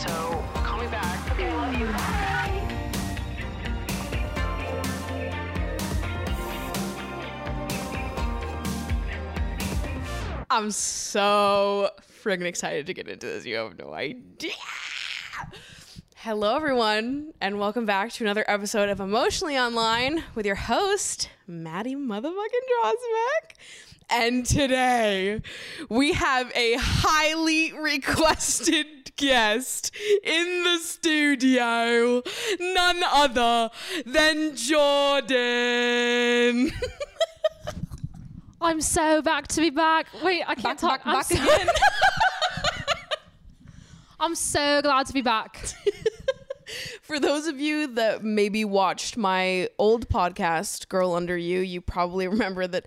[0.00, 1.30] So call me back.
[1.32, 1.84] Okay, love you.
[1.84, 2.56] Bye.
[10.48, 11.90] I'm so
[12.24, 13.44] friggin' excited to get into this.
[13.44, 14.52] You have no idea.
[16.16, 21.94] Hello, everyone, and welcome back to another episode of Emotionally Online with your host, Maddie
[21.94, 23.52] Motherfucking Drosbeck.
[24.10, 25.40] And today
[25.88, 32.22] we have a highly requested guest in the studio,
[32.58, 33.70] none other
[34.04, 35.30] than Jordan.
[38.60, 40.06] I'm so back to be back.
[40.24, 41.04] Wait, I can't talk.
[41.04, 41.68] back, I'm back so- again.
[44.20, 45.66] I'm so glad to be back.
[47.02, 52.28] For those of you that maybe watched my old podcast, Girl Under You, you probably
[52.28, 52.84] remember that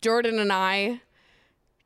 [0.00, 1.00] Jordan and I,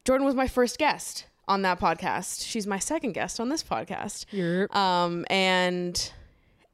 [0.04, 2.46] Jordan was my first guest on that podcast.
[2.46, 4.26] She's my second guest on this podcast.
[4.30, 4.74] Yep.
[4.74, 6.12] Um, and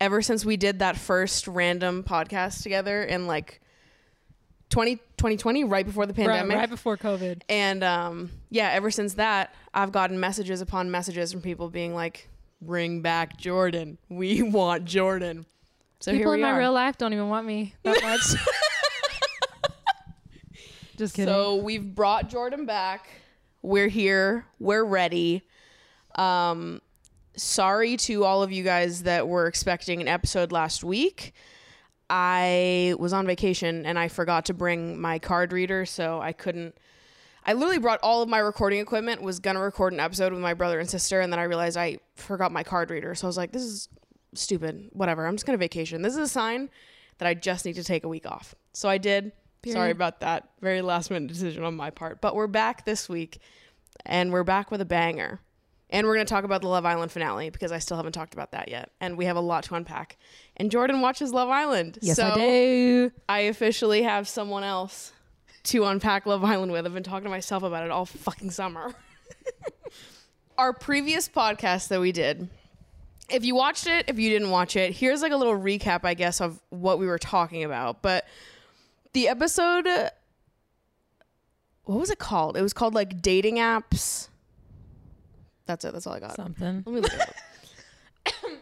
[0.01, 3.61] ever since we did that first random podcast together in like
[4.71, 6.57] 20, 2020, right before the pandemic.
[6.57, 7.43] right before COVID.
[7.49, 12.29] And um, yeah, ever since that, I've gotten messages upon messages from people being like,
[12.61, 13.97] "Bring back Jordan.
[14.11, 15.47] We want Jordan."
[16.01, 16.59] So People in my are.
[16.59, 18.21] real life don't even want me that much.
[20.99, 21.33] Just kidding.
[21.33, 23.09] so we've brought Jordan back.
[23.63, 24.45] We're here.
[24.59, 25.43] We're ready.
[26.17, 26.83] Um,
[27.37, 31.35] sorry to all of you guys that were expecting an episode last week.
[32.11, 36.77] I was on vacation and I forgot to bring my card reader, so I couldn't.
[37.47, 39.23] I literally brought all of my recording equipment.
[39.23, 41.99] Was gonna record an episode with my brother and sister, and then I realized I
[42.17, 43.15] forgot my card reader.
[43.15, 43.89] So I was like, "This is
[44.35, 44.89] stupid.
[44.93, 45.27] Whatever.
[45.27, 46.03] I'm just gonna vacation.
[46.03, 46.71] This is a sign
[47.19, 49.33] that I just need to take a week off." So I did.
[49.67, 50.49] Sorry about that.
[50.61, 52.21] Very last minute decision on my part.
[52.21, 53.39] But we're back this week,
[54.07, 55.41] and we're back with a banger.
[55.91, 58.35] And we're going to talk about the Love Island finale because I still haven't talked
[58.35, 58.91] about that yet.
[59.01, 60.19] And we have a lot to unpack.
[60.59, 61.99] And Jordan watches Love Island.
[62.03, 63.13] yes, so I do.
[63.27, 65.13] I officially have someone else
[65.65, 66.85] to unpack Love Island with.
[66.85, 68.95] I've been talking to myself about it all fucking summer.
[70.59, 72.49] Our previous podcast that we did,
[73.31, 76.15] if you watched it, if you didn't watch it, here's like a little recap, I
[76.15, 78.03] guess, of what we were talking about.
[78.03, 78.27] But
[79.13, 79.87] the episode,
[81.85, 82.57] what was it called?
[82.57, 84.29] It was called like dating apps.
[85.67, 85.93] That's it.
[85.93, 86.35] That's all I got.
[86.37, 86.83] Something.
[86.87, 87.35] Let me look it up.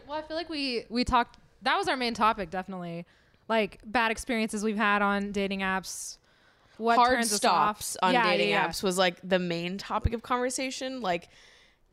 [0.07, 1.37] Well, I feel like we we talked.
[1.63, 3.05] That was our main topic, definitely.
[3.49, 6.17] Like bad experiences we've had on dating apps.
[6.77, 8.07] What hard turns us stops off.
[8.07, 8.69] on Yeah, dating yeah, yeah.
[8.69, 11.01] apps was like the main topic of conversation.
[11.01, 11.27] Like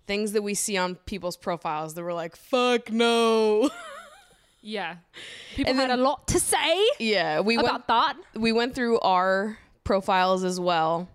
[0.06, 3.70] things that we see on people's profiles that were like, fuck no.
[4.66, 4.96] Yeah.
[5.54, 8.16] People And had then- a lot to say yeah, we went about that.
[8.34, 11.08] we went through our profiles as well.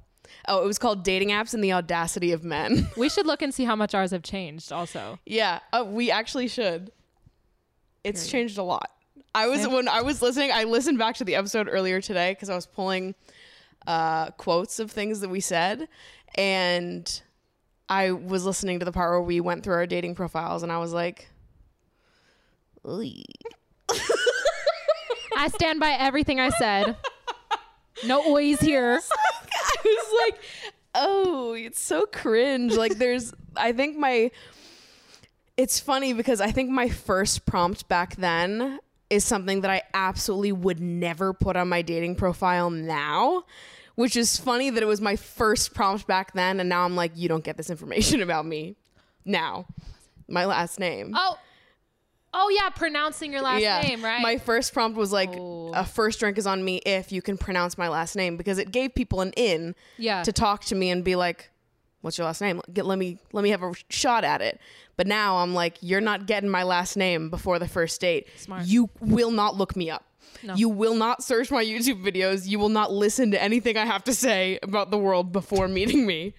[0.48, 2.88] Oh, it was called Dating Apps and the Audacity of Men.
[2.98, 4.72] We should look and see how much ours have changed.
[4.72, 6.92] Also, yeah, uh, we actually should.
[8.04, 8.32] It's Period.
[8.32, 8.92] changed a lot.
[9.34, 12.50] I was when I was listening, I listened back to the episode earlier today because
[12.50, 13.16] I was pulling
[13.88, 15.88] uh, quotes of things that we said,
[16.36, 17.22] and
[17.90, 20.78] I was listening to the part where we went through our dating profiles, and I
[20.78, 21.28] was like.
[25.36, 26.98] I stand by everything I said.
[28.06, 29.00] No oys here.
[29.52, 30.42] I was like,
[30.96, 32.74] oh, it's so cringe.
[32.76, 34.32] Like, there's, I think my,
[35.58, 38.80] it's funny because I think my first prompt back then
[39.10, 43.44] is something that I absolutely would never put on my dating profile now,
[43.96, 46.60] which is funny that it was my first prompt back then.
[46.60, 48.76] And now I'm like, you don't get this information about me
[49.26, 49.66] now.
[50.28, 51.14] My last name.
[51.16, 51.38] Oh,
[52.34, 54.22] oh yeah, pronouncing your last name, right?
[54.22, 55.72] My first prompt was like, Oh.
[55.74, 58.72] a first drink is on me if you can pronounce my last name because it
[58.72, 60.24] gave people an in Yeah.
[60.24, 61.50] to talk to me and be like,
[62.02, 62.62] "What's your last name?
[62.74, 64.60] Get, let me let me have a shot at it."
[64.98, 68.28] But now I'm like, "You're not getting my last name before the first date.
[68.38, 68.66] Smart.
[68.66, 70.06] You will not look me up.
[70.44, 70.54] No.
[70.56, 72.48] You will not search my YouTube videos.
[72.48, 76.06] You will not listen to anything I have to say about the world before meeting
[76.06, 76.34] me.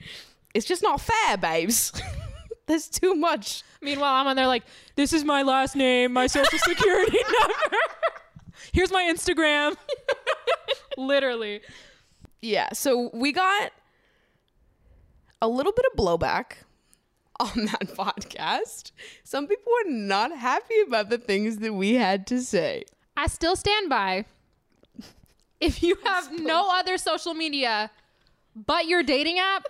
[0.55, 1.93] It's just not fair, babes.
[2.71, 4.63] There's too much." Meanwhile, I'm on there like,
[4.95, 7.77] this is my last name, my social security number.
[8.73, 9.77] Here's my Instagram.
[10.97, 11.63] Literally.
[12.41, 13.73] Yeah, so we got
[15.43, 16.53] a little bit of blowback
[17.41, 18.93] on that podcast.
[19.25, 22.85] Some people were not happy about the things that we had to say.
[23.17, 24.27] I still stand by.
[25.61, 27.91] If you have no other social media
[28.55, 29.67] but your dating app,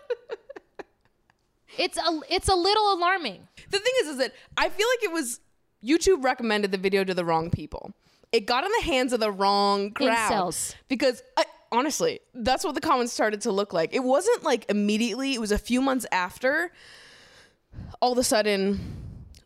[1.78, 3.48] it's a it's a little alarming.
[3.70, 5.40] The thing is, is that I feel like it was
[5.84, 7.92] YouTube recommended the video to the wrong people.
[8.32, 10.74] It got in the hands of the wrong crowd Incels.
[10.88, 13.92] because I, honestly, that's what the comments started to look like.
[13.92, 16.72] It wasn't like immediately; it was a few months after.
[18.00, 18.80] All of a sudden,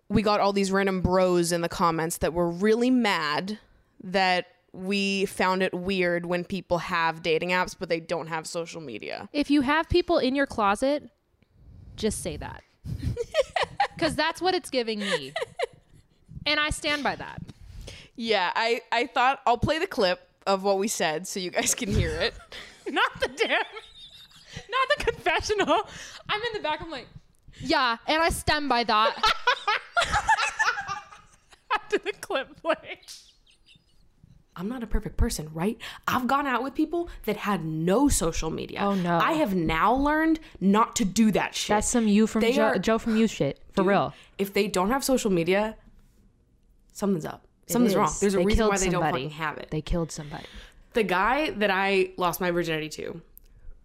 [0.08, 3.58] we got all these random bros in the comments that were really mad
[4.02, 8.80] that we found it weird when people have dating apps but they don't have social
[8.80, 9.28] media.
[9.32, 11.10] If you have people in your closet,
[11.96, 12.62] just say that.
[13.94, 15.32] Because that's what it's giving me.
[16.46, 17.40] And I stand by that.
[18.16, 21.74] Yeah, I I thought I'll play the clip of what we said so you guys
[21.74, 22.34] can hear it.
[22.90, 25.88] Not the damn, not the confessional.
[26.28, 26.82] I'm in the back.
[26.82, 27.06] I'm like,
[27.60, 29.16] yeah, and I stand by that.
[31.74, 33.00] After the clip play.
[34.56, 35.76] I'm not a perfect person, right?
[36.06, 38.78] I've gone out with people that had no social media.
[38.82, 39.18] Oh, no.
[39.18, 41.68] I have now learned not to do that shit.
[41.74, 44.14] That's some you from Joe, are- Joe from you shit for Dude, real.
[44.38, 45.76] If they don't have social media,
[46.92, 47.46] something's up.
[47.66, 48.12] Something's wrong.
[48.20, 49.24] There's a They reason why they don't somebody.
[49.24, 49.68] fucking have it.
[49.70, 50.44] They killed somebody.
[50.92, 53.20] the guy that I lost my virginity to,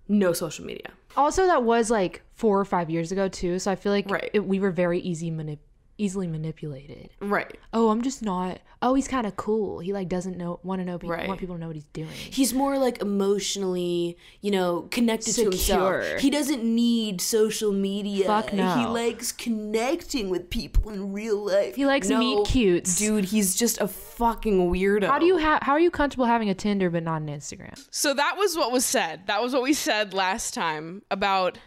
[0.08, 0.92] no social media.
[1.18, 3.58] Also, that was like four or five years ago too.
[3.58, 4.30] So I feel like Right.
[4.34, 5.58] it, we were very easy manip-
[6.00, 7.10] easily manipulated.
[7.20, 7.58] Right.
[7.74, 8.60] Oh, I'm just not.
[8.82, 9.80] Oh, he's kind of cool.
[9.80, 11.28] He like doesn't know want to know people Right.
[11.28, 12.08] want people to know what he's doing.
[12.10, 16.02] He's more like emotionally, you know, connected to Secure.
[16.02, 16.20] himself.
[16.22, 18.26] He doesn't need social media.
[18.26, 18.76] Fuck no.
[18.76, 21.76] He likes connecting with people in real life.
[21.76, 22.98] He likes meet cutes.
[22.98, 25.08] Dude, he's just a fucking weirdo.
[25.08, 25.62] How do you have?
[25.64, 27.86] How are you comfortable having a Tinder but not an Instagram?
[27.92, 29.28] So that was what was said.
[29.28, 31.58] That was what we said last time about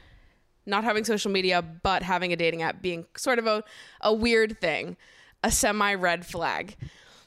[0.66, 3.64] not having social media but having a dating app being sort of a,
[4.00, 4.96] a weird thing,
[5.42, 6.76] a semi red flag.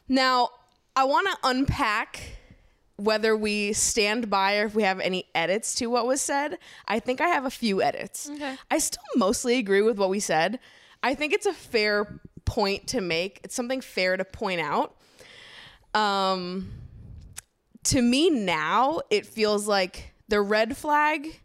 [0.08, 0.50] Now,
[0.96, 2.38] I want to unpack
[2.98, 6.58] whether we stand by or if we have any edits to what was said.
[6.88, 8.30] I think I have a few edits.
[8.30, 8.56] Okay.
[8.72, 10.60] I still mostly agree with what we said.
[11.04, 13.42] I think it's a fair point to make.
[13.44, 14.96] It's something fair to point out.
[15.94, 16.72] Um
[17.86, 21.40] to me now it feels like the red flag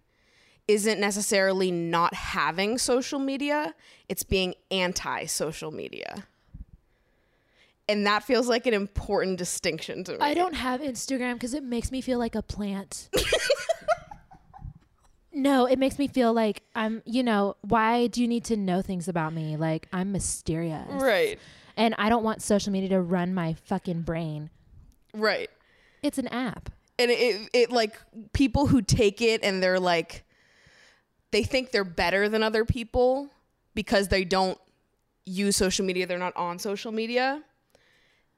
[0.71, 3.75] isn't necessarily not having social media
[4.09, 6.27] it's being anti social media
[7.89, 11.65] and that feels like an important distinction to me I don't have Instagram because it
[11.65, 13.09] makes me feel like a plant.
[15.33, 18.83] no, it makes me feel like I'm, you know, why do you need to know
[18.83, 19.57] things about me?
[19.57, 20.87] Like I'm mysterious.
[20.89, 21.39] right
[21.77, 24.51] And I don't want social media to run my fucking brain.
[25.15, 25.51] right
[26.03, 26.71] It's an app.
[26.99, 28.01] and it, it like
[28.33, 30.25] people who take it and they're like
[31.33, 33.29] they think they're better than other people
[33.75, 34.59] because they don't
[35.27, 37.43] use social media they're not on social media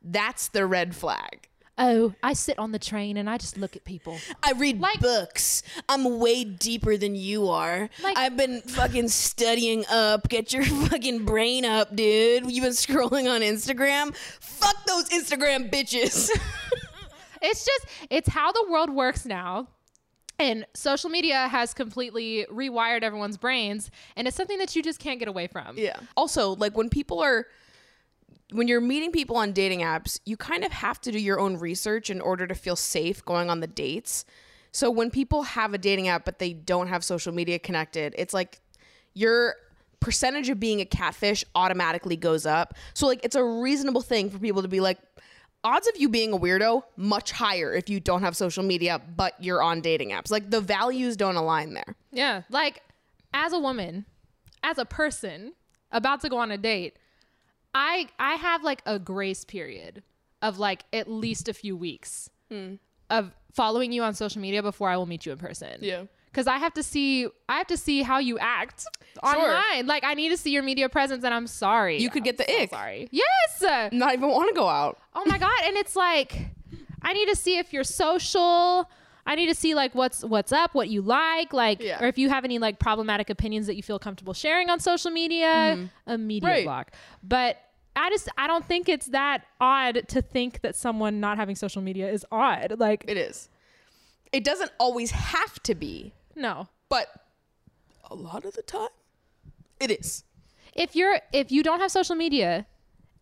[0.02, 1.48] that's the red flag
[1.78, 4.18] Oh, I sit on the train and I just look at people.
[4.42, 5.62] I read Like- books.
[5.88, 7.88] I'm way deeper than you are.
[8.02, 10.28] Like- I've been fucking studying up.
[10.28, 12.52] Get your fucking brain up, dude.
[12.52, 14.14] You've been scrolling on Instagram.
[14.14, 16.28] Fuck those Instagram bitches.
[17.40, 19.66] It's just it's how the world works now.
[20.38, 25.18] And social media has completely rewired everyone's brains and it's something that you just can't
[25.18, 25.78] get away from.
[25.78, 25.96] yeah.
[26.16, 27.46] Also, like when people are
[28.50, 31.56] when you're meeting people on dating apps, you kind of have to do your own
[31.56, 34.24] research in order to feel safe going on the dates.
[34.72, 38.34] So when people have a dating app but they don't have social media connected, it's
[38.34, 38.60] like
[39.14, 39.56] your
[40.00, 42.74] percentage of being a catfish automatically goes up.
[42.92, 44.98] So like it's a reasonable thing for people to be like
[45.64, 49.34] odds of you being a weirdo much higher if you don't have social media but
[49.42, 50.30] you're on dating apps.
[50.30, 51.96] Like the values don't align there.
[52.10, 52.42] Yeah.
[52.50, 52.82] Like
[53.32, 54.06] as a woman,
[54.62, 55.54] as a person
[55.90, 56.98] about to go on a date,
[57.74, 60.02] I I have like a grace period
[60.40, 62.74] of like at least a few weeks hmm.
[63.08, 65.78] of following you on social media before I will meet you in person.
[65.80, 66.04] Yeah.
[66.32, 68.84] Cuz I have to see I have to see how you act
[69.22, 69.86] online.
[69.86, 71.98] Like I need to see your media presence and I'm sorry.
[72.00, 72.70] You could get the I'm so ick.
[72.70, 73.08] Sorry.
[73.10, 73.92] Yes.
[73.92, 74.98] Not even want to go out.
[75.14, 75.58] Oh my god!
[75.64, 76.46] And it's like,
[77.02, 78.88] I need to see if you're social.
[79.24, 82.02] I need to see like what's what's up, what you like, like, Yeah.
[82.02, 85.10] or if you have any like problematic opinions that you feel comfortable sharing on social
[85.10, 85.46] media.
[85.76, 86.10] Mm-hmm.
[86.10, 86.64] Immediate Right.
[86.64, 86.92] block.
[87.22, 87.58] But
[87.94, 91.82] I just I don't think it's that odd to think that someone not having social
[91.82, 92.76] media is odd.
[92.78, 93.48] Like, It is.
[94.32, 96.68] It doesn't always have to be, no.
[96.88, 97.06] but
[98.10, 98.88] a lot of the time
[99.80, 100.24] it is.
[100.74, 102.66] If you're if you don't have social media,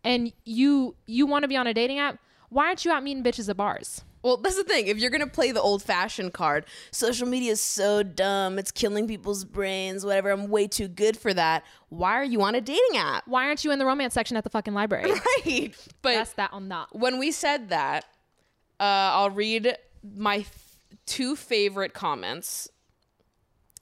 [0.05, 3.23] and you you want to be on a dating app, why aren't you out meeting
[3.23, 4.02] bitches at bars?
[4.23, 4.87] Well, that's the thing.
[4.88, 8.59] If you're gonna play the old fashioned card, social media is so dumb.
[8.59, 10.05] It's killing people's brains.
[10.05, 10.31] Whatever.
[10.31, 11.64] I'm way too good for that.
[11.88, 13.26] Why are you on a dating app?
[13.26, 15.11] Why aren't you in the romance section at the fucking library?
[15.47, 15.75] Right.
[16.02, 16.88] But That's that on that.
[16.93, 18.05] when we said that,
[18.79, 18.83] uh,
[19.17, 19.76] I'll read
[20.17, 20.76] my f-
[21.07, 22.69] two favorite comments.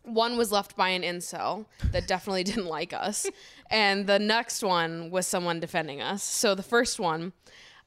[0.08, 3.26] One was left by an incel that definitely didn't like us,
[3.70, 6.22] and the next one was someone defending us.
[6.22, 7.32] So the first one,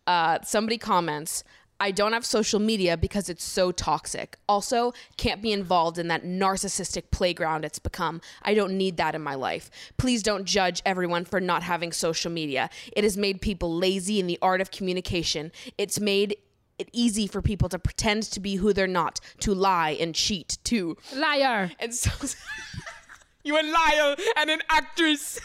[0.07, 1.43] uh, somebody comments,
[1.81, 4.37] I don't have social media because it's so toxic.
[4.47, 8.21] Also, can't be involved in that narcissistic playground it's become.
[8.43, 9.71] I don't need that in my life.
[9.97, 12.69] Please don't judge everyone for not having social media.
[12.95, 15.51] It has made people lazy in the art of communication.
[15.79, 16.37] It's made
[16.81, 20.57] it easy for people to pretend to be who they're not, to lie and cheat
[20.63, 20.97] too.
[21.15, 21.71] Liar.
[21.79, 22.11] And so
[23.43, 25.39] you a liar and an actress.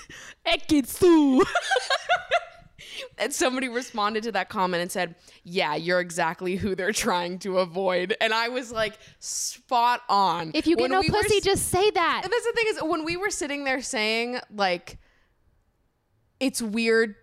[0.47, 1.45] Ekitsu.
[3.19, 5.15] and somebody responded to that comment and said,
[5.45, 10.51] "Yeah, you're exactly who they're trying to avoid." And I was like, spot on.
[10.55, 12.21] If you get When no we pussy, s- just say that.
[12.25, 14.99] and that's the thing is when we were sitting there saying like
[16.41, 17.15] it's weird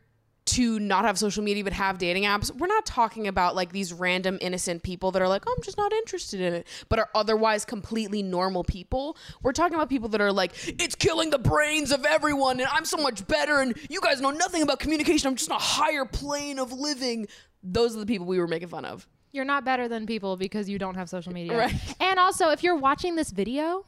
[0.45, 3.93] to not have social media but have dating apps we're not talking about like these
[3.93, 7.09] random innocent people that are like oh, i'm just not interested in it but are
[7.15, 9.17] otherwise completely normal people.
[9.41, 12.85] We're talking about people that are like it's killing the brains of everyone and i'm
[12.85, 15.27] so much better and you guys know nothing about communication.
[15.27, 17.27] I'm just on a higher plane of living.
[17.63, 19.07] Those are the people we were making fun of.
[19.31, 21.57] You're not better than people because you don't have social media.
[21.57, 21.73] Right.
[22.00, 23.85] And also, if you're watching this video,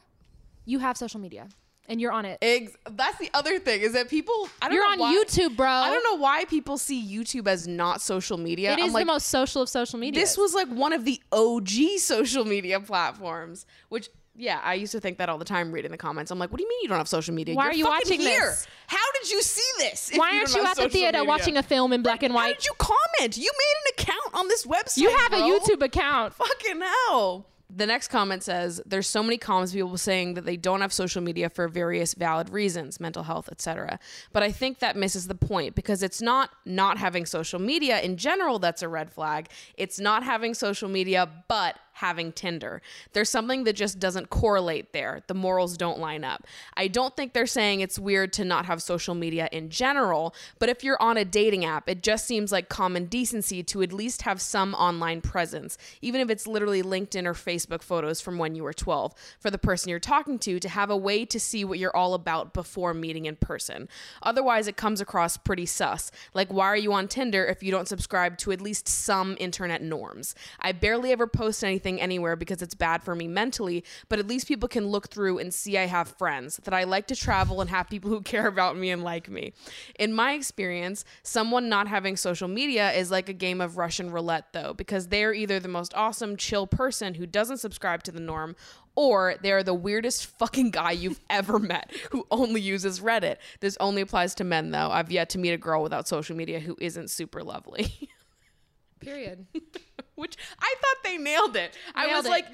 [0.64, 1.48] you have social media
[1.88, 2.38] and you're on it.
[2.42, 5.56] Ex- that's the other thing is that people I don't You're know on why- YouTube,
[5.56, 5.68] bro.
[5.68, 8.72] I don't know why people see YouTube as not social media.
[8.72, 10.20] It is like, the most social of social media.
[10.20, 15.00] This was like one of the OG social media platforms, which yeah, I used to
[15.00, 16.30] think that all the time reading the comments.
[16.30, 17.54] I'm like, what do you mean you don't have social media?
[17.54, 18.40] Why You're are you watching here.
[18.40, 18.66] this?
[18.86, 20.10] How did you see this?
[20.14, 21.28] Why aren't don't you at the theater media?
[21.28, 22.56] watching a film in black and How white?
[22.58, 23.38] did you comment?
[23.38, 24.98] You made an account on this website.
[24.98, 25.36] You have a.
[25.36, 26.34] YouTube account.
[26.34, 27.46] Fucking hell.
[27.68, 31.20] The next comment says there's so many comments people saying that they don't have social
[31.20, 33.98] media for various valid reasons, mental health, etc.
[34.32, 38.16] But I think that misses the point because it's not not having social media in
[38.16, 39.48] general that's a red flag.
[39.76, 42.82] It's not having social media but having Tinder.
[43.14, 45.22] There's something that just doesn't correlate there.
[45.28, 46.46] The morals don't line up.
[46.76, 50.68] I don't think they're saying it's weird to not have social media in general, but
[50.68, 54.22] if you're on a dating app, it just seems like common decency to at least
[54.22, 58.62] have some online presence, even if it's literally LinkedIn or Facebook photos from when you
[58.62, 61.78] were 12, for the person you're talking to to have a way to see what
[61.78, 63.88] you're all about before meeting in person.
[64.22, 66.10] Otherwise, it comes across pretty sus.
[66.34, 69.80] Like, why are you on Tinder if you don't subscribe to at least some internet
[69.80, 70.34] norms?
[70.60, 74.48] I barely ever post anything anywhere because it's bad for me mentally, but at least
[74.48, 77.70] people can look through and see I have friends, that I like to travel and
[77.70, 79.52] have people who care about me and like me.
[79.98, 84.52] In my experience, someone not having social media is like a game of Russian roulette,
[84.52, 88.56] though, because they're either the most awesome, chill person who doesn't subscribe to the norm.
[88.98, 93.36] Or they're the weirdest fucking guy you've ever met who only uses Reddit.
[93.60, 94.90] This only applies to men, though.
[94.90, 98.08] I've yet to meet a girl without social media who isn't super lovely.
[99.00, 99.46] Period.
[100.16, 101.76] which I thought they nailed it.
[101.94, 102.30] I was it.
[102.30, 102.46] like,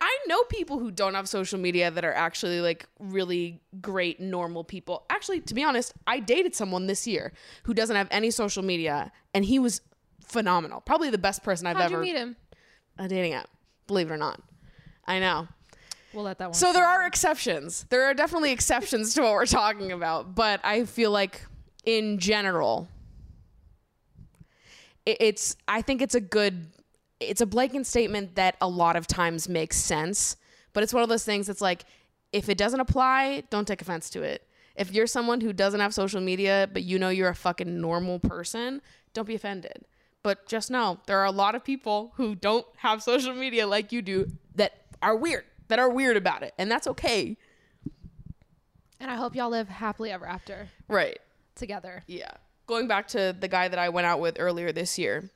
[0.00, 4.62] I know people who don't have social media that are actually like really great, normal
[4.62, 5.04] people.
[5.10, 7.32] Actually, to be honest, I dated someone this year
[7.64, 9.80] who doesn't have any social media, and he was
[10.20, 10.80] phenomenal.
[10.80, 12.36] Probably the best person I've How'd ever you meet him?
[12.98, 13.48] a dating app.
[13.86, 14.40] Believe it or not,
[15.06, 15.48] I know.
[16.12, 16.54] We'll let that one.
[16.54, 17.86] So there are exceptions.
[17.90, 21.42] There are definitely exceptions to what we're talking about, but I feel like
[21.84, 22.88] in general
[25.06, 26.66] it's I think it's a good
[27.20, 30.36] it's a blanket statement that a lot of times makes sense,
[30.72, 31.84] but it's one of those things that's like
[32.32, 34.46] if it doesn't apply, don't take offense to it.
[34.76, 38.18] If you're someone who doesn't have social media but you know you're a fucking normal
[38.18, 38.80] person,
[39.14, 39.86] don't be offended.
[40.22, 43.92] But just know there are a lot of people who don't have social media like
[43.92, 44.72] you do that
[45.02, 47.36] are weird, that are weird about it, and that's okay.
[49.00, 51.18] and I hope y'all live happily ever after Right.
[51.54, 52.02] together.
[52.06, 52.32] Yeah.
[52.66, 55.30] Going back to the guy that I went out with earlier this year,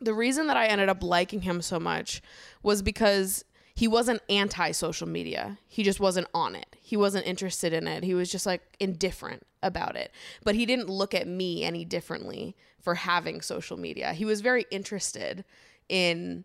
[0.00, 2.22] the reason that I ended up liking him so much
[2.62, 5.58] was because he wasn't anti social media.
[5.68, 6.76] He just wasn't on it.
[6.80, 8.04] He wasn't interested in it.
[8.04, 10.12] He was just like indifferent about it.
[10.44, 14.12] But he didn't look at me any differently for having social media.
[14.12, 15.44] He was very interested
[15.88, 16.44] in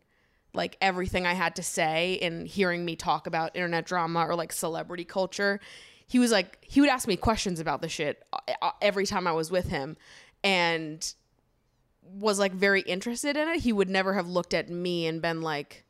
[0.54, 4.54] like everything I had to say and hearing me talk about internet drama or like
[4.54, 5.60] celebrity culture.
[6.08, 8.24] He was like, he would ask me questions about the shit
[8.62, 9.98] uh, every time I was with him
[10.44, 11.14] and
[12.06, 13.60] was like very interested in it.
[13.60, 15.84] He would never have looked at me and been like,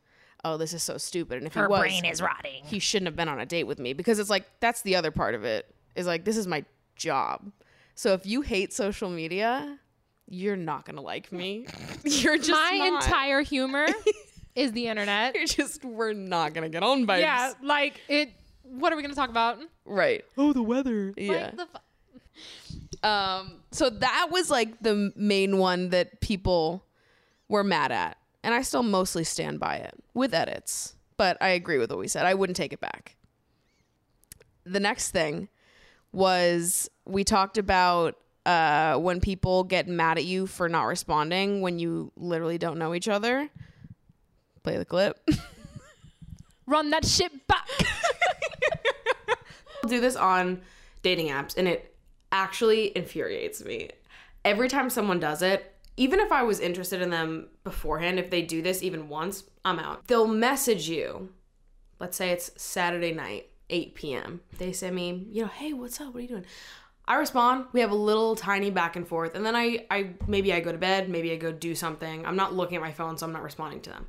[0.44, 1.38] oh, this is so stupid.
[1.40, 2.64] And if he was, is rotting.
[2.66, 5.12] he shouldn't have been on a date with me because it's like, that's the other
[5.12, 6.64] part of it is like, this is my
[6.96, 7.52] job.
[7.96, 9.80] So if you hate social media,
[10.28, 11.68] you're not going to like me.
[12.04, 13.04] You're just My not.
[13.06, 13.88] entire humor
[14.56, 15.36] is the internet.
[15.36, 18.32] You're just we're not gonna get on by Yeah, like it.
[18.64, 19.60] What are we gonna talk about?
[19.86, 21.14] right Oh, the weather.
[21.18, 21.80] yeah Like the fu-
[23.06, 26.84] um so that was like the main one that people
[27.48, 31.78] were mad at and i still mostly stand by it with edits but i agree
[31.78, 33.16] with what we said i wouldn't take it back
[34.66, 35.48] the next thing
[36.12, 41.80] was we talked about uh, when people get mad at you for not responding when
[41.80, 43.50] you literally don't know each other.
[44.64, 45.20] Play the clip.
[46.68, 47.68] Run that shit back.
[49.88, 50.62] do this on
[51.04, 51.95] dating apps and it
[52.36, 53.90] actually infuriates me.
[54.44, 58.42] Every time someone does it, even if I was interested in them beforehand, if they
[58.42, 60.08] do this even once, I'm out.
[60.08, 61.30] They'll message you.
[62.00, 64.42] Let's say it's Saturday night, 8 p.m.
[64.58, 66.08] They send me, you know, hey, what's up?
[66.08, 66.46] What are you doing?
[67.08, 67.68] I respond.
[67.72, 70.72] We have a little tiny back and forth, and then I, I maybe I go
[70.72, 72.26] to bed, maybe I go do something.
[72.26, 74.08] I'm not looking at my phone, so I'm not responding to them.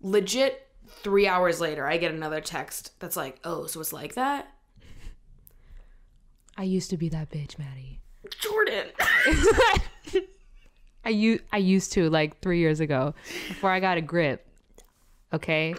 [0.00, 4.53] Legit, three hours later, I get another text that's like, oh, so it's like that?
[6.56, 8.00] I used to be that bitch, Maddie.
[8.40, 8.86] Jordan.
[11.04, 13.14] I u- I used to like three years ago
[13.48, 14.46] before I got a grip.
[15.32, 15.74] Okay,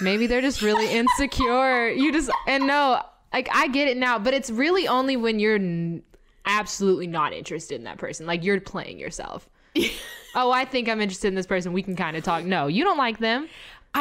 [0.00, 1.88] maybe they're just really insecure.
[1.88, 5.56] You just and no, like I get it now, but it's really only when you're
[5.56, 6.02] n-
[6.46, 8.24] absolutely not interested in that person.
[8.26, 9.48] Like you're playing yourself.
[10.34, 11.72] oh, I think I'm interested in this person.
[11.74, 12.44] We can kind of talk.
[12.44, 13.48] No, you don't like them.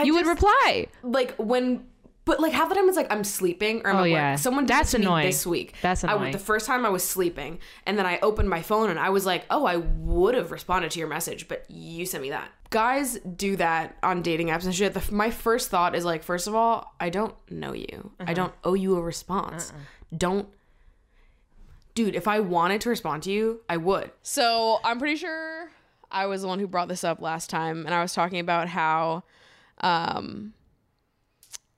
[0.06, 0.88] you would reply.
[1.04, 1.86] like when
[2.26, 4.40] but like half the time it's like I'm sleeping or I'm Oh, at work.
[4.40, 5.26] Someone did That's this to me annoying.
[5.28, 5.76] this week.
[5.82, 6.32] That's I, annoying.
[6.32, 9.26] the first time I was sleeping and then I opened my phone and I was
[9.26, 12.50] like, oh, I would have responded to your message, but you sent me that.
[12.72, 14.94] Guys do that on dating apps and shit.
[14.94, 18.12] The, my first thought is like, first of all, I don't know you.
[18.20, 19.72] I don't owe you a response.
[20.16, 20.50] Don't.
[21.94, 24.12] Dude, if I wanted to respond to you, I would.
[24.24, 25.70] So I'm pretty sure
[26.12, 28.68] I was the one who brought this up last time, and I was talking about
[28.68, 29.24] how,
[29.80, 30.54] um,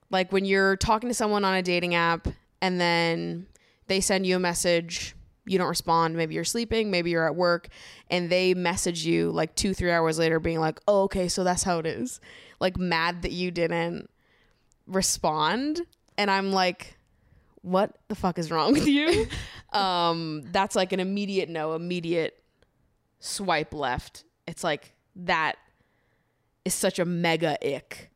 [0.10, 2.28] like when you're talking to someone on a dating app
[2.62, 3.48] and then
[3.88, 6.16] they send you a message, you don't respond.
[6.16, 7.70] Maybe you're sleeping, maybe you're at work,
[8.10, 11.64] and they message you like two, three hours later, being like, "Oh, okay, so that's
[11.64, 12.20] how it is."
[12.60, 14.10] Like mad that you didn't
[14.86, 15.82] respond,
[16.18, 16.98] and I'm like,
[17.62, 19.28] "What the fuck is wrong with you?"
[19.78, 22.44] um, that's like an immediate no, immediate
[23.20, 24.26] swipe left.
[24.48, 25.56] It's like that
[26.66, 28.12] is such a mega ick.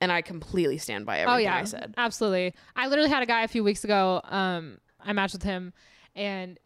[0.00, 1.94] And I completely stand by everything oh yeah, I said.
[1.96, 2.54] absolutely.
[2.76, 4.20] I literally had a guy a few weeks ago.
[4.24, 5.72] Um, I matched with him,
[6.14, 6.58] and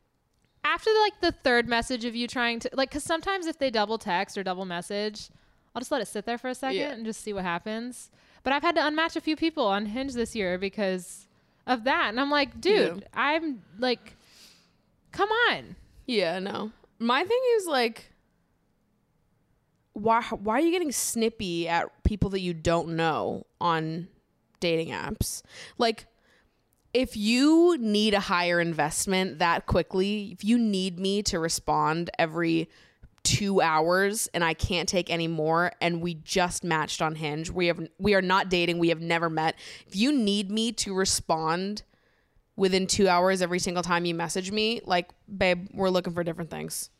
[0.64, 3.96] after like the third message of you trying to like, because sometimes if they double
[3.98, 5.30] text or double message,
[5.74, 6.92] I'll just let it sit there for a second Yeah.
[6.92, 8.11] and just see what happens.
[8.44, 11.26] But I've had to unmatch a few people on Hinge this year because
[11.66, 14.16] of that, and I'm like, dude, I'm like,
[15.11, 15.76] come on.
[16.07, 16.72] Yeah, no.
[16.98, 18.12] My thing is like
[19.92, 24.09] why why are you getting snippy at people that you don't know on
[24.61, 25.42] dating apps?
[25.78, 26.07] Like
[26.94, 32.68] if you need a higher investment that quickly, if you need me to respond every
[33.24, 37.68] 2 hours and I can't take any more and we just matched on Hinge, we
[37.68, 39.57] have we are not dating, we have never met.
[39.87, 41.83] If you need me to respond
[42.57, 46.50] within 2 hours every single time you message me, like babe, we're looking for different
[46.50, 46.90] things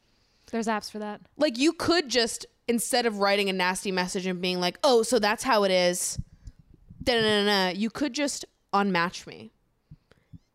[0.52, 1.20] There's apps for that.
[1.36, 5.18] like you could just instead of writing a nasty message and being like, "Oh, so
[5.18, 6.18] that's how it is,"
[7.02, 9.50] da-da-da-da, you could just unmatch me.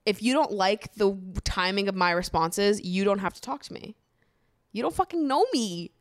[0.05, 3.73] If you don't like the timing of my responses, you don't have to talk to
[3.73, 3.95] me.
[4.71, 5.91] You don't fucking know me,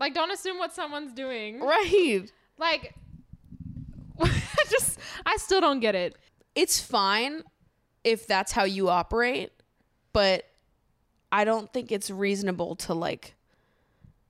[0.00, 1.60] Like, don't assume what someone's doing.
[1.60, 2.22] right?
[2.58, 2.94] Like,
[4.20, 6.16] I just, I still don't get it.
[6.56, 7.42] It's fine
[8.02, 9.52] if that's how you operate,
[10.12, 10.44] but
[11.34, 13.34] I don't think it's reasonable to like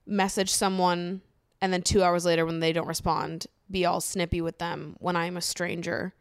[0.07, 1.21] message someone
[1.61, 5.15] and then 2 hours later when they don't respond, be all snippy with them when
[5.15, 6.15] I'm a stranger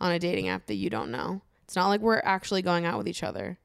[0.00, 1.42] on a dating app that you don't know.
[1.64, 3.58] It's not like we're actually going out with each other.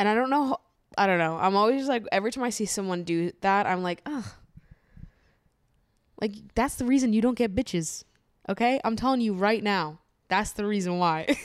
[0.00, 0.56] And I don't know
[0.98, 1.36] I don't know.
[1.36, 4.24] I'm always like every time I see someone do that, I'm like, "Ugh."
[6.20, 8.02] Like that's the reason you don't get bitches.
[8.48, 8.80] Okay?
[8.82, 10.00] I'm telling you right now.
[10.26, 11.36] That's the reason why.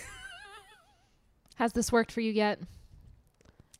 [1.56, 2.60] Has this worked for you yet?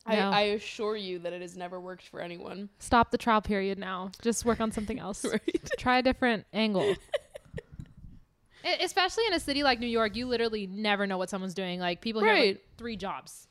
[0.06, 0.32] I, No.
[0.32, 2.70] I assure you that it has never worked for anyone.
[2.80, 4.12] Stop the trial period now.
[4.22, 5.24] Just work on something else.
[5.32, 5.72] Right.
[5.78, 6.96] Try a different angle.
[8.64, 11.80] E- Especially in a city like New York, you literally never know what someone's doing.
[11.80, 13.48] Like people here have like three jobs.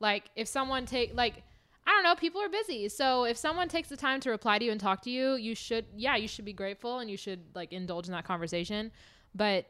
[0.00, 1.42] Like if someone take like
[1.86, 2.88] I don't know, people are busy.
[2.88, 5.54] So if someone takes the time to reply to you and talk to you, you
[5.54, 8.92] should yeah, you should be grateful and you should like indulge in that conversation.
[9.34, 9.66] But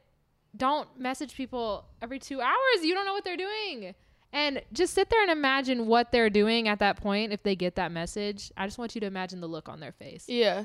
[0.57, 2.55] don't message people every 2 hours.
[2.83, 3.95] You don't know what they're doing.
[4.33, 7.77] And just sit there and imagine what they're doing at that point if they get
[7.77, 8.53] that message.
[8.57, 10.25] I just want you to imagine the look on their face.
[10.29, 10.65] Yeah.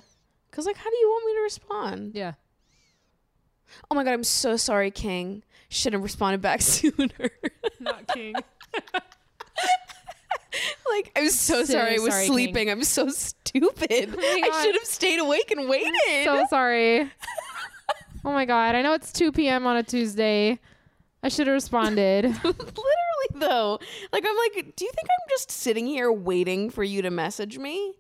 [0.52, 2.12] Cause like, how do you want me to respond?
[2.14, 2.34] Yeah.
[3.90, 5.44] Oh my god, I'm so sorry, King.
[5.70, 7.32] Should have responded back sooner.
[7.80, 8.36] Not king.
[10.90, 11.96] like, I'm so So sorry.
[11.96, 12.70] I was sorry, sleeping.
[12.70, 14.14] I'm so stupid.
[14.14, 15.92] Oh my I should have stayed awake and waited.
[16.26, 17.10] so sorry.
[18.26, 19.68] Oh my god, I know it's 2 p.m.
[19.68, 20.58] on a Tuesday.
[21.24, 22.26] I should have responded.
[22.44, 22.84] Literally
[23.36, 23.80] though.
[24.12, 27.58] Like I'm like, do you think I'm just sitting here waiting for you to message
[27.58, 27.94] me?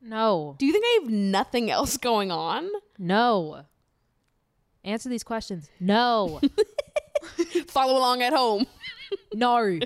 [0.00, 0.54] No.
[0.58, 2.68] Do you think I have nothing else going on?
[2.98, 3.64] No.
[4.84, 5.68] Answer these questions.
[5.80, 6.40] No.
[7.66, 8.66] Follow along at home.
[9.34, 9.80] no.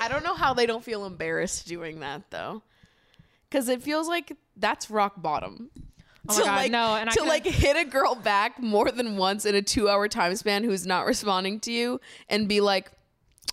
[0.00, 2.62] I don't know how they don't feel embarrassed doing that though.
[3.50, 5.70] Cuz it feels like that's rock bottom.
[6.30, 9.16] Oh my God, like, no, and I to like hit a girl back more than
[9.16, 12.90] once in a 2-hour time span who's not responding to you and be like,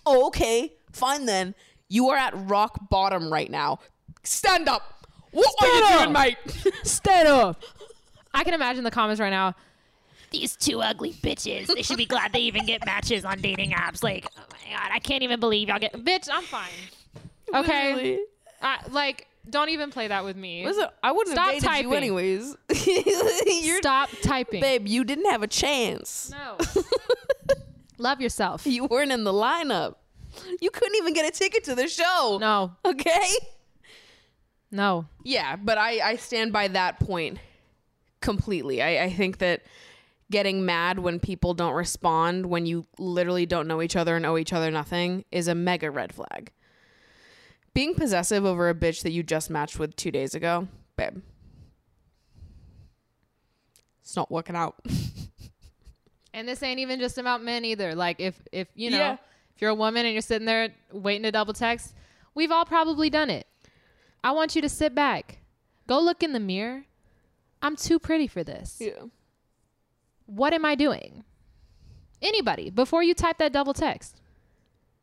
[0.04, 0.74] "Oh, okay.
[0.92, 1.54] Fine then.
[1.88, 3.78] You are at rock bottom right now.
[4.24, 5.06] Stand up.
[5.30, 7.62] What are you Stand doing, mate?" Stand up.
[8.34, 9.54] I can imagine the comments right now.
[10.30, 11.68] These two ugly bitches.
[11.68, 14.02] They should be glad they even get matches on dating apps.
[14.02, 15.94] Like, oh my god, I can't even believe y'all get.
[15.94, 16.68] Bitch, I'm fine.
[17.54, 18.18] Okay.
[18.60, 20.64] I, like, don't even play that with me.
[20.64, 21.90] Listen, I wouldn't Stop have dated typing.
[21.90, 22.56] you anyways.
[23.78, 24.60] Stop typing.
[24.60, 26.30] babe, you didn't have a chance.
[26.30, 26.56] No.
[27.98, 28.66] Love yourself.
[28.66, 29.96] You weren't in the lineup.
[30.60, 32.38] You couldn't even get a ticket to the show.
[32.40, 32.72] No.
[32.84, 33.26] Okay?
[34.70, 35.06] No.
[35.24, 37.38] Yeah, but I, I stand by that point
[38.20, 38.82] completely.
[38.82, 39.62] I, I think that
[40.30, 44.36] getting mad when people don't respond when you literally don't know each other and owe
[44.36, 46.50] each other nothing is a mega red flag.
[47.76, 51.20] Being possessive over a bitch that you just matched with two days ago, babe.
[54.00, 54.76] It's not working out.
[56.32, 57.94] And this ain't even just about men either.
[57.94, 59.12] Like if if you know Yeah.
[59.54, 61.94] if you're a woman and you're sitting there waiting to double text,
[62.34, 63.46] we've all probably done it.
[64.24, 65.38] I want you to sit back.
[65.86, 66.84] Go look in the mirror.
[67.60, 68.78] I'm too pretty for this.
[68.80, 69.04] Yeah.
[70.24, 71.24] What am I doing?
[72.22, 74.20] Anybody, before you type that double text,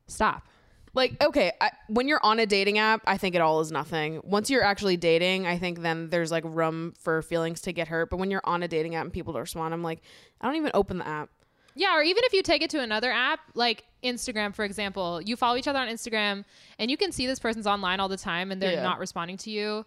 [0.07, 0.47] stop.
[0.95, 4.21] Like, okay, I, when you're on a dating app, I think it all is nothing.
[4.23, 8.11] Once you're actually dating, I think then there's like room for feelings to get hurt.
[8.11, 10.01] But when you're on a dating app and people don't respond, I'm like,
[10.39, 11.29] I don't even open the app.
[11.75, 15.35] Yeah, or even if you take it to another app, like Instagram, for example, you
[15.35, 16.45] follow each other on Instagram
[16.77, 18.83] and you can see this person's online all the time and they're Yeah.
[18.83, 19.83] not responding to you.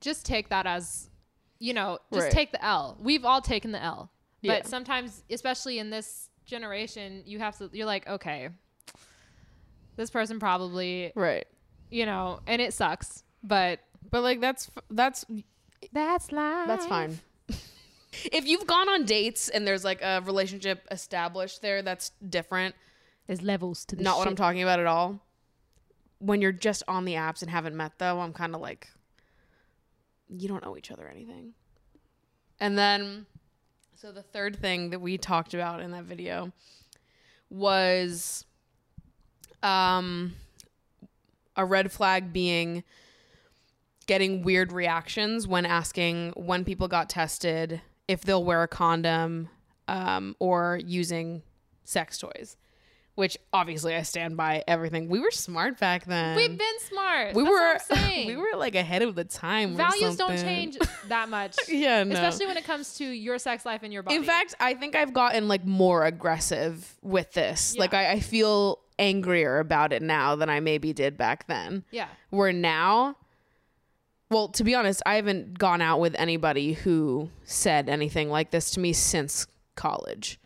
[0.00, 1.08] Just take that as,
[1.60, 2.32] you know, just Right.
[2.32, 2.96] take the L.
[3.00, 4.10] We've all taken the L.
[4.42, 4.54] Yeah.
[4.56, 8.48] But sometimes, especially in this generation, you have to, you're like, okay,
[9.98, 11.46] this person probably, Right.
[11.90, 13.80] you know, and it sucks, but
[14.10, 15.26] But like, that's that's
[15.92, 16.66] that's life.
[16.66, 17.18] that's fine.
[18.32, 22.74] if you've gone on dates and there's like a relationship established there, that's different.
[23.26, 24.04] There's levels to this.
[24.04, 25.20] Not what I'm talking about at all.
[26.20, 28.88] When you're just on the apps and haven't met though, I'm kind of like
[30.28, 31.54] you don't owe each other anything.
[32.60, 33.26] And then
[33.94, 36.52] so the third thing that we talked about in that video
[37.50, 38.44] was
[39.62, 40.34] um
[41.56, 42.84] a red flag being
[44.06, 49.48] getting weird reactions when asking when people got tested, if they'll wear a condom,
[49.86, 51.42] um, or using
[51.84, 52.56] sex toys.
[53.16, 55.08] Which obviously I stand by everything.
[55.08, 56.36] We were smart back then.
[56.36, 57.34] We've been smart.
[57.34, 58.26] we That's were what I'm saying.
[58.28, 59.74] we were like ahead of the time.
[59.74, 61.56] or values don't change that much.
[61.66, 62.14] Yeah, no.
[62.14, 64.14] Especially when it comes to your sex life and your body.
[64.14, 67.76] In fact, I think I've gotten like more aggressive with this.
[67.76, 71.84] Like I, I feel angrier about it now than I maybe did back then.
[71.90, 72.08] yeah.
[72.30, 73.16] Where now,
[74.30, 78.70] well, to be honest, I haven't gone out with anybody who said anything like this
[78.72, 80.38] to me since college.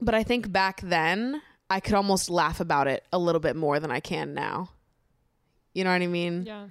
[0.00, 3.78] But I think back then, I could almost laugh about it a little bit more
[3.80, 4.70] than I can now.
[5.72, 6.44] You know what I mean?
[6.46, 6.66] Yeah.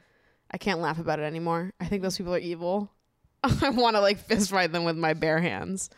[0.52, 1.72] I can't laugh about it anymore.
[1.80, 2.92] I think those people are evil.
[3.44, 5.90] I want to like fist fight them with my bare hands.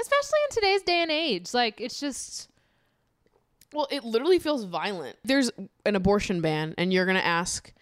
[0.00, 1.54] Especially in today's day and age.
[1.54, 2.48] Like it's just
[3.72, 5.16] Well, it literally feels violent.
[5.24, 5.50] There's
[5.84, 7.72] an abortion ban, and you're gonna ask,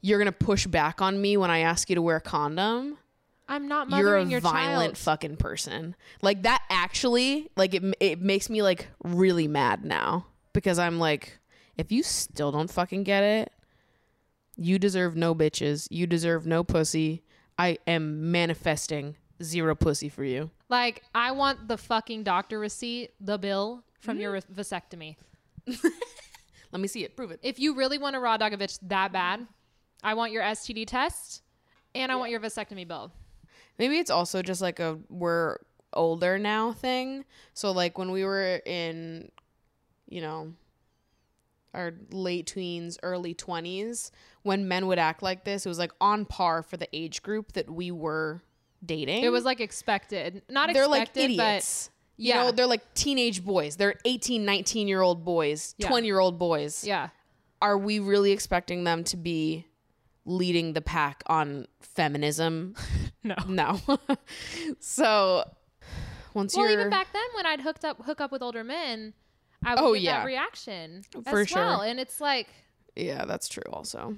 [0.00, 2.98] you're gonna push back on me when I ask you to wear a condom.
[3.48, 4.98] I'm not mothering You're a your violent child.
[4.98, 5.96] fucking person.
[6.22, 11.38] Like that actually, like it, it makes me like really mad now because I'm like,
[11.78, 13.52] if you still don't fucking get it,
[14.56, 15.88] you deserve no bitches.
[15.90, 17.22] You deserve no pussy.
[17.58, 20.50] I am manifesting zero pussy for you.
[20.68, 24.60] like I want the fucking doctor receipt, the bill from your Mm-hmm.
[24.60, 25.16] vasectomy.
[26.72, 27.16] Let me see it.
[27.16, 27.40] Prove it.
[27.42, 29.46] If you really want to raw dog a bitch that bad,
[30.02, 31.42] I want your STD test
[31.94, 33.10] and I want your vasectomy bill.
[33.78, 35.56] Maybe it's also just like a we're
[35.94, 37.24] older now thing.
[37.54, 39.30] So like when we were in,
[40.08, 40.52] you know,
[41.74, 44.10] our late tweens, early twenties,
[44.42, 47.52] when men would act like this, it was like on par for the age group
[47.52, 48.42] that we were
[48.84, 49.22] dating.
[49.24, 50.42] It was like expected.
[50.50, 51.86] Not expected they're like expected, idiots.
[51.88, 52.50] but You know, yeah.
[52.50, 53.76] they're like teenage boys.
[53.76, 55.88] They're 18, 19 year old boys, Yeah.
[55.88, 56.84] 20 year old boys.
[56.84, 57.08] yeah.
[57.62, 59.66] Are we really expecting them to be
[60.24, 62.74] leading the pack on feminism?
[63.24, 63.34] No.
[63.48, 63.80] No.
[64.80, 65.44] so,
[66.34, 69.12] Once Well, you're even back then when I'd hooked up hook up with older men,
[69.64, 70.18] I would Oh, get yeah.
[70.20, 71.78] that reaction For as well.
[71.80, 71.86] sure.
[71.86, 72.46] And it's like,
[72.96, 74.16] Yeah, that's true also.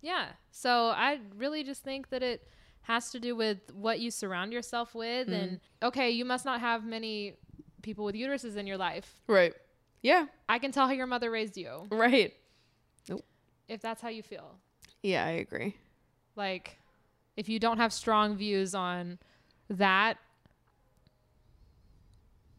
[0.00, 0.28] yeah.
[0.50, 2.48] So I really just think that it
[2.82, 5.28] has to do with what you surround yourself with.
[5.28, 5.42] Mm.
[5.42, 7.34] And okay, you must not have many
[7.82, 9.18] people with uteruses in your life.
[9.26, 9.54] Right.
[10.02, 12.34] Yeah, I can tell how your mother raised you right.
[13.68, 14.56] if that's how you feel.
[15.02, 15.76] Yeah, I agree.
[16.34, 16.78] Like,
[17.36, 19.18] if you don't have strong views on
[19.68, 20.18] that,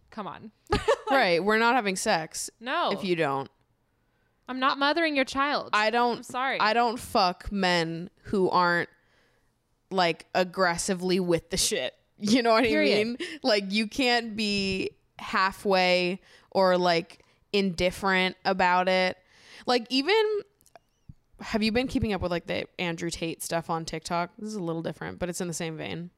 [0.09, 0.51] come on.
[1.11, 1.43] right.
[1.43, 3.49] We're not having sex No, if you don't.
[4.47, 5.69] I'm not mothering your child.
[5.73, 6.59] I don't I'm sorry.
[6.59, 8.89] I don't fuck men who aren't
[9.91, 11.93] like aggressively with the shit.
[12.19, 13.17] You know what I mean?
[13.41, 19.17] Like you can't be halfway or like indifferent about it.
[19.65, 20.15] Like even
[21.41, 24.31] have you been keeping up with like the Andrew Tate stuff on TikTok?
[24.37, 26.11] This is a little different, but it's in the same vein.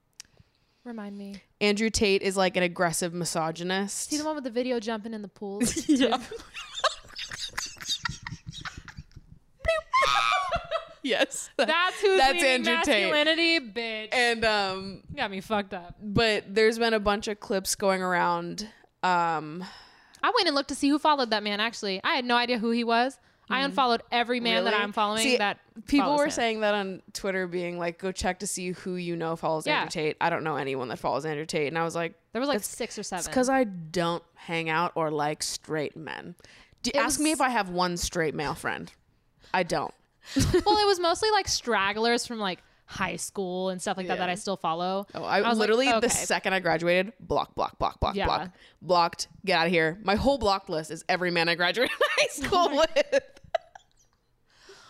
[0.84, 1.42] Remind me.
[1.60, 4.10] Andrew Tate is like an aggressive misogynist.
[4.10, 5.90] See the one with the video jumping in the pools?
[5.90, 6.20] yeah.
[11.06, 11.50] yes.
[11.58, 13.12] That's who's That's Andrew Tate.
[13.12, 14.10] masculinity, bitch.
[14.14, 15.96] And um got me fucked up.
[16.02, 18.68] but there's been a bunch of clips going around
[19.04, 19.64] um
[20.24, 21.60] I went and looked to see who followed that man.
[21.60, 23.18] Actually, I had no idea who he was.
[23.48, 25.22] I unfollowed every man that I'm following.
[25.22, 26.32] See, that people were him.
[26.32, 29.82] saying that on Twitter being like go check to see who you know follows Yeah.
[29.82, 30.18] Andrew Tate.
[30.20, 32.64] I don't know anyone that follows Andrew Tate and I was like there was like
[32.64, 33.32] six or seven.
[33.32, 36.34] cuz I don't hang out or like straight men.
[36.82, 38.92] Do, ask me if I have one straight male friend.
[39.54, 39.94] I don't.
[40.66, 44.20] well, it was mostly like stragglers from like high school and stuff like that Yeah.
[44.28, 45.08] that I still follow.
[45.16, 46.00] Oh, I, was like, literally okay.
[46.02, 48.26] the second I graduated, block, block, block, block, Yeah.
[48.26, 49.28] block, blocked.
[49.44, 49.98] Get out of here.
[50.04, 53.22] My whole block list is every man I graduated high school with.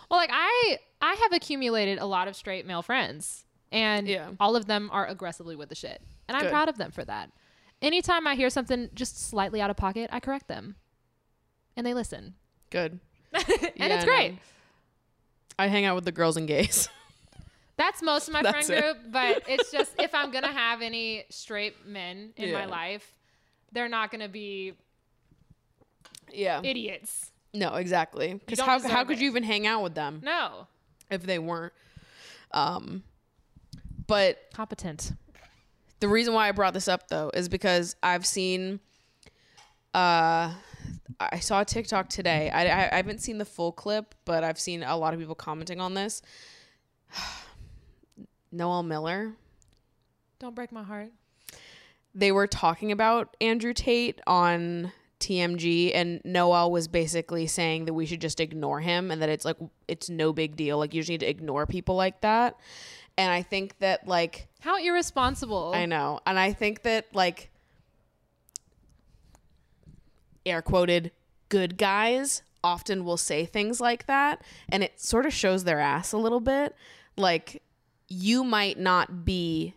[0.10, 4.30] Well, like I I have accumulated a lot of straight male friends, and Yeah.
[4.40, 6.52] all of them are aggressively with the shit, and I'm Good.
[6.52, 7.32] proud of them for that.
[7.82, 10.76] Anytime I hear something just slightly out of pocket, I correct them,
[11.76, 12.36] and they listen,
[12.70, 13.00] Good.
[13.34, 13.44] and
[13.94, 14.34] it's great.
[14.34, 14.38] know.
[15.58, 16.90] I hang out with the girls and gays.
[17.78, 18.84] That's most of my That's friend it.
[18.84, 23.18] group, but it's just if I'm gonna have any straight men in my life,
[23.74, 24.74] they're not gonna be
[26.32, 26.62] yeah.
[26.64, 27.32] idiots.
[27.54, 28.34] no, exactly.
[28.34, 29.22] Because how, how could it.
[29.22, 30.68] you even hang out with them No,
[31.12, 31.74] if they weren't?
[32.52, 33.04] Um,
[34.08, 35.12] but competent.
[36.00, 38.80] the reason why I brought this up though is because I've seen,
[39.94, 40.54] uh,
[41.20, 42.50] I saw a TikTok today.
[42.50, 45.36] I, I, I haven't seen the full clip, but I've seen a lot of people
[45.36, 46.22] commenting on this.
[48.52, 49.34] Noel Miller.
[50.40, 51.12] Don't break my heart.
[52.14, 58.06] they were talking about Andrew Tate on TMG and Noel was basically saying that we
[58.06, 61.10] should just ignore him and that it's like it's no big deal like you just
[61.10, 62.56] need to ignore people like that.
[63.18, 65.72] And I think that like How irresponsible.
[65.74, 66.20] I know.
[66.26, 67.50] And I think that like
[70.46, 71.12] air quoted
[71.50, 76.12] good guys often will say things like that and it sort of shows their ass
[76.12, 76.76] a little bit.
[77.18, 77.62] Like
[78.08, 79.76] you might not be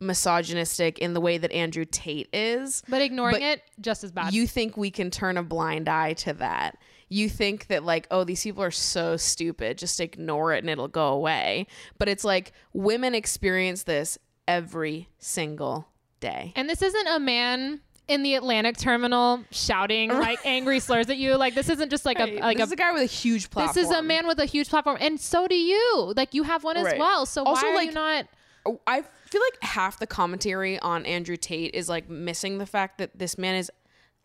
[0.00, 2.82] misogynistic in the way that Andrew Tate is.
[2.88, 4.32] But ignoring But it just as bad.
[4.32, 6.78] You think we can turn a blind eye to that.
[7.08, 10.88] You think that like, oh, these people are so stupid, just ignore it and it'll
[10.88, 11.66] go away.
[11.98, 15.88] But it's like women experience this every single
[16.20, 16.52] day.
[16.56, 21.36] and this isn't a man in the Atlantic terminal shouting like angry slurs at you.
[21.36, 23.50] Like this isn't just like a like this a is a guy with a huge
[23.50, 23.74] platform.
[23.74, 26.12] this is a man with a huge platform, and so do you.
[26.16, 27.26] Like you have one as well.
[27.26, 28.26] So Also, why are like, you not?
[28.66, 32.98] Oh, I feel like half the commentary on Andrew Tate is like missing the fact
[32.98, 33.70] that this man is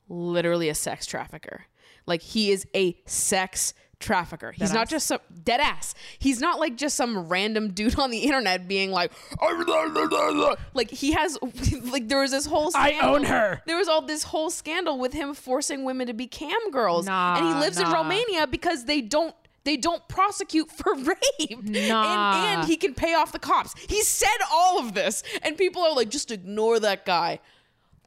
[0.07, 1.65] literally a sex trafficker.
[2.05, 4.51] Like he is a sex trafficker.
[4.53, 5.93] He's not just some dead ass.
[6.17, 9.11] He's not like just some random dude on the internet being like
[10.73, 11.37] like he has
[11.91, 13.01] like there was this whole scandal.
[13.01, 13.61] I own her.
[13.65, 17.07] There was all this whole scandal with him forcing women to be cam girls.
[17.07, 17.89] and he Nah, lives in.
[17.89, 19.35] Romania because they don't
[19.65, 21.63] they don't prosecute for rape.
[21.63, 22.43] Nah.
[22.45, 23.75] And, and he can pay off the cops.
[23.89, 27.39] He said all of this, and people are like, just ignore that guy.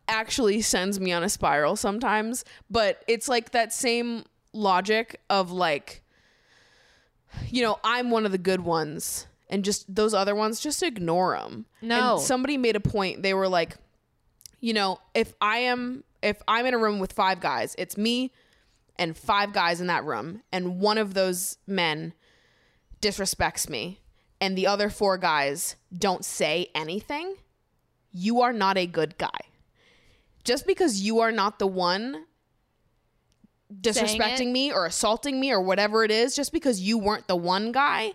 [0.09, 6.03] Actually, sends me on a spiral sometimes, but it's like that same logic of like,
[7.49, 11.37] you know, I'm one of the good ones, and just those other ones, just ignore
[11.37, 11.67] them.
[11.81, 12.15] No.
[12.15, 13.23] And somebody made a point.
[13.23, 13.77] They were like,
[14.61, 18.33] you know, if I am, if I'm in a room with five guys, it's me
[18.97, 22.13] and five guys in that room, and one of those men
[23.01, 24.01] disrespects me,
[24.41, 27.37] and the other four guys don't say anything,
[28.13, 29.29] you are not a good guy.
[30.45, 32.27] Just because you are not the one
[33.81, 37.73] disrespecting me or assaulting me or whatever it is, just because you weren't the one
[37.73, 38.13] guy,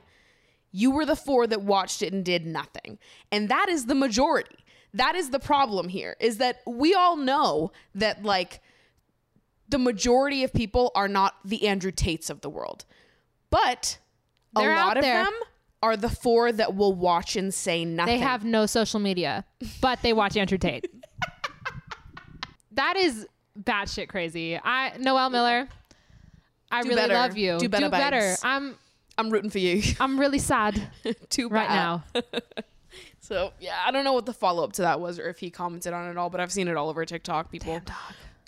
[0.72, 3.00] you were the four that watched it and did nothing.
[3.32, 4.58] And that is the majority.
[4.94, 8.62] That is the problem here is that we all know that like
[9.70, 12.86] the majority of people are not the Andrew Tates of the world.
[13.50, 13.98] But
[14.56, 15.24] a They're out lot of there.
[15.24, 15.34] them
[15.84, 18.16] are the four that will watch and say nothing.
[18.16, 19.46] They have no social media,
[19.82, 20.90] but they watch Andrew Tate.
[22.72, 23.28] that is
[23.64, 24.60] batshit crazy.
[24.62, 25.68] I Noel Miller,
[26.72, 27.14] I Do really better.
[27.14, 27.58] love you.
[27.60, 28.42] Do better, babes.
[28.44, 28.76] I'm
[29.18, 30.80] I'm rooting for you I'm really sad
[31.30, 32.04] too right now.
[33.20, 35.50] So yeah, I don't know what the follow up to that was or if he
[35.50, 37.52] commented on it all, but I've seen it all over TikTok.
[37.52, 37.82] People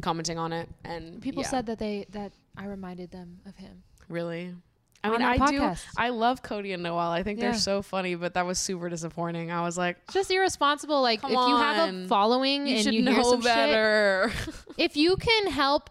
[0.02, 3.84] commenting on it, and People yeah, said that they that I reminded them of him.
[4.08, 4.56] really.
[5.03, 5.73] I mean, I do.
[5.97, 6.99] I love Cody and Noel.
[7.09, 7.51] I think Yeah.
[7.51, 9.49] they're so funny, but that was super disappointing.
[9.49, 11.01] I was like, It's just irresponsible.
[11.01, 14.31] Like if you have a following you and should you hear know some shit, better.
[14.77, 15.89] if you can help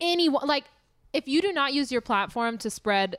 [0.00, 0.64] anyone like
[1.12, 3.16] if you do not use your platform to spread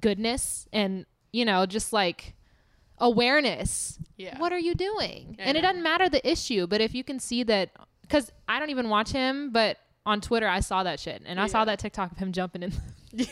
[0.00, 2.34] goodness and you know just like
[2.98, 4.38] awareness Yeah.
[4.38, 7.18] what are you doing I and it doesn't matter the issue but if you can
[7.18, 7.70] see that
[8.02, 11.48] because i don't even watch him but on twitter i saw that shit and i
[11.48, 12.72] saw that tiktok of him jumping in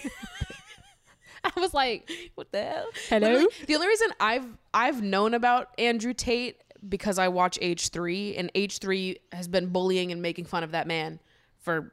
[1.56, 2.86] i was like what the hell?
[3.08, 3.28] Hello?
[3.28, 8.36] Literally, the only reason I've I've known about Andrew Tate because I watch H three,
[8.36, 11.20] and H three has been bullying and making fun of that man
[11.58, 11.92] for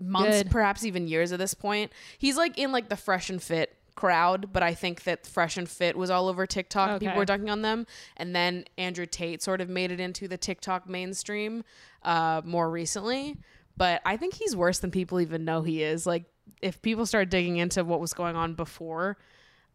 [0.00, 0.50] months, Good.
[0.50, 1.92] perhaps even years at this point.
[2.18, 5.68] He's like in like the fresh and fit crowd, but I think that fresh and
[5.68, 6.90] fit was all over TikTok.
[6.90, 7.86] and People were dunking on them,
[8.16, 11.64] and then Andrew Tate sort of made it into the TikTok mainstream
[12.02, 13.36] uh, more recently.
[13.76, 16.06] But I think he's worse than people even know he is.
[16.06, 16.24] Like
[16.62, 19.16] if people start digging into what was going on before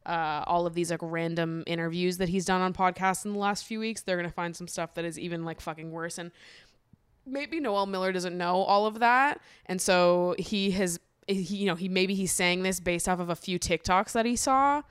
[0.05, 3.65] uh, all of these like random interviews that he's done on podcasts in the last
[3.65, 6.17] few weeks, they're gonna find some stuff that is even like fucking worse.
[6.17, 6.31] And
[7.25, 11.75] maybe Noel Miller doesn't know all of that, and so he has, he, you know,
[11.75, 14.81] he maybe he's saying this based off of a few TikToks that he saw.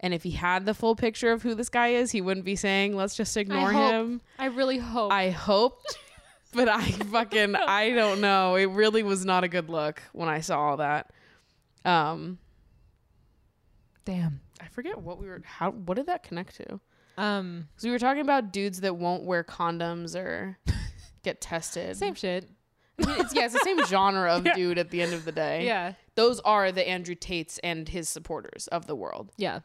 [0.00, 2.56] And if he had the full picture of who this guy is, he wouldn't be
[2.56, 5.12] saying, "Let's just ignore I hope, him." I really hope.
[5.12, 5.98] I hoped,
[6.52, 8.56] but I fucking I don't know.
[8.56, 11.12] It really was not a good look when I saw all that.
[11.84, 12.38] Um,
[14.04, 14.40] Damn.
[14.60, 15.42] I forget what we were.
[15.44, 16.80] How what did that connect to?
[17.16, 17.68] Um.
[17.72, 20.58] Because we were talking about dudes that won't wear condoms or
[21.22, 21.96] get tested.
[21.96, 22.48] Same shit.
[23.02, 25.32] I mean, it's, yeah, it's the same genre of dude at the end of the
[25.32, 25.64] day.
[25.66, 25.94] Yeah.
[26.14, 29.32] Those are the Andrew Tates and his supporters of the world.
[29.36, 29.60] Yeah.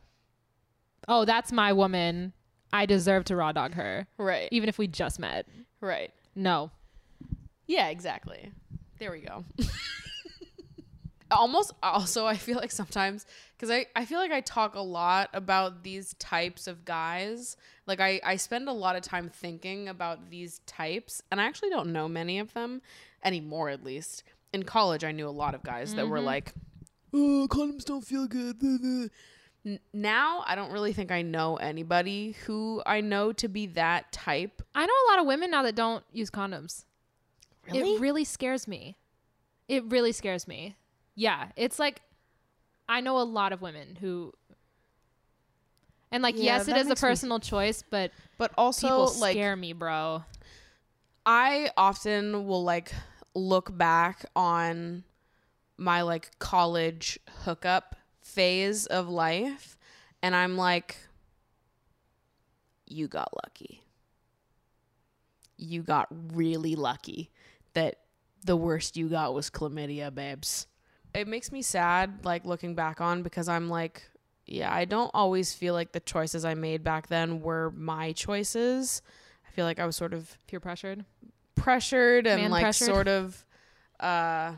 [1.08, 2.34] Oh, that's my woman.
[2.74, 4.48] I deserve to raw dog her, Right.
[4.52, 5.48] even if we just met.
[5.82, 6.12] Right.
[6.36, 6.72] No.
[7.68, 8.52] Yeah, exactly.
[9.00, 9.46] There we go.
[11.32, 13.26] Almost also I feel like sometimes
[13.58, 17.58] cuz I I feel like I talk a lot about these types of guys.
[17.86, 21.70] Like I I spend a lot of time thinking about these types and I actually
[21.70, 22.82] don't know many of them
[23.24, 24.24] anymore at least.
[24.54, 26.26] In college I knew a lot of guys that were mm-hmm.
[26.26, 26.54] like
[27.14, 29.12] oh, condoms don't feel good.
[29.94, 34.62] Now I don't really think I know anybody who I know to be that type.
[34.74, 36.86] I know a lot of women now that don't use condoms.
[37.68, 37.96] Really?
[37.96, 38.98] It really scares me.
[39.68, 40.76] It really scares me.
[41.20, 42.02] Yeah, it's like
[42.88, 44.32] I know a lot of women who
[46.14, 49.14] and like Yeah, yes, it is a makes me- personal choice, but But also people
[49.20, 50.24] like scare me, bro.
[51.26, 52.94] I often will like
[53.36, 55.04] look back on
[55.78, 59.78] my like college hookup phase of life
[60.22, 60.96] and I'm like
[62.88, 63.84] you got lucky.
[65.58, 67.30] You got really lucky
[67.74, 68.00] that
[68.46, 70.66] the worst you got was chlamydia, babes.
[71.14, 74.04] It makes me sad like looking back on because I'm like
[74.46, 79.04] yeah, I don't always feel like the choices I made back then were my choices.
[79.48, 81.06] I feel like I was sort of Peer pressured.
[81.56, 82.88] pressured and Man like pressured.
[82.88, 83.46] sort of
[84.00, 84.54] uh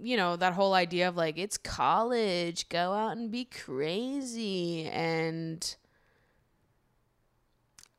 [0.00, 5.76] you know that whole idea of like it's college go out and be crazy and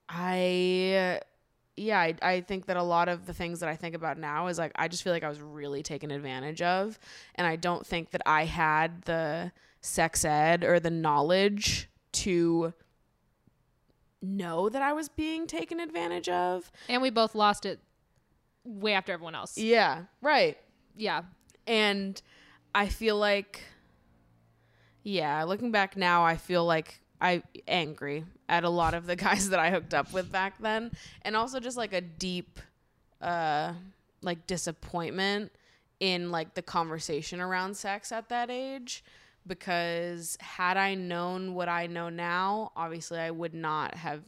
[0.09, 1.19] i
[1.75, 4.47] yeah I, I think that a lot of the things that i think about now
[4.47, 6.99] is like i just feel like i was really taken advantage of
[7.35, 12.73] and i don't think that i had the sex ed or the knowledge to
[14.21, 17.79] know that i was being taken advantage of And we both lost it
[18.63, 19.57] way after everyone else.
[19.57, 20.57] yeah right
[20.95, 21.23] Yeah.
[21.67, 22.21] and
[22.75, 23.61] I feel like
[25.03, 29.49] yeah, looking back now, I feel like I angry at a lot of the guys
[29.49, 30.91] that I hooked up with back then
[31.23, 32.59] and also just like a deep
[33.21, 33.73] uh
[34.21, 35.51] like disappointment
[35.99, 39.03] in like the conversation around sex at that age
[39.47, 44.21] because had I known what I know now, obviously I would not have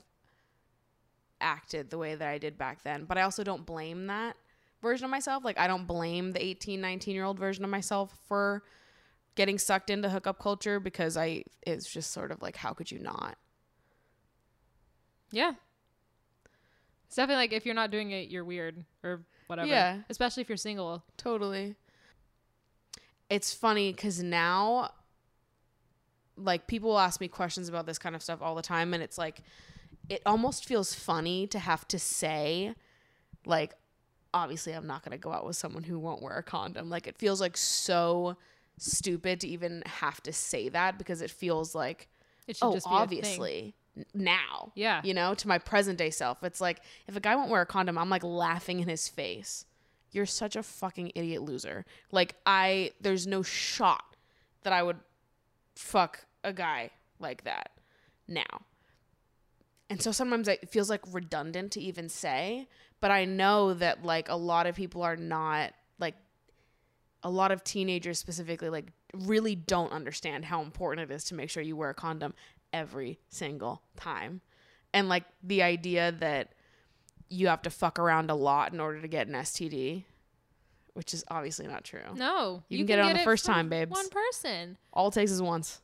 [1.41, 3.05] acted the way that I did back then.
[3.05, 4.35] But I also don't blame that
[4.81, 5.43] version of myself.
[5.43, 8.63] Like I don't blame the 18, 19 year old version of myself for
[9.35, 12.99] getting sucked into hookup culture because I it's just sort of like how could you
[12.99, 13.37] not?
[15.31, 15.53] Yeah.
[17.07, 19.67] It's definitely like if you're not doing it, you're weird or whatever.
[19.67, 19.99] Yeah.
[20.09, 21.03] Especially if you're single.
[21.17, 21.75] Totally.
[23.29, 24.91] It's funny because now,
[26.37, 29.01] like, people will ask me questions about this kind of stuff all the time, and
[29.01, 29.41] it's like,
[30.09, 32.75] it almost feels funny to have to say,
[33.45, 33.73] like,
[34.31, 36.89] obviously, I'm not going to go out with someone who won't wear a condom.
[36.89, 38.37] Like, it feels like so
[38.77, 42.07] stupid to even have to say that because it feels like,
[42.47, 43.75] It should oh, just be obviously,
[44.13, 44.71] now.
[44.75, 45.01] Yeah.
[45.03, 46.43] You know, to my present day self.
[46.43, 49.65] It's like, if a guy won't wear a condom, I'm like laughing in his face
[50.15, 51.85] you're such a fucking idiot loser.
[52.09, 54.15] Like I there's no shot
[54.63, 54.99] that I would
[55.75, 57.71] fuck a guy like that
[58.27, 58.61] now.
[59.89, 62.67] And so sometimes it feels like redundant to even say,
[63.01, 65.73] but I know that like a lot of people are not
[67.25, 71.49] a lot of teenagers specifically like really don't understand how important it is to make
[71.49, 72.35] sure you wear a condom
[72.71, 74.41] every single time.
[74.93, 76.53] And like the idea that
[77.27, 80.03] you have to fuck around a lot in order to get an STD,
[80.93, 81.99] which is obviously not true.
[82.13, 82.61] No.
[82.69, 83.89] You can get it on the first time, babes.
[83.91, 84.77] One person.
[84.93, 85.81] All it takes is once.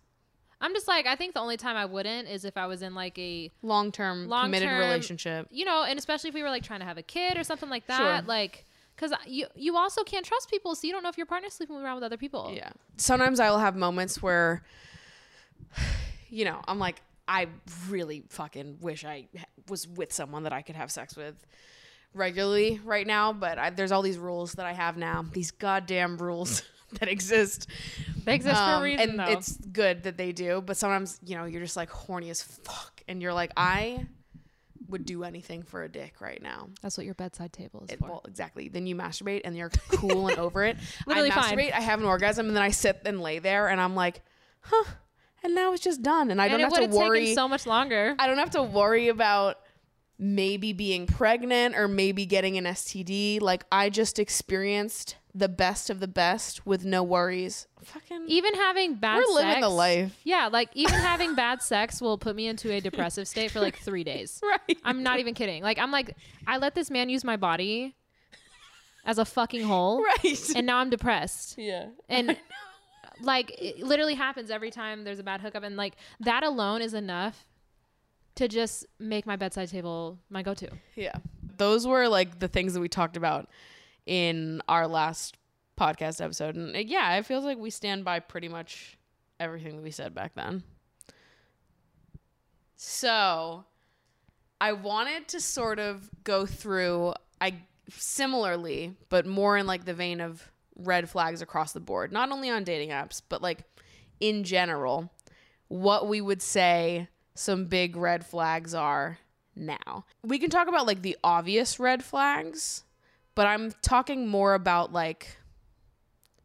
[0.63, 2.93] I'm just like, I think the only time I wouldn't is if I was in
[2.93, 5.47] like a, Long term committed Long-term- relationship.
[5.49, 7.69] you know, and especially if we were like trying to have a kid or something
[7.69, 7.97] like that.
[7.97, 8.27] Sure.
[8.27, 8.65] Like,
[9.01, 11.77] because you you also can't trust people, so you don't know if your partner's sleeping
[11.77, 12.51] around with other people.
[12.55, 12.69] Yeah.
[12.97, 14.63] Sometimes I will have moments where,
[16.29, 17.47] you know, I'm like, I
[17.89, 19.27] really fucking wish I
[19.69, 21.35] was with someone that I could have sex with
[22.13, 26.17] regularly right now, but I, there's all these rules that I have now, these goddamn
[26.17, 26.63] rules
[26.99, 27.67] that exist.
[28.25, 29.23] They exist for a Um, reason, and though.
[29.31, 33.01] it's good that they do, but sometimes, you know, you're just like horny as fuck,
[33.07, 34.05] and you're like, I
[34.91, 36.69] would do anything for a dick right now.
[36.81, 38.07] That's what your bedside table is It, for.
[38.07, 38.69] well, exactly.
[38.69, 40.77] Then you masturbate and you're cool and over it.
[41.07, 41.57] Literally I fine.
[41.57, 44.21] masturbate, I have an orgasm, and then I sit and lay there, and I'm like,
[44.61, 44.83] huh.
[45.43, 47.33] And now it's just done, and I and don't have to worry.
[47.33, 48.15] so much longer.
[48.19, 49.57] I don't have to worry about
[50.19, 53.41] maybe being pregnant or maybe getting an STD.
[53.41, 57.67] Like I just experienced the best of the best with no worries.
[57.83, 60.19] Fucking even having bad We're living sex, the life.
[60.23, 63.77] Yeah, like even having bad sex will put me into a depressive state for like
[63.77, 64.41] three days.
[64.43, 64.77] right.
[64.83, 65.63] I'm not even kidding.
[65.63, 66.15] Like I'm like,
[66.45, 67.95] I let this man use my body
[69.05, 70.49] as a fucking hole, Right.
[70.55, 71.55] and now I'm depressed.
[71.57, 71.87] yeah.
[72.09, 72.37] And
[73.21, 76.93] like it literally happens every time there's a bad hookup, and like that alone is
[76.93, 77.45] enough
[78.35, 80.69] to just make my bedside table my go-to.
[80.95, 81.13] Yeah.
[81.57, 83.49] Those were like the things that we talked about
[84.05, 85.37] in our last
[85.79, 86.55] podcast episode.
[86.55, 88.97] And uh, yeah, it feels like we stand by pretty much
[89.39, 90.63] everything that we said back then.
[92.75, 93.65] So
[94.59, 97.55] I wanted to sort of go through I
[97.89, 102.49] similarly, but more in like the vein of red flags across the board, not only
[102.49, 103.63] on dating apps, but like
[104.19, 105.11] in general,
[105.67, 109.17] what we would say some big red flags are
[109.55, 110.05] now.
[110.23, 112.83] We can talk about like the obvious red flags,
[113.35, 115.37] but I'm talking more about like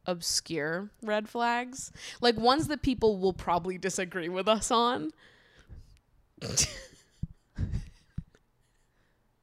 [0.07, 5.11] obscure red flags, like ones that people will probably disagree with us on.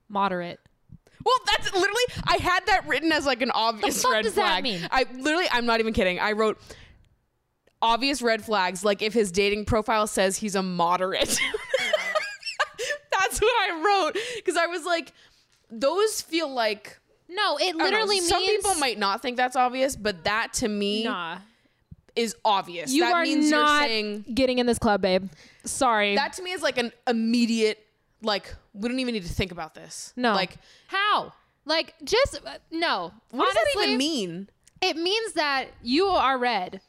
[0.10, 0.60] Moderate.
[1.26, 4.64] Well, that's literally I had that written as like an obvious red does that flag.
[4.64, 4.88] mean?
[4.91, 6.20] I literally I'm not even kidding.
[6.20, 6.60] I wrote
[7.82, 11.39] obvious red flags like if his dating profile says he's a moderate.
[13.12, 15.14] that's what I wrote because I was like
[15.72, 19.38] those feel like No, it I don't know, literally means some people might not think
[19.38, 21.38] that's obvious, but that to me Nah,
[22.15, 22.91] is obvious.
[22.93, 25.30] you that are means not you're saying getting in this club, babe.
[25.65, 26.15] Sorry.
[26.15, 27.80] that to me is like an immediate
[28.21, 30.13] like we don't even need to think about this.
[30.15, 30.57] no, Like
[30.88, 31.34] how?
[31.65, 33.13] Like just uh, no.
[33.32, 34.49] what does that even mean?
[34.82, 36.82] It means that you are red.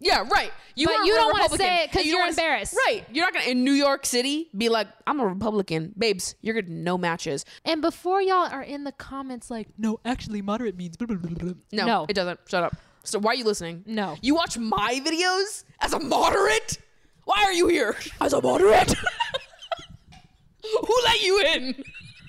[0.00, 0.52] Yeah, right.
[0.76, 1.66] You But you don't wanna Republican.
[1.66, 2.76] say it 'cause And you you're don't wanna s- embarrassed.
[2.86, 3.04] Right.
[3.12, 6.36] You're not gonna in New York City be like, I'm a Republican, babes.
[6.40, 7.44] You're gonna no matches.
[7.64, 10.96] And before y'all are in the comments like, No, actually, moderate means.
[10.96, 11.52] Blah, blah, blah, blah.
[11.72, 12.06] No, No.
[12.08, 12.38] it doesn't.
[12.48, 12.76] Shut up.
[13.02, 13.82] So why are you listening?
[13.86, 14.16] No.
[14.22, 16.78] You watch my videos as a moderate?
[17.24, 18.94] Why are you here as a moderate?
[20.62, 21.74] Who let you in?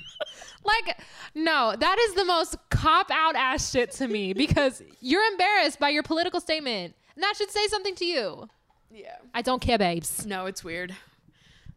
[0.64, 0.98] like,
[1.36, 5.90] no, that is the most cop out ass shit to me because you're embarrassed by
[5.90, 6.96] your political statement.
[7.20, 8.48] And that should say something to you.
[8.90, 9.18] Yeah.
[9.34, 10.26] I don't care, babes.
[10.26, 10.96] No, it's weird.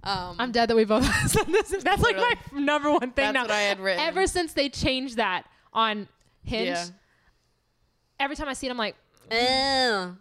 [0.05, 1.74] Um, I'm dead that we both said this.
[1.82, 3.43] That's like my number one thing That's now.
[3.43, 4.05] what I had written.
[4.05, 6.07] Ever since they changed that on
[6.45, 6.84] Hinge, yeah.
[8.20, 8.95] every time I see it, I'm like,
[9.32, 10.16] Ew.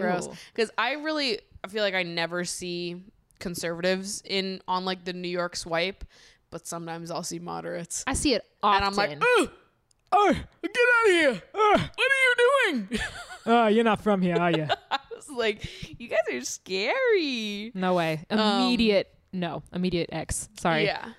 [0.00, 0.32] gross Ew.
[0.54, 3.02] because i really i feel like i never see
[3.38, 6.04] conservatives in on like the new york swipe
[6.50, 8.76] but sometimes i'll see moderates I see it often.
[8.82, 9.48] and i'm like oh
[10.12, 12.34] oh get out of here Ugh, what are you
[12.88, 13.00] doing
[13.48, 14.66] Oh, you're not from here, are you?
[14.90, 15.66] i was like
[16.00, 18.24] you guys are scary no way.
[18.30, 20.48] Immediate, no, immediate X.
[20.58, 20.88] Sorry.
[20.90, 21.12] Um, yeah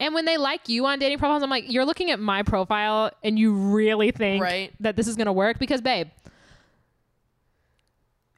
[0.00, 3.10] And when they like you on dating profiles, I'm like, you're looking at my profile
[3.22, 4.72] and you really think Right.
[4.80, 5.58] that this is gonna work?
[5.58, 6.08] Because babe,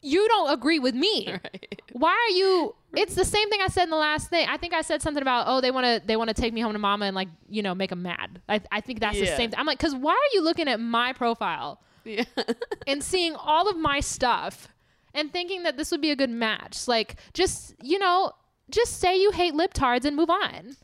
[0.03, 1.35] you don't agree with me.
[1.93, 4.47] Why are you it's the same thing I said in the last thing.
[4.49, 6.79] I think I said something about, oh, they wanna they wanna take me home to
[6.79, 8.41] mama and like, you know, make them mad.
[8.49, 9.37] I, I think that's the Yeah.
[9.37, 9.59] same thing.
[9.59, 12.25] I'm like, cause why are you looking at my profile Yeah.
[12.87, 14.69] and seeing all of my stuff
[15.13, 16.87] and thinking that this would be a good match?
[16.89, 18.33] Like, just you know,
[18.71, 20.77] just say you hate libtards and move on.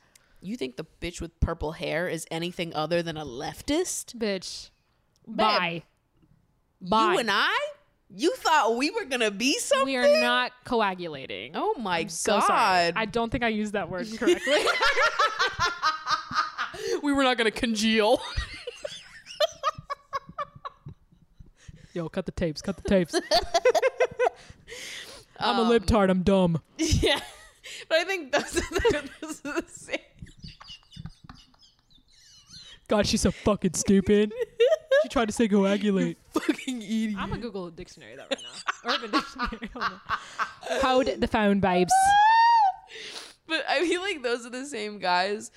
[0.42, 4.16] You think the bitch with purple hair is anything other than a leftist?
[4.16, 4.70] Bitch.
[5.26, 5.82] Bye.
[6.80, 7.12] Bye.
[7.12, 7.56] You and I?
[8.12, 9.84] You thought we were gonna be something?
[9.86, 11.52] we are not coagulating.
[11.54, 12.46] Oh my So god!
[12.46, 12.92] sorry.
[12.96, 14.56] I don't think I used that word correctly.
[17.02, 18.20] we were not gonna congeal.
[21.92, 22.62] Yo, cut the tapes.
[22.62, 23.14] Cut the tapes.
[25.40, 26.10] I'm a um, libtard.
[26.10, 26.60] I'm dumb.
[26.78, 27.18] yeah,
[27.88, 29.98] but I think those are, those are the same.
[32.86, 34.32] God, she's so fucking stupid.
[35.02, 36.18] she tried to say coagulate.
[36.34, 37.14] Fucking idiot.
[37.18, 38.94] I'm gonna Google a dictionary that right now.
[38.94, 39.70] Urban Dictionary.
[39.72, 40.00] Hold on.
[40.80, 41.92] Hold the phone, babes.
[43.46, 45.50] but I feel like those are the same guys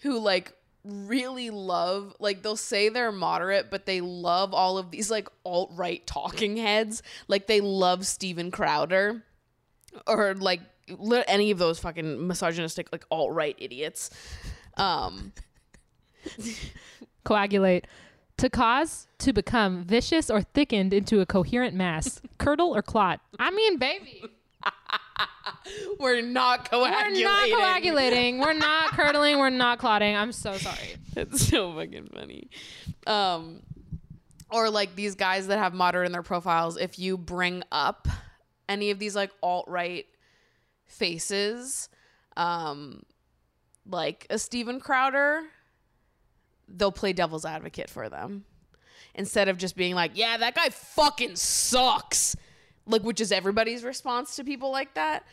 [0.00, 0.54] who like
[0.84, 6.06] really love like they'll say they're moderate but they love all of these like alt-right
[6.06, 9.22] talking heads like they love Steven Crowder
[10.06, 14.10] or like li- any of those fucking misogynistic like alt-right idiots
[14.76, 15.32] um
[17.24, 17.86] Coagulate.
[18.38, 23.20] To cause, to become vicious or thickened into a coherent mass, curdle or clot.
[23.38, 24.22] I mean, baby,
[25.98, 27.22] we're not coagulating.
[27.22, 28.38] we're not coagulating.
[28.38, 29.38] We're not curdling.
[29.38, 30.16] We're not clotting.
[30.16, 30.96] I'm so sorry.
[31.16, 32.50] It's so fucking funny.
[33.06, 33.62] Um,
[34.50, 38.08] or like these guys that have moderate in their profiles, if you bring up
[38.68, 40.06] any of these like alt right
[40.86, 41.88] faces,
[42.36, 43.02] um,
[43.86, 45.42] like a Steven Crowder,
[46.68, 48.44] they'll play devil's advocate for them
[49.14, 52.36] instead of just being like, yeah, that guy fucking sucks.
[52.86, 55.24] Like, which is everybody's response to people like that.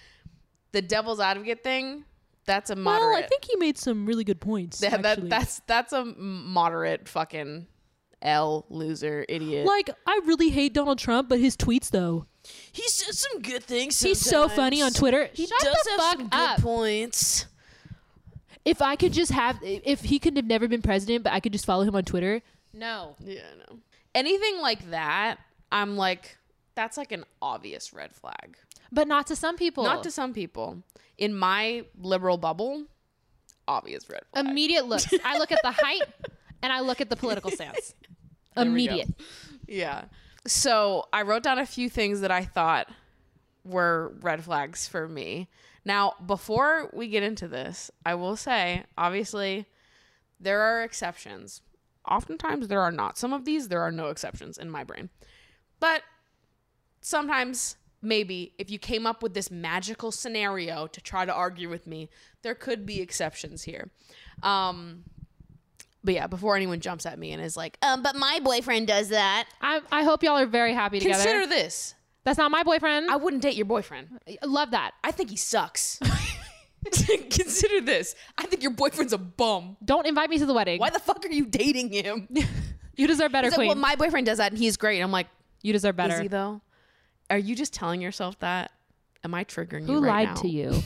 [0.73, 2.03] The devil's advocate thing,
[2.45, 3.09] that's a moderate.
[3.09, 4.81] Well, I think he made some really good points.
[4.81, 7.67] Yeah, that, that's that's a moderate fucking
[8.21, 9.65] L loser idiot.
[9.65, 12.25] like I really hate Donald Trump, but his tweets though.
[12.71, 14.01] he says some good things.
[14.01, 15.29] He's so funny on Twitter.
[15.33, 16.55] He Shut does the have fuck some up.
[16.57, 17.45] good points.
[18.65, 21.53] If I could just have, if he could have never been president, but I could
[21.53, 22.41] just follow him on Twitter.
[22.73, 23.15] No.
[23.23, 23.77] Yeah, no.
[24.13, 25.37] Anything like that,
[25.71, 26.37] I'm like,
[26.77, 28.55] that's like an obvious red flag.
[28.91, 29.83] But not to some people.
[29.83, 30.83] Not to some people.
[31.17, 32.85] In my liberal bubble,
[33.67, 34.45] obvious red flag.
[34.45, 35.11] immediate looks.
[35.25, 36.03] I look at the height
[36.61, 37.95] and I look at the political stance.
[38.55, 39.09] Immediate.
[39.67, 40.05] Yeah.
[40.45, 42.87] So I wrote down a few things that I thought
[43.65, 45.49] were red flags for me.
[45.83, 49.65] Now, before we get into this, I will say, obviously,
[50.39, 51.61] there are exceptions.
[52.07, 53.17] Oftentimes, there are not.
[53.17, 55.09] Some of these, there are no exceptions in my brain.
[55.79, 56.03] But
[57.07, 61.87] sometimes, maybe, if you came up with this magical scenario to try to argue with
[61.87, 62.09] me,
[62.41, 63.89] there could be exceptions here.
[64.43, 65.03] Um,
[66.03, 69.09] but yeah, before anyone jumps at me and is like, um, but my boyfriend does
[69.09, 69.47] that.
[69.61, 71.23] I, I hope y'all are very happy together.
[71.23, 71.95] Consider this.
[72.23, 73.09] That's not my boyfriend.
[73.09, 74.19] I wouldn't date your boyfriend.
[74.27, 74.91] I love that.
[75.03, 75.99] I think he sucks.
[77.29, 78.15] Consider this.
[78.37, 79.77] I think your boyfriend's a bum.
[79.83, 80.79] Don't invite me to the wedding.
[80.79, 82.27] Why the fuck are you dating him?
[82.99, 83.67] You deserve better, He's like, queen.
[83.67, 84.99] well, my boyfriend does that and he's great.
[85.01, 85.27] I'm like,
[85.61, 86.15] you deserve better.
[86.15, 86.61] is he though?
[87.29, 88.71] Are you just telling yourself that?
[89.23, 90.41] Am I triggering Who you right lied now?
[90.41, 90.83] to you?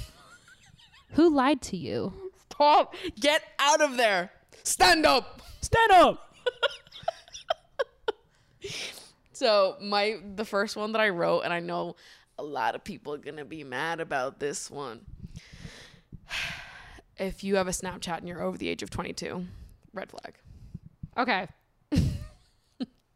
[1.11, 2.13] Who lied to you?
[2.49, 2.95] Stop.
[3.19, 4.31] Get out of there.
[4.63, 5.41] Stand up.
[5.61, 6.27] Stand up.
[9.33, 11.95] So my the first one that I wrote, and I know
[12.37, 15.01] a lot of people are gonna be mad about this one.
[17.17, 19.45] If you have a Snapchat and you're over the age of 22,
[19.93, 20.35] red flag.
[21.15, 21.47] Okay.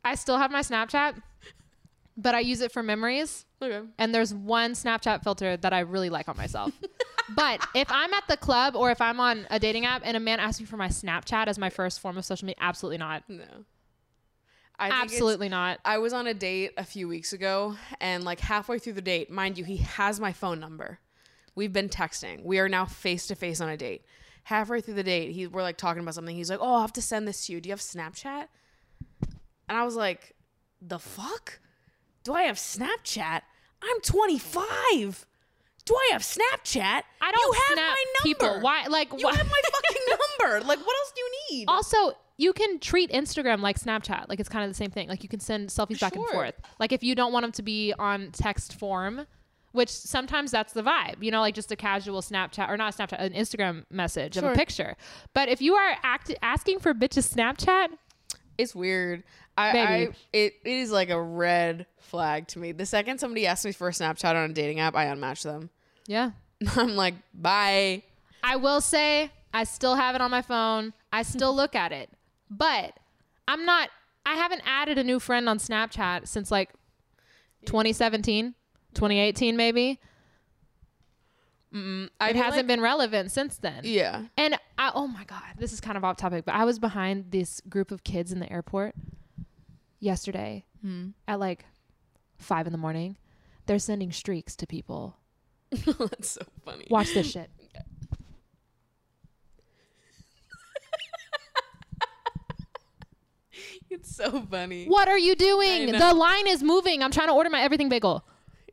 [0.06, 1.22] I still have my Snapchat,
[2.18, 3.46] but I use it for memories.
[3.62, 3.86] Okay.
[3.98, 6.72] And there's one Snapchat filter that I really like on myself.
[7.36, 10.20] but if I'm at the club or if I'm on a dating app and a
[10.20, 13.24] man asks me for my Snapchat as my first form of social media, absolutely not.
[13.28, 13.44] No.
[14.78, 15.80] I Absolutely not.
[15.86, 19.32] I was on a date a few weeks ago, and like halfway through the date,
[19.32, 21.00] mind you, he has my phone number.
[21.56, 22.44] We've been texting.
[22.44, 24.04] We are now face to face on a date.
[24.44, 26.36] Halfway through the date, he we're like talking about something.
[26.36, 27.62] He's like, "Oh, I'll have to send this to you.
[27.62, 28.48] Do you have Snapchat?"
[29.70, 30.36] And I was like,
[30.82, 31.60] "The fuck?
[32.26, 33.42] Do I have Snapchat?
[33.82, 35.26] I'm 25.
[35.86, 37.04] Do I have Snapchat?
[37.22, 38.24] I don't You have my number.
[38.24, 38.60] people.
[38.62, 38.88] Why?
[38.88, 39.36] Like, You why?
[39.36, 40.02] have my fucking
[40.50, 40.68] number.
[40.68, 41.66] Like, what else do you need?
[41.68, 44.28] Also, you can treat Instagram like Snapchat.
[44.28, 45.08] Like it's kind of the same thing.
[45.08, 46.56] Like you can send selfies back and forth.
[46.80, 49.26] Like if you don't want them to be on text form,
[49.72, 53.22] which sometimes that's the vibe, you know, like just a casual Snapchat or not Snapchat,
[53.22, 54.96] an Instagram message of a picture.
[55.34, 57.90] But if you are act- asking for bitches Snapchat,
[58.58, 59.24] It's weird.
[59.58, 59.96] I, I
[60.34, 62.72] it, it is like a red flag to me.
[62.74, 65.70] The second somebody asks me for a Snapchat on a dating app, I unmatch them.
[66.08, 66.32] yeah.
[66.78, 68.02] I'm like, bye.
[68.44, 70.94] I will say I still have it on my phone.
[71.12, 72.10] I still look at it.
[72.50, 72.98] But
[73.48, 73.90] I'm not
[74.26, 76.70] I haven't added a new friend on Snapchat since like
[77.66, 78.56] 2017,
[78.94, 80.00] 2018 maybe.
[81.74, 83.82] I It hasn't like- been relevant since then.
[83.84, 84.24] Yeah.
[84.38, 87.32] And I, oh my god, this is kind of off topic, but I was behind
[87.32, 88.96] this group of kids in the airport
[90.00, 91.10] yesterday hmm.
[91.28, 91.66] at like
[92.38, 93.18] five in the morning.
[93.66, 95.18] They're sending streaks to people.
[95.72, 96.88] That's so funny.
[96.90, 97.50] Watch this shit.
[103.90, 104.88] It's so funny.
[104.88, 105.92] What are you doing?
[105.92, 107.02] The line is moving.
[107.02, 108.26] I'm trying to order my everything bagel.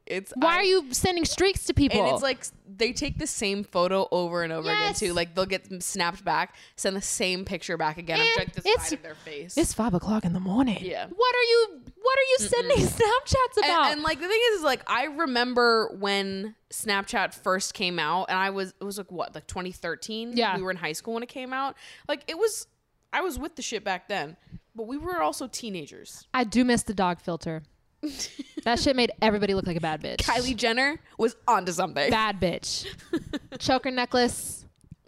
[0.04, 2.02] It's Why I- are you sending streaks to people?
[2.02, 2.44] And it's like
[2.74, 4.80] they take the same photo over and over Yes.
[5.00, 5.14] again too.
[5.14, 8.60] Like they'll get snapped back, send the same picture back again of And like the
[8.68, 9.56] it's- side of their face.
[9.58, 10.78] it's five o'clock in the morning.
[10.80, 11.06] yeah.
[11.06, 11.80] What are you?
[12.00, 13.92] What are you sending Snapchats And, about?
[13.92, 18.38] and like the thing is, is, like I remember when Snapchat first came out, and
[18.38, 20.36] I was it was like what like 2013.
[20.36, 20.56] Yeah.
[20.56, 21.76] we were in high school when it came out.
[22.08, 22.66] Like it was,
[23.12, 24.36] I was with the shit back then,
[24.74, 26.26] but we were also teenagers.
[26.32, 27.62] I do miss the dog filter.
[28.64, 30.18] that shit made everybody look like a bad bitch.
[30.18, 32.10] Kylie Jenner was onto something.
[32.10, 32.86] bad bitch.
[33.58, 34.64] Choker necklace,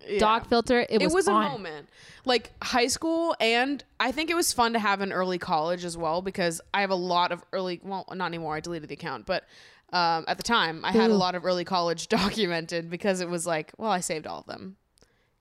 [0.07, 0.19] Yeah.
[0.19, 0.81] dog filter.
[0.89, 1.89] It was, it was a moment
[2.27, 5.95] like high school and i think it was fun to have in early college as
[5.95, 9.27] well because i have a lot of early well not anymore i deleted the account
[9.27, 9.45] but
[9.93, 13.47] um, at the time i had a lot of early college documented because it was
[13.47, 14.77] like well i saved all of them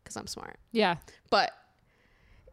[0.04, 0.96] because i'm smart Yeah.
[1.30, 1.52] but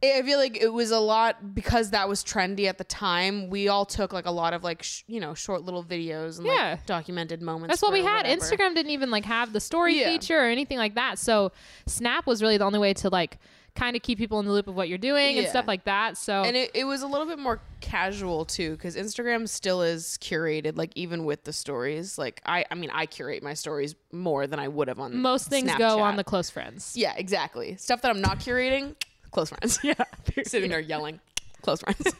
[0.02, 3.50] I feel like it was a lot because that was trendy at the time.
[3.50, 6.46] We all took like a lot of like sh- you know short little videos and
[6.46, 6.72] Yeah.
[6.72, 7.72] like documented moments.
[7.72, 8.26] That's what we had.
[8.26, 8.40] whatever.
[8.40, 10.10] Instagram didn't even like have the story Yeah.
[10.10, 11.18] feature or anything like that.
[11.18, 11.52] So
[11.86, 13.38] Snap was really the only way to like
[13.76, 16.16] kind of keep people in the loop of what you're doing and stuff like that.
[16.16, 20.18] So and it, it was a little bit more casual too because instagram still is
[20.20, 24.46] curated like even with the stories like i i mean i curate my stories more
[24.46, 26.92] than i would have on most things go on the close friends.
[26.94, 28.94] yeah exactly stuff that i'm not curating
[29.30, 29.78] close friends.
[29.84, 29.94] Yeah
[30.44, 31.20] sitting there yelling.
[31.62, 32.02] Close friends.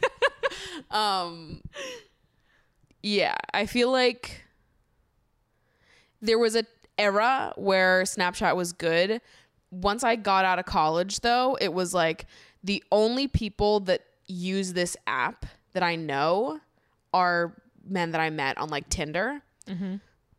[0.89, 1.61] Um
[3.03, 4.43] yeah i feel like
[6.21, 6.63] there was a
[6.97, 9.21] era where snapchat was good.
[9.71, 12.25] Once i got out of college though it was like
[12.63, 16.59] the only people that use this app that i know
[17.13, 17.55] are
[17.87, 19.41] men that i met on like tinder.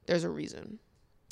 [0.07, 0.79] There's a reason.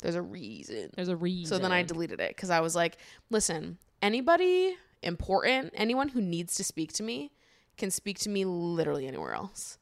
[0.01, 0.89] There's a reason.
[0.95, 1.45] There's a reason.
[1.55, 2.97] so then I deleted it because I was like,
[3.29, 7.31] listen, anybody important, anyone who needs to speak to me
[7.77, 9.77] can speak to me literally anywhere else.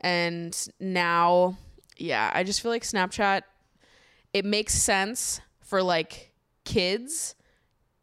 [0.00, 1.56] And now,
[1.96, 3.42] yeah, I just feel like Snapchat,
[4.32, 6.32] it makes sense for like
[6.64, 7.34] kids,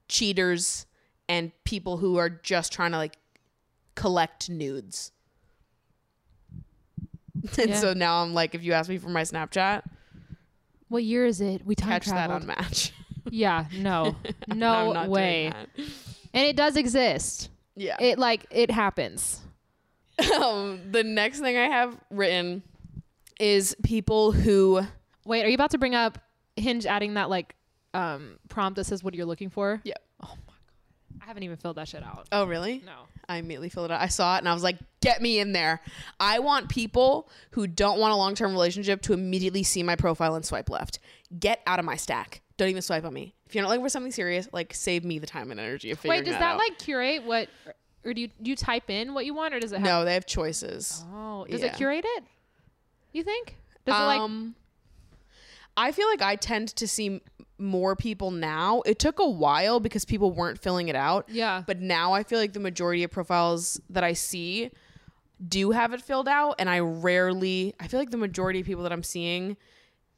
[0.07, 0.85] cheaters,
[1.29, 3.17] and people who are just trying to like
[3.95, 5.11] collect nudes.
[7.57, 7.79] and Yeah.
[7.79, 9.83] so now I'm like, if you ask me for my Snapchat,
[10.89, 11.65] What year is it?
[11.65, 12.91] We time catch that on Match.
[13.29, 14.15] Yeah, no,
[14.47, 15.51] no way.
[16.33, 17.49] And it does exist.
[17.75, 17.97] Yeah.
[17.99, 19.41] It like it happens.
[20.41, 22.61] um, the next thing I have written
[23.39, 24.81] is people who
[25.25, 26.19] Wait, are you about to bring up
[26.55, 27.55] Hinge adding that like
[27.93, 29.81] um prompt that says what you're looking for?
[29.83, 29.93] Yeah.
[30.21, 31.21] Oh my god.
[31.23, 32.27] I haven't even filled that shit out.
[32.31, 32.83] Oh really?
[32.85, 32.93] No.
[33.27, 34.01] I immediately filled it out.
[34.01, 35.81] I saw it and I was like, get me in there.
[36.19, 40.35] I want people who don't want a long term relationship to immediately see my profile
[40.35, 40.99] and swipe left.
[41.39, 42.41] Get out of my stack.
[42.63, 43.33] Don't even swipe on me.
[43.45, 45.99] If you're not looking for something serious, like save me the time and energy of
[45.99, 46.21] figuring out.
[46.21, 46.57] Wait, does that, that out.
[46.57, 47.49] like curate what
[48.05, 50.05] or do you do you type in what you want or does it have No,
[50.05, 51.03] they have choices.
[51.13, 51.67] Oh, does Yeah.
[51.67, 52.23] it curate it?
[53.11, 53.57] You think?
[53.85, 54.55] Does it like um,
[55.75, 57.21] I feel like I tend to see
[57.57, 58.81] more people now.
[58.85, 61.27] It took a while because people weren't filling it out.
[61.29, 61.63] Yeah.
[61.65, 64.71] But now I feel like the majority of profiles that I see
[65.47, 66.55] do have it filled out.
[66.59, 69.57] And I rarely, I feel like the majority of people that I'm seeing,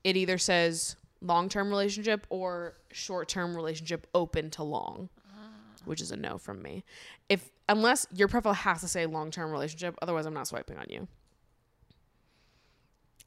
[0.03, 5.09] it either says long term relationship or short term relationship open to long,
[5.85, 6.83] which is a no from me.
[7.29, 10.85] If, unless your profile has to say long term relationship, otherwise I'm not swiping on
[10.89, 11.07] you.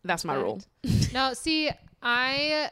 [0.05, 0.63] That's my rule.
[1.13, 1.71] No, see,
[2.03, 2.71] I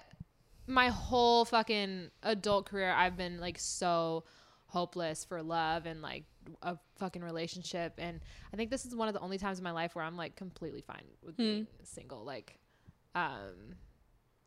[0.66, 4.24] my whole fucking adult career I've been like so
[4.66, 6.24] hopeless for love and like
[6.62, 8.20] a fucking relationship and
[8.53, 10.35] I think this is one of the only times in my life where I'm like
[10.37, 12.59] completely fine with being single like
[13.14, 13.77] um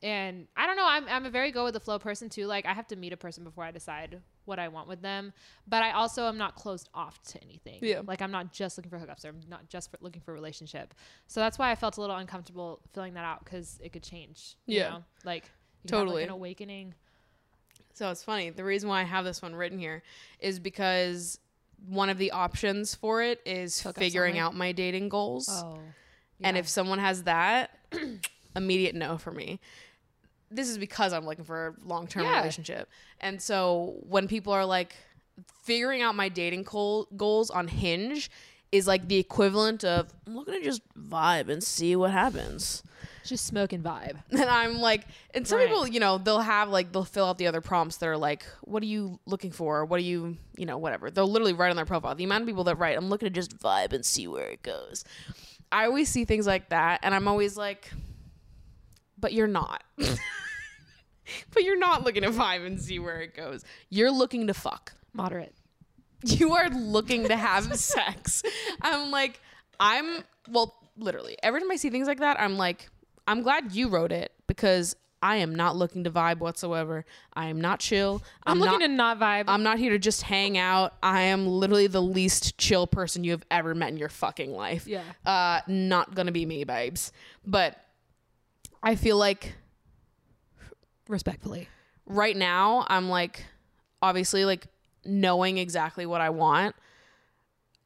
[0.02, 2.66] and I don't know I'm I'm a very go with the flow person too like
[2.66, 5.32] I have to meet a person before I decide what I want with them.
[5.68, 7.80] But I also am not closed off to anything.
[7.82, 8.02] Yeah.
[8.06, 10.34] Like I'm not just looking for hookups or I'm not just for looking for a
[10.34, 10.93] relationship.
[11.28, 14.56] So that's why I felt a little uncomfortable filling that out because it could change.
[14.66, 14.89] you Yeah.
[14.89, 15.04] know?
[15.24, 15.43] Like
[15.84, 16.24] you have, like, Totally.
[16.24, 16.95] an awakening.
[17.93, 18.50] So it's funny.
[18.50, 20.02] The reason why I have this one written here
[20.39, 21.39] is because
[21.88, 25.47] one of the options for it is figuring out my dating goals.
[25.52, 25.80] Oh.
[26.41, 27.78] And if someone has that,
[28.56, 29.60] immediate no for me.
[30.52, 32.38] This is because I'm looking for a long term Yeah.
[32.39, 32.89] relationship.
[33.20, 34.95] And so when people are like
[35.64, 38.30] figuring out my dating goal- goals on Hinge
[38.72, 42.84] is like the equivalent of I'm looking to just vibe and see what happens.
[43.26, 44.18] Just smoking vibe.
[44.32, 45.68] And I'm like, and some Right.
[45.68, 48.43] people, you know, they'll have like they'll fill out the other prompts that are like,
[48.62, 49.86] what are you looking for?
[49.86, 51.10] What are you, you know, whatever.
[51.12, 52.16] They'll literally write on their profile.
[52.16, 54.62] The amount of people that write, I'm looking to just vibe and see where it
[54.64, 55.04] goes.
[55.72, 57.91] I always see things like that, and I'm always like,
[59.20, 59.84] but you're not.
[59.97, 63.63] but you're not looking to vibe and see where it goes.
[63.89, 65.53] You're looking to fuck Moderate.
[66.24, 68.43] you are looking to have sex.
[68.82, 69.39] I'm like,
[69.80, 71.38] I'm well, literally.
[71.43, 72.89] Every time I see things like that, I'm like,
[73.28, 77.05] I'm glad you wrote it because I am not looking to vibe whatsoever.
[77.34, 78.24] I am not chill.
[78.45, 79.43] I'm, I'm, looking not, to not vibe.
[79.47, 80.93] I'm not here to just hang out.
[81.03, 84.88] I am literally the least chill person you have ever met in your fucking life.
[84.88, 85.03] Yeah.
[85.26, 87.11] Uh, not gonna be me, babes.
[87.45, 87.78] But
[88.82, 89.55] I feel like
[91.07, 91.67] respectfully.
[92.05, 93.45] right now I'm like
[94.01, 94.67] obviously like
[95.05, 96.75] knowing exactly what I want.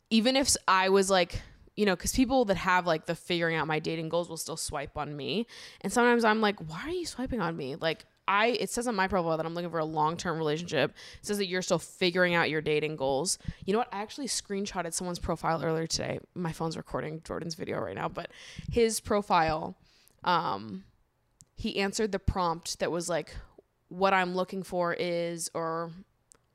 [0.09, 1.41] Even if I was like,
[1.75, 4.57] you know, because people that have like the figuring out my dating goals will still
[4.57, 5.47] swipe on me.
[5.81, 7.75] And sometimes I'm like, why are you swiping on me?
[7.75, 10.91] Like, I, it says on my profile that I'm looking for a long term relationship.
[10.91, 13.37] It says that you're still figuring out your dating goals.
[13.65, 13.93] You know what?
[13.93, 16.19] I actually screenshotted someone's profile earlier today.
[16.35, 18.29] My phone's recording Jordan's video right now, but
[18.71, 19.75] his profile,
[20.23, 20.83] um,
[21.55, 23.35] he answered the prompt that was like,
[23.89, 25.91] what I'm looking for is, or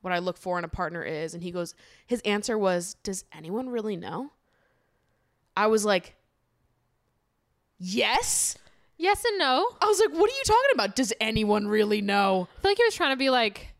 [0.01, 1.33] what I look for in a partner is.
[1.33, 1.73] And he goes,
[2.07, 4.31] his answer was, does anyone really know?
[5.55, 6.15] I was like,
[7.77, 8.57] yes.
[8.97, 9.67] Yes and no.
[9.81, 10.95] I was like, what are you talking about?
[10.95, 12.47] Does anyone really know?
[12.57, 13.73] I feel like he was trying to be like,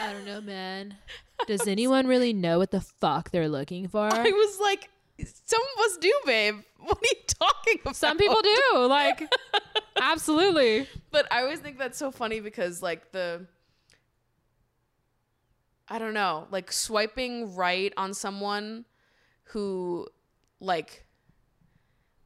[0.00, 0.96] I don't know, man.
[1.46, 4.08] Does anyone really know what the fuck they're looking for?
[4.12, 4.88] I was like,
[5.44, 6.56] some of us do, babe.
[6.82, 7.94] What are you talking about?
[7.94, 8.86] some people do.
[8.88, 9.22] Like,
[10.02, 10.88] absolutely.
[11.12, 13.46] But I always think that's so funny because like the
[15.86, 18.84] I don't know, like swiping right on someone
[19.44, 20.08] who
[20.58, 21.04] like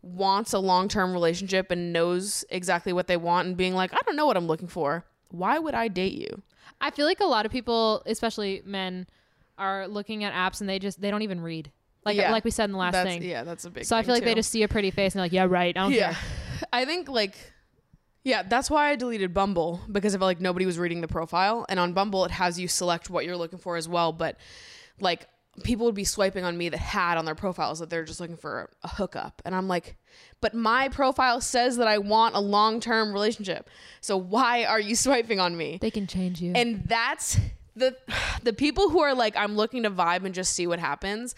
[0.02, 4.16] wants a long-term relationship and knows exactly what they want and being like, I don't
[4.16, 5.04] know what I'm looking for.
[5.28, 6.42] Why would I date you?
[6.80, 9.06] I feel like a lot of people, especially men,
[9.58, 11.72] are looking at apps and they just they don't even read.
[12.06, 12.30] Like Yeah.
[12.32, 13.22] like we said in the last that's thing.
[13.22, 15.18] yeah, that's a big So I feel like they just see a pretty face and
[15.18, 15.76] they're like, yeah, right.
[15.76, 16.14] I don't yeah.
[16.14, 16.22] care.
[16.72, 17.34] I think like
[18.22, 21.64] yeah, that's why I deleted Bumble because I felt like nobody was reading the profile.
[21.68, 24.12] And on Bumble, it has you select what you're looking for as well.
[24.12, 24.36] But
[24.98, 25.28] like
[25.62, 28.36] people would be swiping on me that had on their profiles that they're just looking
[28.36, 29.42] for a hookup.
[29.44, 29.96] And I'm like,
[30.40, 33.68] but my profile says that I want a long term relationship.
[34.00, 35.78] So why are you swiping on me?
[35.80, 36.52] They can change you.
[36.54, 37.38] And that's
[37.74, 37.96] the
[38.42, 41.34] the people who are like, I'm looking to vibe and just see what happens.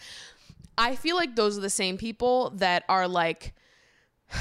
[0.79, 3.53] I feel like those are the same people that are like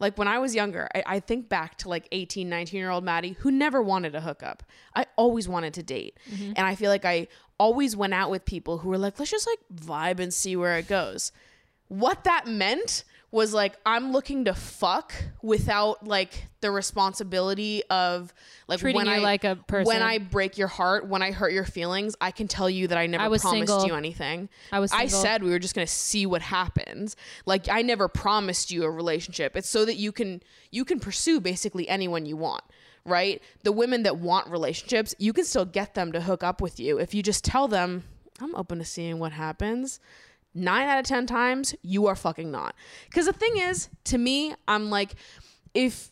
[0.00, 3.04] like when I was younger, I, I think back to like 18, 19 year old
[3.04, 4.64] Maddie who never wanted a hookup.
[4.94, 6.18] I always wanted to date.
[6.28, 6.54] Mm-hmm.
[6.56, 7.28] And I feel like I
[7.58, 10.76] always went out with people who were like, let's just like vibe and see where
[10.76, 11.30] it goes.
[11.86, 18.32] What that meant was like, I'm looking to fuck without like the responsibility of
[18.68, 19.86] like Treating when you I, like a person.
[19.86, 22.98] When I break your heart, when I hurt your feelings, I can tell you that
[22.98, 23.86] I never I promised single.
[23.86, 24.50] you anything.
[24.70, 27.16] I was I said we were just gonna see what happens.
[27.46, 29.56] Like I never promised you a relationship.
[29.56, 32.62] It's so that you can you can pursue basically anyone you want,
[33.06, 33.42] right?
[33.64, 36.98] The women that want relationships, you can still get them to hook up with you
[36.98, 38.04] if you just tell them,
[38.40, 40.00] I'm open to seeing what happens.
[40.54, 42.74] Nine out of ten times, you are fucking not.
[43.06, 45.14] Because the thing is, to me, I'm like,
[45.74, 46.10] if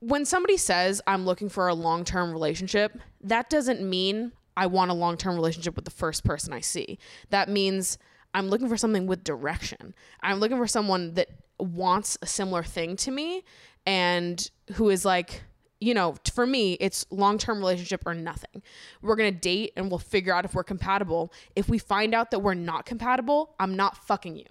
[0.00, 4.90] when somebody says I'm looking for a long term relationship, that doesn't mean I want
[4.90, 6.98] a long term relationship with the first person I see.
[7.30, 7.98] That means
[8.34, 9.94] I'm looking for something with direction.
[10.20, 13.44] I'm looking for someone that wants a similar thing to me
[13.86, 15.42] and who is like,
[15.84, 18.62] you know, for me, it's long term relationship or nothing.
[19.02, 21.32] We're gonna date and we'll figure out if we're compatible.
[21.54, 24.46] If we find out that we're not compatible, I'm not fucking you.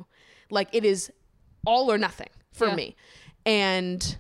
[0.51, 1.11] Like it is
[1.65, 2.75] all or nothing for Yeah.
[2.75, 2.95] me.
[3.45, 4.17] And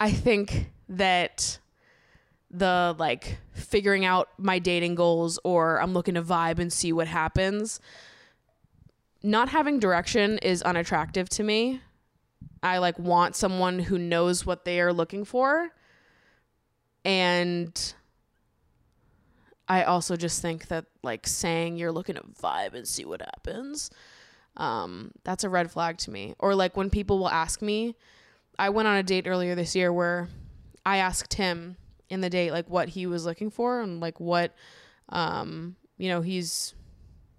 [0.00, 1.58] I think that
[2.50, 7.06] the like figuring out my dating goals or I'm looking to vibe and see what
[7.06, 7.80] happens.
[9.22, 11.80] Not having direction is unattractive to me.
[12.62, 15.70] I like want someone who knows what they are looking for.
[17.04, 17.94] And
[19.68, 23.90] I also just think that like saying you're looking to vibe and see what happens,
[24.56, 26.34] um, that's a red flag to me.
[26.38, 27.96] Or like when people will ask me,
[28.58, 30.28] I went on a date earlier this year where
[30.84, 31.76] I asked him
[32.08, 34.54] in the date like what he was looking for and like what
[35.08, 36.74] um you know he's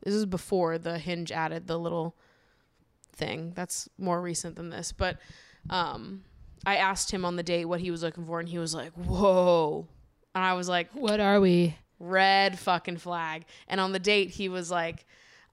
[0.04, 2.16] this is before the hinge added the little
[3.16, 3.54] thing.
[3.56, 5.18] That's more recent than this but
[5.70, 6.24] um
[6.66, 8.92] i asked him on the date what he was looking for and he was like
[8.94, 9.88] whoa.
[10.36, 11.78] And i was like What are we?
[12.00, 13.46] red fucking flag.
[13.68, 15.06] And on the date he was like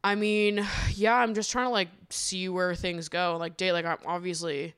[0.02, 3.36] i mean yeah i'm just trying to like see where things go.
[3.38, 4.74] Like date like i'm obviously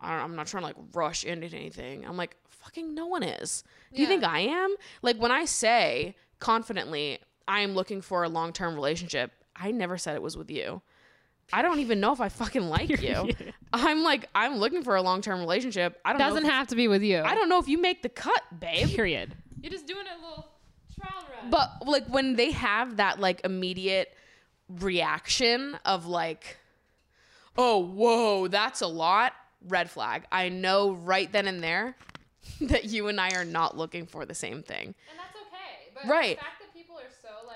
[0.00, 2.06] I don't, i'm not trying to like rush into anything.
[2.06, 3.62] I'm like fucking no one is.
[3.94, 4.74] Do you think i am?
[5.02, 10.14] Like when i say confidently i am looking for a long-term relationship i never said
[10.14, 10.82] it was with you
[11.52, 13.28] i don't even know if i fucking like you
[13.72, 16.76] i'm like i'm looking for a long-term relationship i don't Doesn't know if, have to
[16.76, 17.20] be with you.
[17.20, 19.34] i don't know if you make the cut babe Period.
[19.62, 20.46] You're just doing a little
[20.98, 21.50] trial run.
[21.50, 24.12] but like when they have that like immediate
[24.80, 26.58] reaction of like
[27.56, 29.32] oh whoa that's a lot
[29.68, 31.96] red flag i know right then and there
[32.60, 35.92] that you and i are not looking for the same thing and that's okay.
[35.94, 36.38] But Right.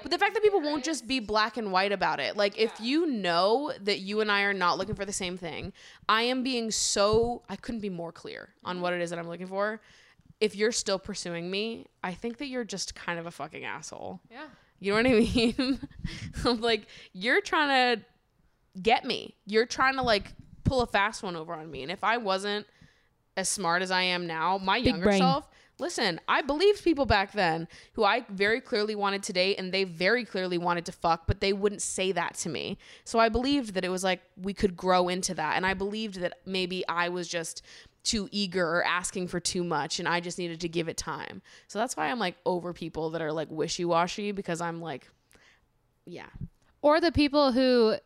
[0.03, 2.73] But the fact that people won't just be black and white about it like if
[2.81, 5.73] you know that you and i are not looking for the same thing
[6.09, 9.29] i am being so i couldn't be more clear on what it is that i'm
[9.29, 9.81] looking for
[10.41, 14.21] if you're still pursuing me i think that you're just kind of a fucking asshole
[14.31, 14.47] Yeah.
[14.83, 15.79] You know what I mean?
[16.47, 18.03] I'm like, you're trying to
[18.81, 19.35] get me.
[19.45, 20.33] You're trying to like
[20.65, 21.83] pull a fast one over on me.
[21.83, 22.67] And if I wasn't
[23.37, 25.19] as smart as I am now, my younger brain.
[25.19, 29.73] self, listen, I believed people back then who I very clearly wanted to date and
[29.73, 32.79] they very clearly wanted to fuck, but they wouldn't say that to me.
[33.05, 35.57] So I believed that it was like we could grow into that.
[35.57, 37.63] And I believed that maybe I was just
[38.03, 41.43] too eager or asking for too much and I just needed to give it time.
[41.67, 45.09] So that's why I'm like over people that are like wishy-washy because I'm like
[46.07, 46.27] yeah.
[46.83, 47.97] Or the people who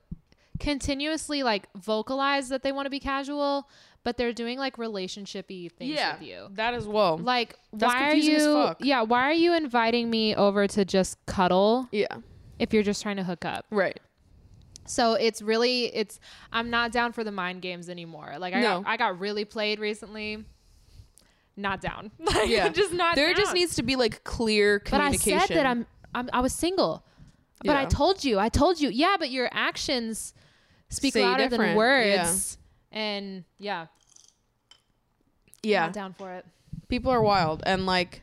[0.58, 3.68] continuously like vocalize that they want to be casual,
[4.04, 6.18] but they're doing like relationshipy things Yeah.
[6.18, 6.48] with you.
[6.52, 7.18] That as well.
[7.18, 8.38] Like, That's why are you?
[8.54, 8.76] fuck.
[8.80, 12.06] Yeah, why are you inviting me over to just cuddle yeah.
[12.58, 13.66] if you're just trying to hook up?
[13.70, 13.98] Right.
[14.86, 16.20] So it's really it's
[16.52, 18.34] I'm not down for the mind games anymore.
[18.38, 18.82] Like I No.
[18.82, 20.44] got, I got really played recently.
[21.56, 22.10] Not down.
[22.18, 22.68] Like Yeah.
[22.68, 25.38] just not There just needs to be like clear communication.
[25.38, 27.04] But I said that I'm, I'm I was single.
[27.64, 28.38] But I told you.
[28.38, 28.90] I told you.
[28.90, 30.34] Yeah, but your actions
[30.90, 31.78] speak Say louder than different.
[31.78, 32.58] words.
[32.94, 33.86] And yeah,
[35.62, 35.90] yeah.
[35.90, 36.46] down for it.
[36.88, 38.22] people are wild and like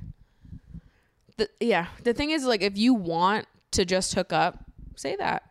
[1.38, 4.64] the yeah the thing is like if you want to just hook up
[4.96, 5.44] say that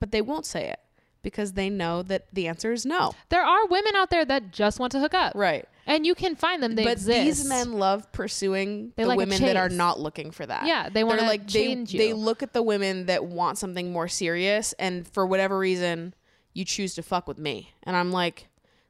[0.00, 0.78] but they won't say it
[1.22, 4.80] because they know that the answer is no There are women out there that just
[4.80, 5.34] want to hook up.
[5.36, 6.74] right And you can find them.
[6.74, 7.24] They but exist.
[7.40, 10.88] these men love pursuing They the like women that are not looking for that Yeah,
[10.88, 11.98] they wanna like change they, you.
[11.98, 16.14] they look at the women that want something more serious and for whatever reason
[16.54, 18.48] you choose to fuck with me and i'm like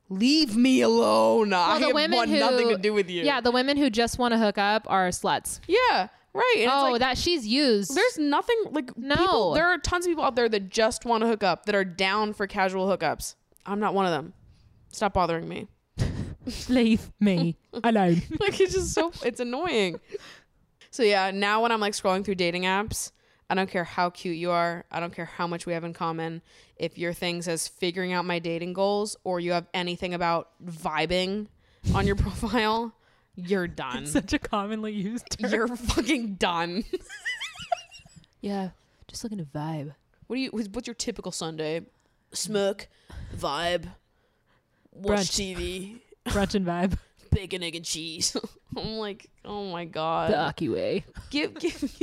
[0.09, 3.41] leave me alone i the have women want who- nothing to do with you Yeah,
[3.41, 5.61] the women who just want to hook up are sluts.
[5.67, 7.95] yeah right and it's oh, like, that she's used.
[7.95, 9.17] There's nothing like No.
[9.17, 11.75] People, there are tons of people out there that just want to hook up, that
[11.75, 13.35] are down for casual hookups.
[13.67, 14.33] I'm not one of them.
[14.93, 15.69] Stop bothering me.
[16.71, 18.23] leave me alone.
[18.41, 20.01] like it's just so it's annoying.
[20.91, 23.13] So yeah, now when I'm like scrolling through dating apps,
[23.51, 24.85] I don't care how cute you are.
[24.91, 26.41] I don't care how much we have in common.
[26.83, 31.47] If your thing says figuring out my dating goals or you have anything about vibing
[31.95, 32.93] on your profile,
[33.37, 34.03] you're done.
[34.03, 35.53] It's Such a commonly used term.
[35.53, 36.85] You're fucking done.
[38.45, 38.71] Yeah,
[39.07, 39.95] just looking to vibe.
[40.27, 40.51] What do you?
[40.51, 41.83] What's your typical Sunday?
[42.33, 42.89] Smoke,
[43.37, 43.87] vibe,
[44.91, 45.57] watch Brunch.
[45.57, 46.99] TV, Brunch and vibe.
[47.31, 48.37] bacon, egg, and cheese.
[48.77, 50.33] I'm like, oh my god.
[50.33, 51.05] The Aki way.
[51.31, 51.97] Give, give.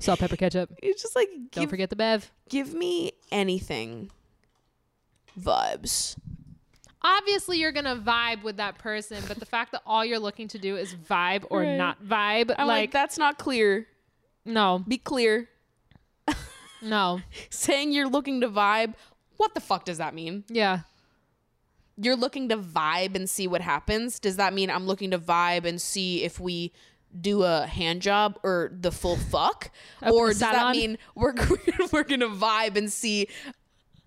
[0.00, 0.70] Salt, pepper, ketchup.
[0.82, 2.30] It's just like Don't give, forget the bev.
[2.48, 4.10] give me anything.
[5.38, 6.16] Vibes.
[7.02, 10.58] Obviously, you're gonna vibe with that person, but the fact that all you're looking to
[10.58, 11.76] do is vibe or Right.
[11.76, 13.86] not vibe, I'm like, like, that's not clear.
[14.44, 15.48] no, Be clear.
[16.82, 17.20] no,
[17.50, 18.94] Saying you're looking to vibe.
[19.38, 20.44] What the fuck does that mean?
[20.48, 20.80] yeah,
[21.96, 24.18] You're looking to vibe and see what happens.
[24.18, 26.72] Does that mean I'm looking to vibe and see if we
[27.18, 29.70] do a hand job or the full fuck?
[30.02, 31.34] Open or does that mean we're
[31.92, 33.28] we're gonna vibe and see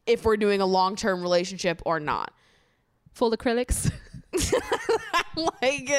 [0.05, 2.33] if we're doing a long term relationship or not?
[3.13, 3.91] full acrylics.
[5.61, 5.89] like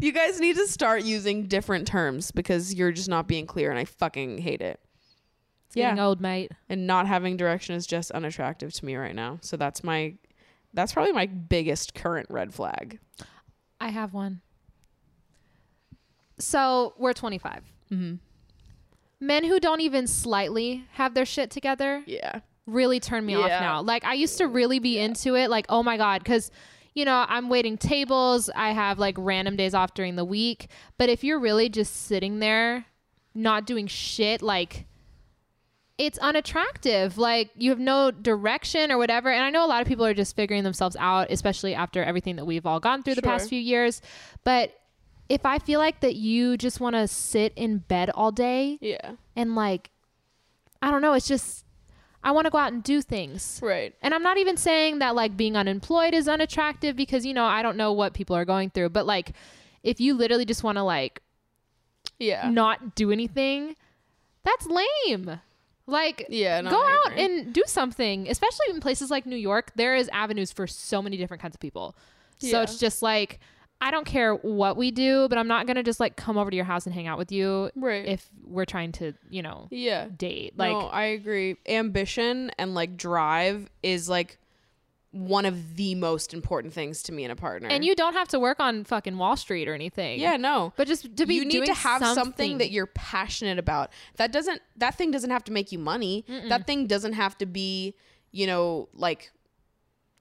[0.00, 3.78] you guys need to start using different terms because you're just not being clear and
[3.78, 4.80] I fucking hate it.
[5.66, 6.50] It's getting old, mate.
[6.68, 9.38] And not having direction is just unattractive to me right now.
[9.40, 10.14] So that's my
[10.74, 12.98] that's probably my biggest current red flag.
[13.80, 14.40] I have one.
[16.40, 17.62] So we're 25.
[17.92, 18.14] Mm-hmm.
[19.20, 22.40] Men who don't even slightly have their shit together Yeah.
[22.66, 23.82] really turn me off now.
[23.82, 25.50] Like I used to really be into it.
[25.50, 26.50] Like oh my god, because
[26.94, 28.48] you know I'm waiting tables.
[28.54, 30.68] I have like random days off during the week.
[30.98, 32.86] But if you're really just sitting there,
[33.34, 34.86] not doing shit, like
[35.98, 37.18] it's unattractive.
[37.18, 39.30] Like you have no direction or whatever.
[39.30, 42.36] And I know a lot of people are just figuring themselves out, especially after everything
[42.36, 44.00] that we've all gone through the past few years.
[44.42, 44.72] But
[45.30, 49.12] if I feel like that you just want to sit in bed all day Yeah.
[49.34, 49.90] and like
[50.82, 51.64] I don't know, it's just
[52.22, 53.60] I want to go out and do things.
[53.62, 53.94] Right.
[54.02, 57.62] And I'm not even saying that like being unemployed is unattractive because you know, I
[57.62, 59.32] don't know what people are going through, but like
[59.82, 61.22] if you literally just want to like
[62.18, 62.50] Yeah.
[62.50, 63.76] not do anything,
[64.42, 65.40] that's lame.
[65.86, 69.72] Like Yeah, no, go out and do something, especially in places like New York.
[69.76, 71.94] There is avenues for so many different kinds of people.
[72.38, 72.62] So Yeah.
[72.62, 73.38] it's just like
[73.82, 76.50] I don't care what we do, but I'm not going to just like come over
[76.50, 78.04] to your house and hang out with you Right.
[78.06, 80.08] if we're trying to, you know, yeah.
[80.14, 80.54] date.
[80.58, 81.56] Like no, I agree.
[81.66, 84.36] Ambition and like drive is like
[85.12, 87.68] one of the most important things to me in a partner.
[87.68, 90.20] and you don't have to work on fucking Wall Street or anything.
[90.20, 90.72] yeah, no.
[90.76, 92.14] But just to be you need to have something.
[92.24, 93.90] something that you're passionate about.
[94.18, 96.24] That doesn't that thing doesn't have to make you money.
[96.48, 97.94] That thing doesn't have to be,
[98.30, 99.32] you know, like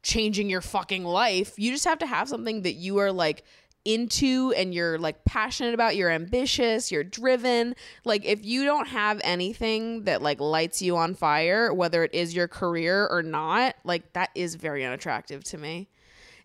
[0.04, 1.54] changing your fucking life.
[1.58, 3.44] You just have to have something that you are like
[3.86, 7.76] into and you're like passionate about, you're ambitious, you're driven.
[8.06, 12.36] Like if you don't have anything that like lights you on fire, whether it is
[12.36, 15.88] your career or not, like that is very unattractive to me.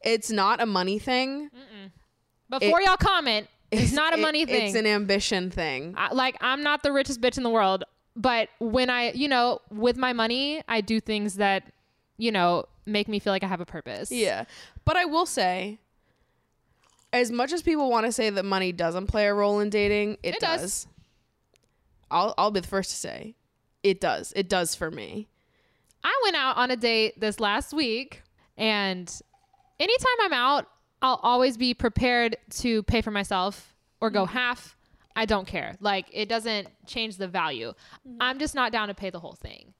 [0.03, 1.51] It's not a money thing.
[2.49, 4.67] Before y'all comment, it's not a It- money thing.
[4.67, 5.95] It's an ambition thing.
[5.97, 7.85] I, like I'm not the richest bitch in the world,
[8.15, 11.73] but when I, you know, with my money, I do things that,
[12.17, 14.11] you know, make me feel like I have a purpose.
[14.11, 14.45] Yeah.
[14.85, 15.79] But I will say,
[17.13, 20.19] as much as people want to say that money doesn't play a role in dating,
[20.23, 20.61] it, It does.
[20.61, 20.87] does.
[22.11, 23.35] I'll I'll be the first to say.
[23.83, 24.33] It does.
[24.37, 25.29] It does for me.
[26.03, 28.23] I went out on a date this last week,
[28.57, 29.11] and
[29.81, 30.67] anytime I'm out,
[31.03, 34.31] I'll always be prepared to pay for myself or go mm.
[34.31, 34.77] half.
[35.17, 35.77] I don't care.
[35.81, 37.73] Like it doesn't change the value.
[38.09, 38.17] Mm.
[38.21, 39.75] I'm just not down to pay the whole thing.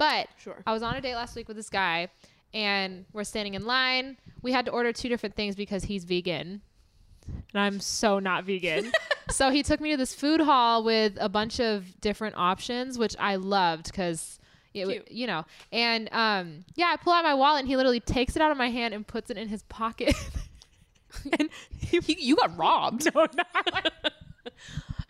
[0.00, 0.62] But Sure.
[0.66, 2.08] I was on a date last week with this guy,
[2.54, 4.16] and we're standing in line.
[4.40, 6.62] We had to order two different things because he's vegan,
[7.26, 8.92] and I'm so not vegan.
[9.30, 13.14] so he took me to this food hall with a bunch of different options, which
[13.18, 14.38] I loved because.
[14.72, 18.36] It, you know, and um, yeah, I pull out my wallet and he literally takes
[18.36, 20.14] it out of my hand and puts it in his pocket.
[21.40, 23.12] and he, You, you got robbed.
[23.12, 23.42] no, no.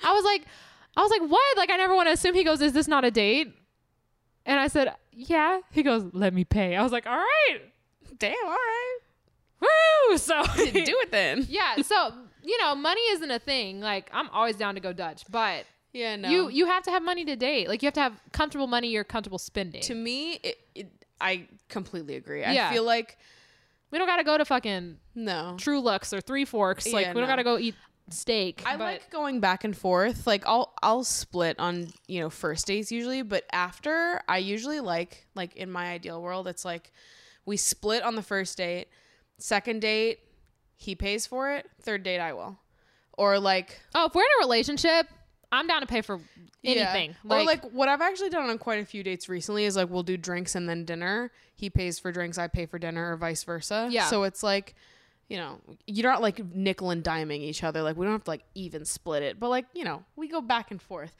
[0.03, 0.47] I was like,
[0.97, 1.57] I was like, what?
[1.59, 2.35] Like, I never want to assume.
[2.35, 3.55] He goes, is this not a date?
[4.51, 5.61] And I said, yeah.
[5.71, 6.77] He goes, let me pay.
[6.77, 7.59] I was like, all right,
[8.19, 8.35] Damn.
[8.45, 8.99] All right.
[9.61, 9.67] woo.
[10.19, 11.47] So Do it then.
[11.51, 11.77] yeah.
[11.83, 13.81] So you know, money isn't a thing.
[13.81, 16.17] Like, I'm always down to go Dutch, but Yeah.
[16.17, 16.29] No.
[16.29, 17.69] you you have to have money to date.
[17.69, 19.83] Like, you have to have comfortable money you're comfortable spending.
[19.83, 20.89] to me, it, it,
[21.21, 22.45] I completely agree.
[22.45, 23.17] I feel like
[23.91, 25.57] we don't got to go to fucking no.
[25.59, 26.87] Truluck's or Three Forks.
[26.93, 27.33] Like, Yeah, we don't no.
[27.33, 27.75] got to go eat
[28.11, 28.63] steak.
[28.67, 30.27] I like going back and forth.
[30.27, 35.27] Like I'll I'll split on, you know, first dates usually, but after I usually like
[35.35, 36.93] like in my ideal world it's like
[37.47, 38.89] we split on the first date,
[39.39, 40.21] second date
[40.77, 42.59] he pays for it, third date I will.
[43.15, 45.07] Or like Oh, if we're in a relationship,
[45.53, 46.21] I'm down to pay for
[46.63, 46.93] yeah.
[46.93, 47.17] anything.
[47.29, 50.03] or like what I've actually done on quite a few dates recently is like we'll
[50.03, 51.31] do drinks and then dinner.
[51.55, 53.89] He pays for drinks, I pay for dinner, or vice versa.
[53.91, 54.07] Yeah.
[54.07, 54.75] So it's like,
[55.31, 57.81] you know, you're not like nickel and diming each other.
[57.83, 60.43] Like we don't have to like even split it, but like you know, we go
[60.43, 61.17] back and forth.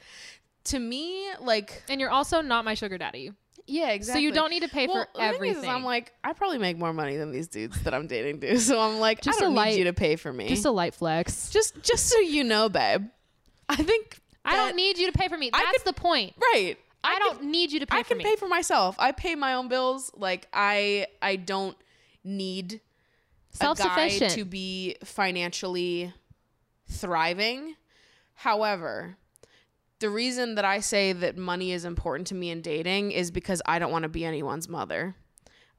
[0.65, 3.31] To me, like and you're also not my sugar daddy.
[3.65, 4.21] yeah, exactly.
[4.21, 5.69] So you don't need to pay Well, for the thing is, everything.
[5.69, 8.57] I'm like, I probably make more money than these dudes that I'm dating do.
[8.59, 10.47] So I'm like, Just I don't a need you to pay for me.
[10.49, 11.49] just a light flex.
[11.49, 13.07] just just so you know, babe.
[13.69, 15.49] I think I don't need you to pay for me.
[15.51, 16.33] That's could- the point.
[16.53, 16.77] right.
[17.03, 17.97] I, could- don't need you to pay.
[17.99, 18.23] I can me.
[18.23, 18.95] pay for myself.
[18.99, 20.11] I pay my own bills.
[20.15, 21.75] Like I I don't
[22.23, 22.81] need
[23.51, 24.31] Self-sufficient.
[24.33, 26.13] to be financially
[26.89, 27.75] thriving.
[28.33, 29.17] However,
[29.99, 33.61] the reason that I say that money is important to me in dating is because
[33.65, 35.15] I don't want to be anyone's mother.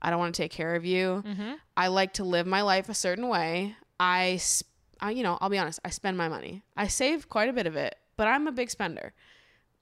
[0.00, 1.22] I don't want to take care of you.
[1.26, 1.52] Mm-hmm.
[1.76, 3.76] I like to live my life a certain way.
[3.98, 4.70] I, sp-
[5.00, 5.80] I, you know, I'll be honest.
[5.84, 6.62] I spend my money.
[6.76, 9.12] I save quite a bit of it, but I'm a big spender.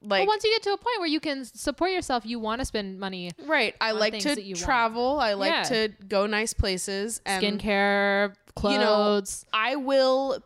[0.03, 2.59] Like but once you get to a point where you can support yourself, you want
[2.59, 3.31] to spend money.
[3.45, 3.75] Right.
[3.79, 4.63] I like to you want.
[4.65, 5.19] travel.
[5.19, 5.63] I like Yeah.
[5.63, 7.21] to go nice places.
[7.25, 9.59] And Skincare, clothes you know.
[9.59, 10.43] I will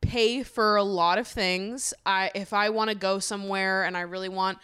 [0.00, 1.94] pay for a lot of things.
[2.04, 4.58] I if I want to go somewhere and I really want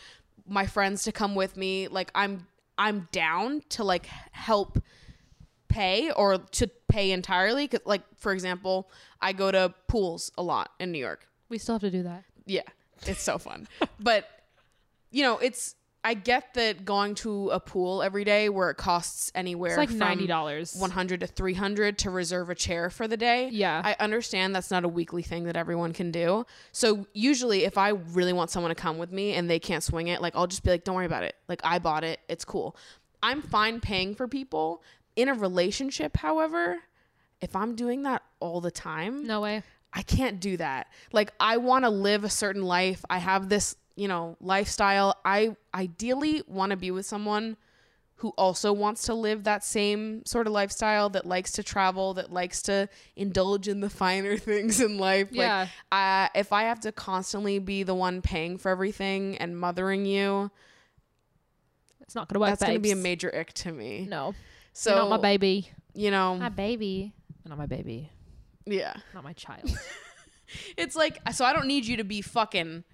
[0.48, 2.46] my friends to come with me, like I'm
[2.78, 4.82] I'm down to like help
[5.68, 7.70] pay or to pay entirely.
[7.84, 8.90] like for example,
[9.20, 11.28] I go to pools a lot in New York.
[11.48, 12.24] We still have to do that.
[12.44, 12.62] Yeah,
[13.06, 13.68] it's so fun.
[14.00, 14.28] but
[15.10, 15.74] you know, it's
[16.04, 19.88] I get that going to a pool every day where it costs anywhere It's like
[19.90, 20.74] from ninety dollars.
[20.76, 23.50] 100 to 300 to reserve a chair for the day.
[23.52, 23.80] Yeah.
[23.84, 26.44] I understand that's not a weekly thing that everyone can do.
[26.72, 30.08] So usually if I really want someone to come with me and they can't swing
[30.08, 31.36] it, like I'll just be like don't worry about it.
[31.48, 32.18] Like I bought it.
[32.28, 32.74] It's cool.
[33.22, 34.82] I'm fine paying for people.
[35.14, 36.78] In a relationship, however,
[37.40, 39.62] if I'm doing that all the time, No way.
[39.92, 40.88] I can't do that.
[41.12, 43.04] Like I want to live a certain life.
[43.10, 45.16] I have this, you know, lifestyle.
[45.24, 47.56] I ideally want to be with someone
[48.16, 52.32] who also wants to live that same sort of lifestyle that likes to travel, that
[52.32, 55.28] likes to indulge in the finer things in life.
[55.32, 55.60] Yeah.
[55.60, 60.06] Like uh, if I have to constantly be the one paying for everything and mothering
[60.06, 60.50] you,
[62.00, 62.50] It's not gonna work.
[62.50, 64.06] that's going to be a major ick to me.
[64.08, 64.34] No.
[64.72, 65.70] So You're not my baby.
[65.94, 67.12] you know, My baby.
[67.44, 68.08] Not my baby.
[68.66, 68.94] Yeah.
[69.14, 69.70] Not my child.
[70.76, 72.84] It's like so I don't need you to be fucking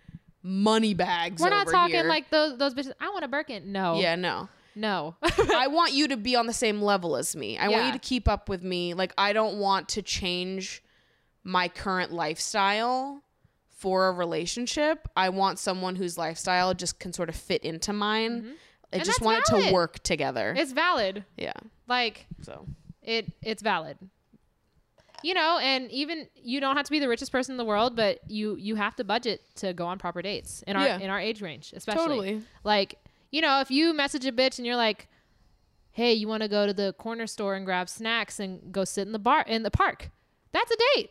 [0.45, 1.43] money bags.
[1.43, 2.05] We're not talking here.
[2.09, 2.93] like those those bitches.
[3.01, 3.73] I want a Birkin.
[3.73, 3.99] No.
[3.99, 4.49] Yeah, no.
[4.77, 5.17] No.
[5.23, 7.59] I want you to be on the same level as me.
[7.59, 8.95] I want you to keep up with me.
[8.95, 10.85] Like I don't want to change
[11.43, 13.25] my current lifestyle
[13.71, 15.09] for a relationship.
[15.17, 18.33] I want someone whose lifestyle just can sort of fit into mine.
[18.33, 18.53] I Mm-hmm.
[18.93, 20.55] And just want it to work together.
[20.57, 21.25] it's valid.
[21.37, 21.53] yeah.
[21.89, 22.67] Like So
[23.03, 23.99] it it's valid.
[25.23, 27.97] You know, and even you don't have to be the richest person in the world,
[27.97, 30.99] but you you have to budget to go on proper dates in our Yeah.
[30.99, 32.03] in our age range, especially.
[32.03, 32.43] Totally.
[32.65, 32.97] Like,
[33.31, 35.09] you know, if you message a bitch and you're like,
[35.91, 39.07] "Hey, you want to go to the corner store and grab snacks and go sit
[39.07, 40.11] in the bar in the park?"
[40.53, 41.11] That's a date.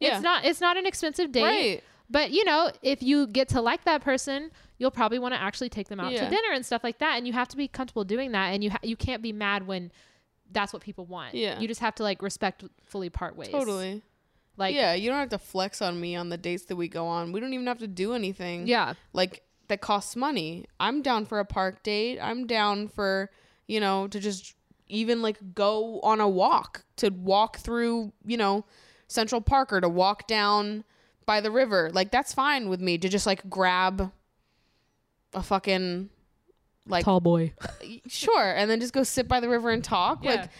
[0.00, 0.14] Yeah.
[0.16, 1.42] It's not it's not an expensive date.
[1.42, 1.84] Right.
[2.10, 5.68] But you know, if you get to like that person, you'll probably want to actually
[5.70, 6.24] take them out Yeah.
[6.24, 8.48] to dinner and stuff like that, and you have to be comfortable doing that.
[8.48, 9.90] And you ha- you can't be mad when
[10.54, 11.34] that's what people want.
[11.34, 11.60] Yeah.
[11.60, 13.50] you just have to like respectfully part ways.
[13.50, 14.02] totally.
[14.56, 17.06] Like yeah, you don't have to flex on me on the dates that we go
[17.06, 17.32] on.
[17.32, 18.66] We don't even have to do anything.
[18.66, 20.66] yeah, like that costs money.
[20.78, 22.20] I'm down for a park date.
[22.20, 23.30] I'm down for,
[23.66, 24.54] you know, to just
[24.86, 28.64] even like go on a walk, to walk through, you know,
[29.08, 30.84] Central Park or to walk down
[31.26, 31.90] by the river.
[31.92, 34.12] Like that's fine with me to just like grab
[35.32, 36.10] a fucking
[36.86, 37.52] like tall boy.
[37.60, 37.68] Uh,
[38.06, 40.24] sure and then just go sit by the river and talk.
[40.24, 40.32] Yeah.
[40.32, 40.50] Like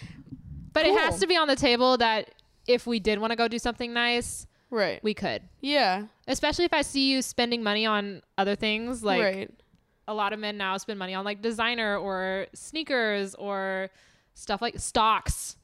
[0.73, 2.31] But it has to be on the table that
[2.67, 5.03] if we did want to go do something nice, right.
[5.03, 5.43] we could.
[5.61, 6.05] yeah.
[6.27, 9.51] Especially if I see you spending money on other things, like right.
[10.09, 13.91] a lot of men now spend money on like designer or sneakers or
[14.35, 15.57] stuff like stocks.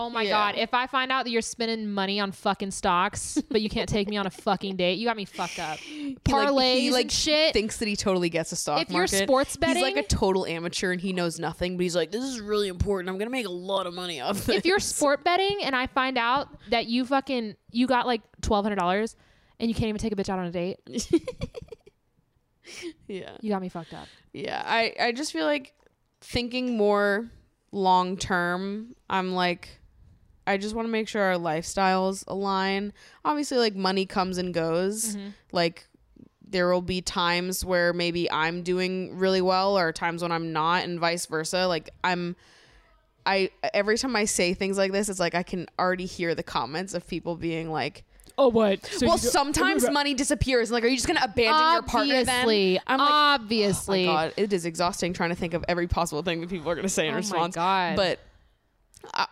[0.00, 0.30] Oh my Yeah.
[0.30, 0.54] god!
[0.58, 4.08] If I find out that you're spending money on fucking stocks, but you can't take
[4.08, 5.78] me on a fucking date, you got me fucked up.
[5.80, 7.52] Like- Parlays he, like and shit.
[7.52, 9.24] thinks that he totally gets a stock If you're market.
[9.24, 12.40] sports he's like a total amateur and he knows nothing, but he's like, "This is
[12.40, 13.08] really important.
[13.08, 15.88] I'm gonna make a lot of money off this." if you're sport betting and I
[15.88, 19.16] find out that you fucking you got like twelve hundred dollars
[19.58, 20.78] and you can't even take a bitch out on a date,
[23.08, 24.06] yeah, you got me fucked up.
[24.32, 25.74] yeah, I I just feel like
[26.20, 27.30] thinking more
[27.72, 28.94] long term.
[29.10, 29.80] I'm like.
[30.48, 32.92] I just want to make sure our lifestyles align.
[33.24, 35.14] Obviously, like money comes and goes.
[35.16, 35.28] Mm-hmm.
[35.52, 35.86] Like
[36.50, 40.84] there will be times where maybe I'm doing really well or times when I'm not
[40.84, 41.66] and vice versa.
[41.66, 42.34] Like I'm
[43.26, 46.42] I every time I say things like this, it's like I can already hear the
[46.42, 48.04] comments of people being like,
[48.40, 48.86] Oh, what?
[48.86, 52.28] So "Well, do- sometimes money disappears." Like, are you just gonna abandon your partner then?
[52.44, 54.04] Obviously, I'm like, obviously.
[54.08, 56.70] oh my god, it is exhausting trying to think of every possible thing that people
[56.70, 57.54] are gonna say in Oh my response.
[57.56, 57.96] God.
[57.96, 58.20] But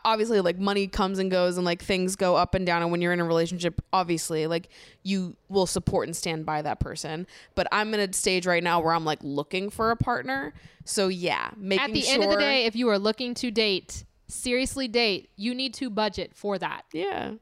[0.04, 2.82] obviously, like money comes and goes, and like things go up and down.
[2.82, 4.68] And when you're in a relationship, obviously, like
[5.02, 7.26] you will support and stand by that person.
[7.54, 10.54] But I'm in a stage right now where I'm like looking for a partner.
[10.84, 13.50] So yeah, making At the sure, end of the day, if you are looking to
[13.50, 16.82] date, seriously date, you need to budget for that.
[16.92, 17.32] yeah.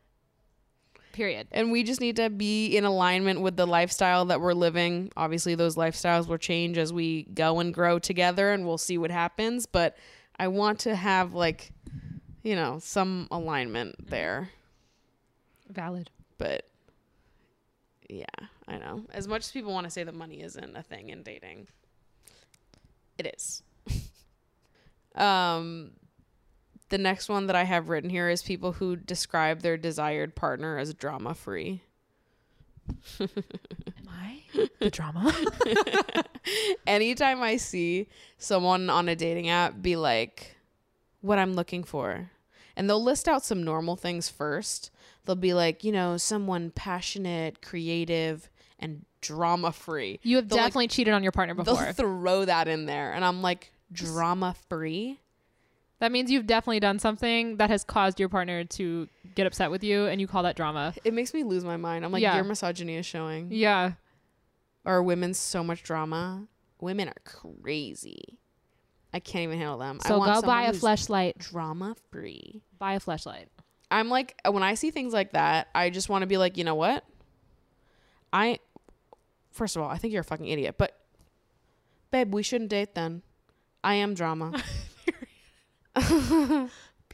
[1.12, 1.46] Period.
[1.52, 5.12] and we just need to be in alignment with the lifestyle that we're living.
[5.16, 9.12] Obviously, those lifestyles will change as we go and grow together, and we'll see what
[9.12, 9.64] happens.
[9.64, 9.96] But
[10.40, 11.70] I want to have like,
[12.44, 14.50] you know, some alignment there.
[15.68, 16.10] Valid.
[16.38, 16.68] But
[18.08, 18.26] yeah,
[18.68, 19.04] I know.
[19.12, 21.66] As much as people want to say that money isn't a thing in dating,
[23.18, 23.62] it is.
[25.16, 25.92] um,
[26.90, 30.78] the next one that I have written here is people who describe their desired partner
[30.78, 31.82] as drama free.
[33.20, 33.28] Am
[34.06, 34.42] I
[34.78, 35.34] the drama?
[36.86, 40.56] anytime I see someone on a dating app be like,
[41.22, 42.30] what I'm looking for,
[42.76, 44.90] and they'll list out some normal things first.
[45.24, 48.48] They'll be like, you know, someone passionate, creative,
[48.78, 50.20] and drama free.
[50.22, 51.76] You have They'll, like, definitely cheated on your partner before.
[51.76, 55.20] They'll throw that in there, and I'm like, drama free.
[56.00, 59.82] That means you've definitely done something that has caused your partner to get upset with
[59.82, 60.92] you, and you call that drama.
[61.04, 62.04] It makes me lose my mind.
[62.04, 62.34] I'm like, Yeah.
[62.34, 63.48] your misogyny is showing.
[63.50, 63.92] Yeah.
[64.84, 66.46] Are women so much drama?
[66.80, 68.38] Women are crazy.
[69.14, 70.00] I can't even handle them.
[70.04, 71.38] I So go buy a flashlight.
[71.38, 72.62] Drama free.
[72.80, 73.48] Buy a flashlight.
[73.90, 76.64] I'm like when I see things like that, I just want to be like, you
[76.64, 77.04] know what?
[78.32, 78.58] I
[79.52, 80.98] first of all, I think you're a fucking idiot, but
[82.10, 83.22] babe, we shouldn't date then.
[83.84, 84.60] I am drama.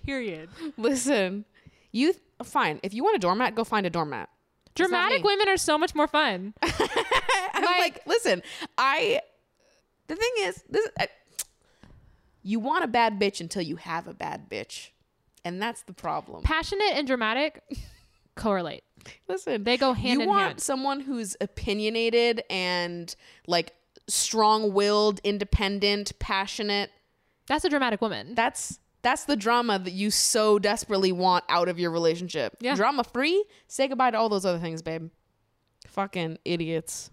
[0.07, 0.49] Period.
[0.79, 1.45] Listen,
[1.93, 2.81] you fine.
[2.83, 4.31] If you want a doormat, go find a doormat.
[4.75, 6.55] Dramatic women are so much more fun.
[6.63, 8.43] I'm like, listen,
[8.79, 9.21] I.
[10.07, 10.89] The thing is, this.
[10.99, 11.09] I,
[12.43, 14.89] you want a bad bitch until you have a bad bitch,
[15.45, 16.43] and that's the problem.
[16.43, 17.63] Passionate and dramatic
[18.37, 18.83] correlate.
[19.29, 20.61] Listen, They go hand you in want hand.
[20.61, 23.15] someone who's opinionated and
[23.47, 23.73] like
[24.09, 26.91] strong-willed, independent, passionate.
[27.47, 28.35] That's a dramatic woman.
[28.35, 32.57] That's that's the drama that you so desperately want out of your relationship.
[32.61, 32.75] Yeah.
[32.75, 33.43] Drama free.
[33.67, 35.09] Say goodbye to all those other things, babe.
[35.87, 37.11] Fucking idiots.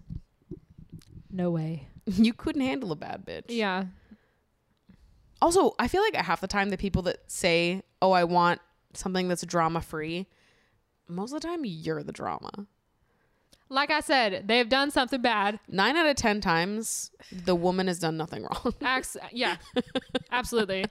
[1.30, 1.88] no way.
[2.06, 3.44] You couldn't handle a bad bitch.
[3.48, 3.84] Yeah.
[5.40, 8.60] Also, I feel like half the time the people that say, "Oh, I want
[8.94, 10.26] something that's drama free,"
[11.08, 12.66] most of the time you're the drama.
[13.70, 15.60] Like I said, they've done something bad.
[15.68, 18.74] Nine out of ten times, the woman has done nothing wrong.
[18.82, 19.56] Acts, yeah,
[20.32, 20.86] absolutely.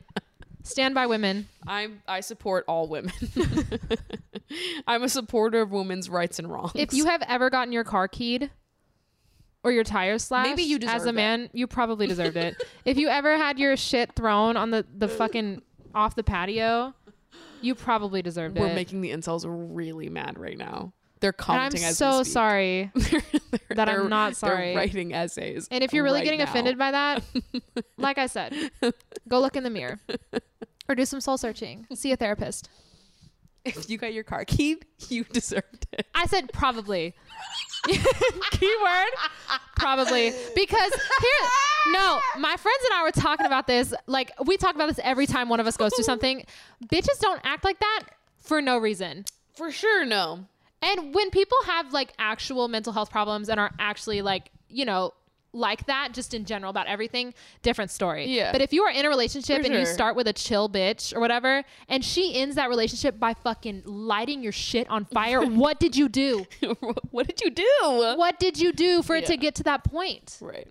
[0.64, 1.48] Stand by women.
[1.66, 3.14] I I support all women.
[4.88, 6.74] I'm a supporter of women's rights and wrongs.
[6.76, 8.52] If you have ever gotten your car keyed
[9.68, 11.12] or your tires slashed, Maybe you as a it.
[11.16, 12.56] man, you probably deserved it.
[12.86, 15.62] if you ever had your shit thrown on the the fucking
[15.94, 16.94] off the patio,
[17.62, 18.62] you probably deserved it.
[18.62, 20.94] we're making the incels really mad right now.
[21.20, 22.34] They're and I'm commenting as so we speak.
[22.34, 22.92] sorry.
[22.96, 23.22] They're-
[23.76, 24.68] that I'm not sorry.
[24.68, 25.68] They're writing essays.
[25.72, 26.46] And if you're really right getting now.
[26.46, 27.24] offended by that,
[27.98, 28.54] like I said,
[29.28, 30.00] go look in the mirror
[30.88, 31.88] or do some soul searching.
[31.94, 32.70] See a therapist.
[33.68, 36.06] If you got your car keyed, you deserved it.
[36.16, 37.14] I said probably.
[38.52, 39.08] Keyword
[39.78, 41.50] probably because here
[41.92, 45.26] no my friends and I were talking about this like we talk about this every
[45.26, 46.44] time one of us goes through something
[46.92, 48.04] bitches don't act like that
[48.40, 49.24] for no reason
[49.56, 50.46] For sure, no.
[50.82, 55.14] and when people have like actual mental health problems and are actually like you know
[55.54, 57.34] like that just in general about everything
[57.64, 58.52] different story Yeah.
[58.52, 61.16] but if you are in a relationship For and you start with a chill bitch
[61.16, 65.80] or whatever and she ends that relationship by fucking lighting your shit on fire what
[65.80, 66.46] did you do
[67.12, 67.66] what did you do?
[68.18, 70.38] what did you do for it to get to that point?
[70.42, 70.68] Right.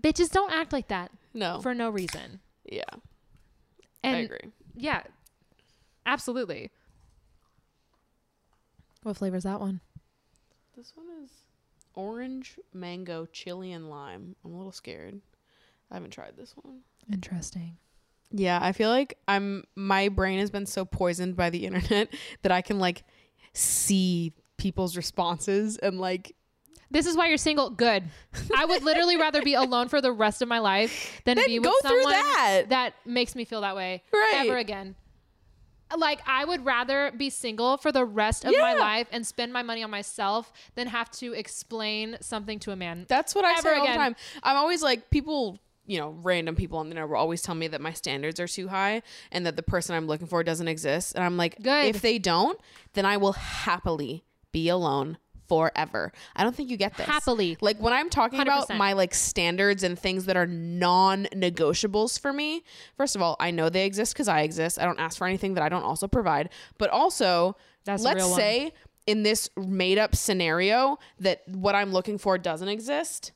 [0.00, 1.60] Bitches don't act like that No.
[1.60, 2.40] for no reason.
[2.64, 2.84] yeah.
[4.02, 4.50] And I agree.
[4.76, 5.02] yeah,
[6.06, 6.70] absolutely.
[9.02, 9.80] What flavor is that one?
[10.76, 11.30] This one is
[12.00, 14.34] orange, mango, chili, and lime.
[14.44, 15.20] I'm a little scared.
[15.90, 16.80] I haven't tried this one.
[17.12, 17.76] Interesting.
[18.32, 22.08] Yeah, I feel like I'm my brain has been so poisoned by the internet
[22.42, 23.02] that I can like
[23.52, 26.34] see people's responses and like
[26.90, 27.70] This is why you're single.
[27.70, 28.04] Good.
[28.56, 31.58] I would literally rather be alone for the rest of my life than Then be
[31.58, 32.62] with someone that.
[32.68, 34.46] that makes me feel that way Right.
[34.46, 34.94] ever again.
[35.96, 39.62] Like I would rather be single for the rest of my life and spend my
[39.62, 43.06] money on myself than have to explain something to a man.
[43.08, 43.96] That's what I say all the again.
[43.96, 44.16] time.
[44.42, 47.66] I'm always like people, you know, random people on the internet will always tell me
[47.68, 49.02] that my standards are too high
[49.32, 51.14] and that the person I'm looking for doesn't exist.
[51.14, 51.86] And I'm like, Good.
[51.94, 52.58] if they don't,
[52.92, 55.18] then I will happily be alone
[55.50, 56.12] forever.
[56.36, 57.06] I don't think you get this.
[57.06, 57.56] Happily.
[57.60, 58.76] Like when I'm talking about 100%.
[58.78, 62.62] my like standards and things that are non-negotiables for me,
[62.96, 64.78] first of all, I know they exist because I exist.
[64.80, 66.50] I don't ask for anything that I don't also provide.
[66.78, 68.72] But also, That's let's say
[69.08, 73.32] in this made up scenario that what I'm looking for doesn't exist,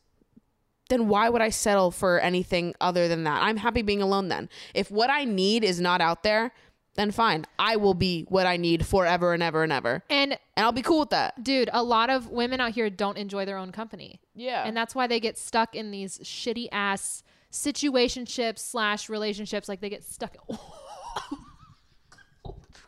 [0.89, 3.43] then why would I settle for anything other than that?
[3.43, 4.49] I'm happy being alone then.
[4.73, 6.53] If what I need is not out there,
[6.95, 7.45] then fine.
[7.59, 10.03] I will be what I need forever and ever and ever.
[10.09, 11.43] And And I'll be cool with that.
[11.43, 14.21] dude, a lot of women out here don't enjoy their own company.
[14.35, 14.65] Yeah.
[14.65, 17.23] And that's why they get stuck in these shitty ass
[17.53, 19.69] situationships slash relationships.
[19.69, 20.37] Like they get stuck.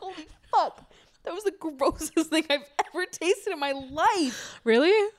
[0.01, 0.91] Holy fuck.
[1.25, 2.61] That was the grossest thing I've
[2.95, 4.61] ever tasted in my life.
[4.65, 5.11] really?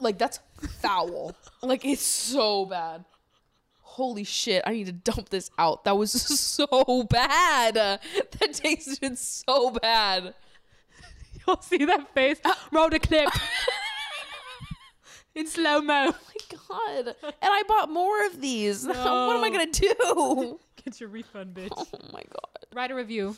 [0.00, 0.40] Like that's
[0.80, 1.36] foul.
[1.62, 3.04] like it's so bad.
[3.92, 5.84] Holy shit, I need to dump this out.
[5.84, 7.74] That was so bad.
[7.74, 10.32] That tasted so bad.
[11.46, 12.38] You'll see that face.
[12.42, 13.28] Uh, Roll the clip.
[15.34, 16.10] in slow mo.
[16.14, 17.14] Oh my god.
[17.20, 18.86] And I bought more of these.
[18.86, 20.58] what am I gonna do?
[20.82, 21.68] Get your refund, bitch.
[21.76, 22.66] Oh my god.
[22.72, 23.36] Write a review.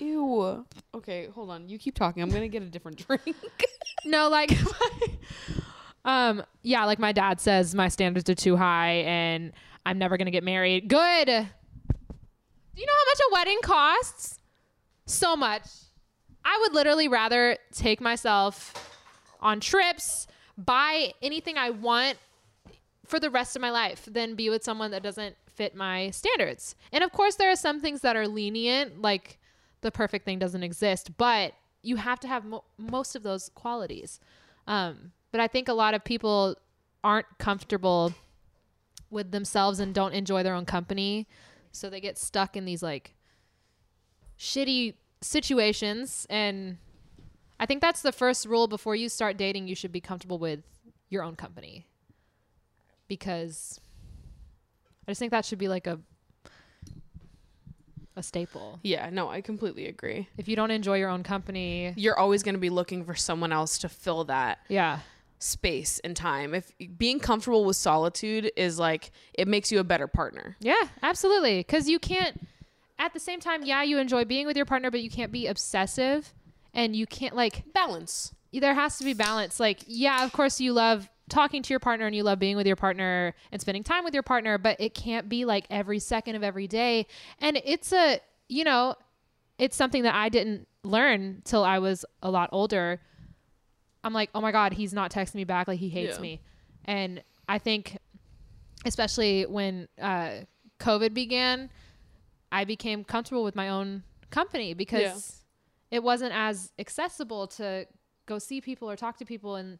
[0.00, 0.64] Ew.
[0.92, 1.68] Okay, hold on.
[1.68, 2.24] You keep talking.
[2.24, 3.36] I'm gonna get a different drink.
[4.04, 4.50] No, like,
[6.08, 9.52] Um, yeah, like my dad says, my standards are too high, and
[9.84, 10.88] I'm never gonna get married.
[10.88, 11.26] Good.
[11.26, 14.38] Do you know how much a wedding costs?
[15.04, 15.64] So much.
[16.46, 18.72] I would literally rather take myself
[19.40, 20.26] on trips,
[20.56, 22.16] buy anything I want
[23.04, 26.74] for the rest of my life than be with someone that doesn't fit my standards.
[26.90, 29.38] And of course, there are some things that are lenient, like
[29.82, 31.52] the perfect thing doesn't exist, but
[31.82, 34.20] you have to have mo- most of those qualities.
[34.66, 36.56] Um, but I think a lot of people
[37.04, 38.12] aren't comfortable
[39.10, 41.26] with themselves and don't enjoy their own company.
[41.72, 43.14] So they get stuck in these like
[44.38, 46.26] shitty situations.
[46.28, 46.78] And
[47.60, 50.60] I think that's the first rule before you start dating, you should be comfortable with
[51.08, 51.86] your own company.
[53.06, 53.80] Because
[55.06, 55.98] I just think that should be like a
[58.16, 58.80] a staple.
[58.82, 60.28] Yeah, no, I completely agree.
[60.36, 63.52] If you don't enjoy your own company, You're always going to be looking for someone
[63.52, 64.98] else to fill that yeah.
[65.38, 66.54] Space and time.
[66.54, 70.56] If being comfortable with solitude is like it makes you a better partner.
[70.60, 71.58] Yeah, absolutely.
[71.58, 72.40] Because you can't,
[72.98, 75.46] at the same time, yeah, you enjoy being with your partner, but you can't be
[75.46, 76.34] obsessive
[76.74, 78.34] and you can't, like, Balance.
[78.52, 79.58] there has to be balance.
[79.58, 82.66] Like, yeah, of course, you love talking to your partner and you love being with
[82.66, 86.34] your partner and spending time with your partner, but it can't be like every second
[86.36, 87.06] of every day.
[87.40, 88.94] And it's a, you know,
[89.58, 93.00] it's something that I didn't learn till I was a lot older.
[94.08, 95.68] I'm like, oh my God, he's not texting me back.
[95.68, 96.22] Like, he hates Yeah.
[96.22, 96.40] me.
[96.86, 97.98] And I think,
[98.86, 100.30] especially when uh,
[100.80, 101.68] COVID began,
[102.50, 105.42] I became comfortable with my own company because
[105.90, 107.86] it wasn't as accessible to
[108.24, 109.56] go see people or talk to people.
[109.56, 109.78] And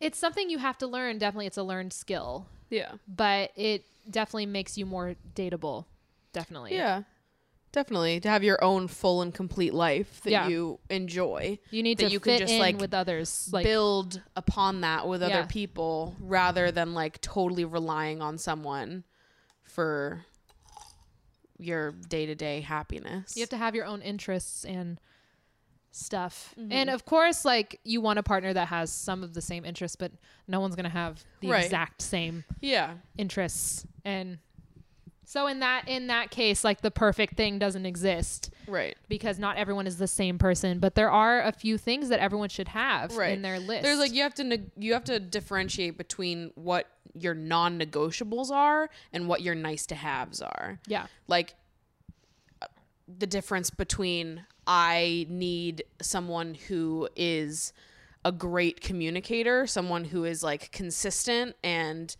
[0.00, 1.18] it's something you have to learn.
[1.18, 2.92] Definitely, it's a learned skill, Yeah.
[3.06, 5.84] but it definitely makes you more dateable.
[6.32, 6.74] Definitely.
[6.74, 7.02] Yeah.
[7.76, 10.48] Definitely to have your own full and complete life that Yeah.
[10.48, 11.58] you enjoy.
[11.70, 13.50] You need that to you fit can just in like with others.
[13.52, 19.04] Like, build upon that with other people rather than like totally relying on someone
[19.62, 20.24] for
[21.58, 23.36] your day-to-day happiness.
[23.36, 24.98] You have to have your own interests and
[25.90, 26.54] stuff.
[26.58, 26.72] Mm-hmm.
[26.72, 29.96] And of course, like you want a partner that has some of the same interests,
[29.96, 30.12] but
[30.48, 31.64] no one's gonna have the Right.
[31.66, 32.94] exact same yeah.
[33.18, 33.86] interests.
[34.02, 34.38] And
[35.28, 38.96] so in that in that case, like the perfect thing doesn't exist Right.
[39.08, 40.78] because not everyone is the same person.
[40.78, 43.32] But there are a few things that everyone should have Right.
[43.34, 43.82] in their list.
[43.82, 46.86] There's like you have to neg- you have to differentiate between what
[47.18, 50.78] your non-negotiables are and what your nice to haves are.
[50.86, 51.54] yeah, like
[52.62, 52.66] uh,
[53.08, 57.72] the difference between I need someone who is
[58.24, 62.14] a great communicator, someone who is like consistent and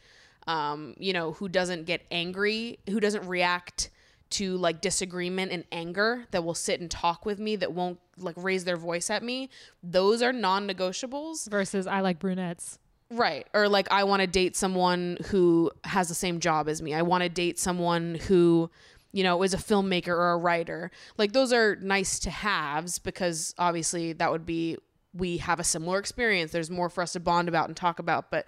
[0.47, 3.91] um, you know, who doesn't get angry, who doesn't react
[4.29, 8.35] to like disagreement and anger that will sit and talk with me that won't like
[8.37, 9.49] raise their voice at me.
[9.83, 11.49] Those are non-negotiables.
[11.49, 12.79] versus I like brunettes.
[13.11, 13.47] Right.
[13.55, 16.93] Or like I want to date someone who has the same job as me.
[16.93, 18.69] I want to date someone who,
[19.13, 20.91] you know, is a filmmaker or a writer.
[21.17, 24.77] Like those are nice to haves because obviously that would be
[25.15, 26.53] we have a similar experience.
[26.53, 28.47] There's more for us to bond about and talk about, but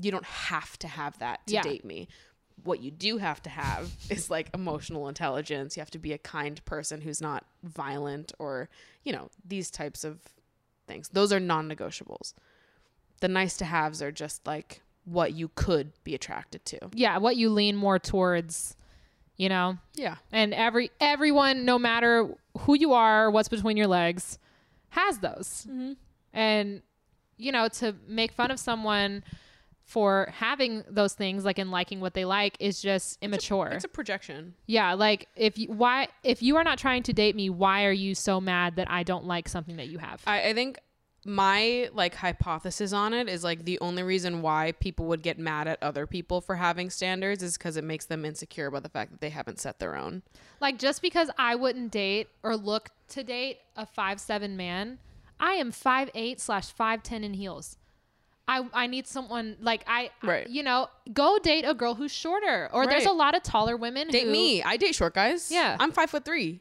[0.00, 1.62] you don't have to have that to Yeah.
[1.62, 2.08] date me.
[2.62, 5.76] What you do have to have is like emotional intelligence.
[5.76, 8.68] You have to be a kind person who's not violent or,
[9.04, 10.20] you know, these types of
[10.86, 11.08] things.
[11.10, 12.34] Those are non-negotiables
[13.20, 16.78] the nice to haves are just like what you could be attracted to.
[16.94, 18.76] Yeah, what you lean more towards,
[19.36, 19.78] you know.
[19.94, 20.16] Yeah.
[20.32, 24.38] and every everyone no matter who you are what's between your legs
[24.90, 25.92] has those mm-hmm.
[26.32, 26.82] and
[27.36, 29.22] you know to make fun of someone
[29.90, 33.88] for having those things like and liking what they like is just immature It's a
[33.88, 34.54] projection.
[34.66, 37.90] yeah like if you why if you are not trying to date me why are
[38.06, 40.78] you so mad that i don't like something that you have I, I think
[41.24, 45.66] my like hypothesis on it is like the only reason why people would get mad
[45.68, 49.10] at other people for having standards is because it makes them insecure about the fact
[49.10, 50.22] that they haven't set their own.
[50.60, 54.98] like just because i wouldn't date or look to date a five seven man
[55.40, 57.76] i am five eight slash five ten in heels
[58.50, 62.68] I, I need someone like I, I- you know go date a girl who's shorter
[62.72, 64.62] or there's a lot of taller women Date who, me.
[64.62, 65.50] I date short guys.
[65.52, 65.76] Yeah.
[65.78, 66.60] I'm five foot three.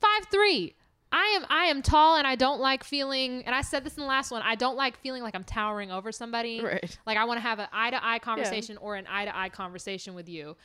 [0.00, 0.74] five three
[1.14, 4.00] I am I am tall and I don't like feeling and I said this in
[4.02, 6.98] the last one I don't like feeling like I'm towering over somebody Right.
[7.06, 9.50] like I want to have an eye to eye conversation or an eye to eye
[9.50, 10.56] conversation with you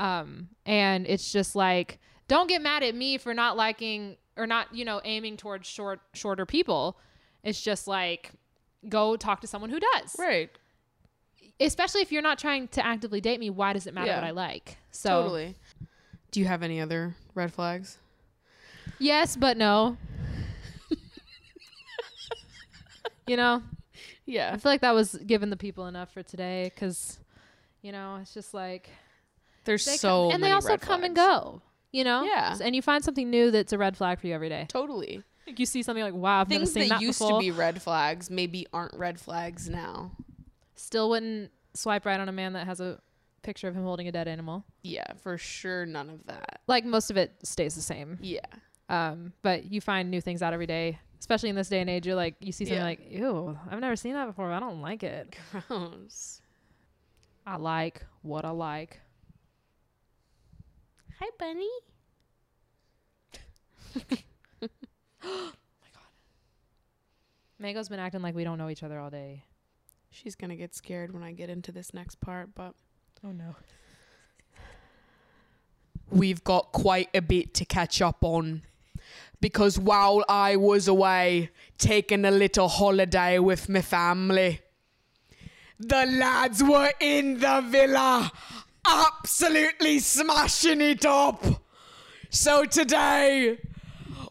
[0.00, 1.98] um and it's just like
[2.28, 6.00] don't get mad at me for not liking or not you know aiming towards short
[6.14, 6.96] shorter people
[7.42, 8.30] it's just like
[8.88, 10.50] go talk to someone who does Right.
[11.60, 14.16] especially if you're not trying to actively date me why does it matter Yeah.
[14.16, 15.54] what i like so Totally.
[16.32, 17.98] Do you have any other red flags?
[18.98, 19.96] yes but no
[23.26, 23.62] you know
[24.26, 24.50] Yeah.
[24.52, 27.18] I feel like that was giving the people enough for today because,
[27.82, 28.88] you know, it's just like
[29.64, 31.62] There's so come, and they also come and go.
[31.92, 32.56] You know, Yeah.
[32.60, 34.66] and you find something new that's a red flag for you every day.
[34.68, 35.22] Totally.
[35.46, 37.40] Like you see something like, wow, I've never Things seen that that used before.
[37.40, 40.10] to be red flags maybe aren't red flags now.
[40.74, 42.98] Still wouldn't swipe right on a man that has a
[43.42, 44.64] picture of him holding a dead animal.
[44.82, 46.60] Yeah, for sure none of that.
[46.66, 48.18] Like most of it stays the same.
[48.20, 48.40] Yeah.
[48.88, 52.06] Um, but you find new things out every day, especially in this day and age.
[52.06, 52.84] You're like, you see something Yeah.
[52.84, 54.50] like, ew, I've never seen that before.
[54.52, 55.36] I don't like it.
[55.68, 56.40] Gross.
[57.46, 59.00] I like what I like.
[61.20, 61.68] Hi, bunny.
[67.58, 69.42] Mango's been acting like we don't know each other all day.
[70.10, 72.74] She's gonna get scared when I get into this next part, but
[73.24, 73.56] Oh no.
[76.10, 78.62] we've got quite a bit to catch up on.
[79.40, 84.60] Because while I was away taking a little holiday with my family,
[85.78, 88.30] the lads were in the villa,
[88.86, 91.44] absolutely smashing it up.
[92.30, 93.58] So today,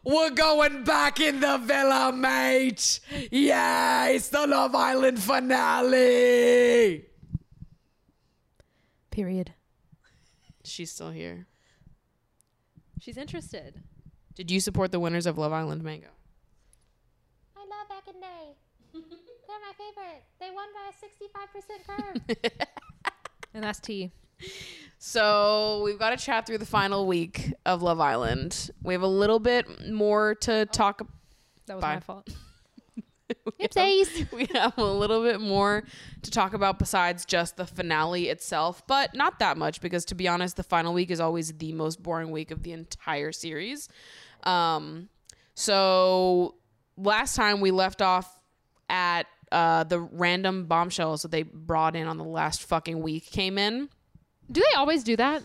[0.06, 3.00] we're going back in the villa, mate.
[3.32, 7.06] Yeah, it's the Love Island finale.
[9.12, 9.54] Period.
[10.64, 11.48] She's still here.
[13.00, 13.82] She's interested.
[14.36, 16.08] Did you support the winners of Love Island Mango?
[17.56, 18.56] I love back in day.
[18.94, 20.24] They're my favorite.
[20.40, 22.68] They won by a 65% curve.
[23.56, 24.12] And that's T.
[24.98, 28.72] So we've got to chat through the final week of Love Island.
[28.82, 31.08] We have a little bit more to talk.
[31.68, 31.96] That was Bye.
[31.96, 32.30] my fault.
[33.62, 34.32] Oopsies.
[34.32, 35.84] We have a little bit more
[36.24, 40.28] to talk about besides just the finale itself, but not that much because to be
[40.28, 43.90] honest, the final week is always the most boring week of the entire series.
[44.44, 45.10] Um,
[45.54, 46.56] so
[46.98, 48.40] last time we left off
[48.90, 53.58] at uh, the random bombshells that they brought in on the last fucking week came
[53.58, 53.90] in.
[54.52, 55.44] Do they always do that?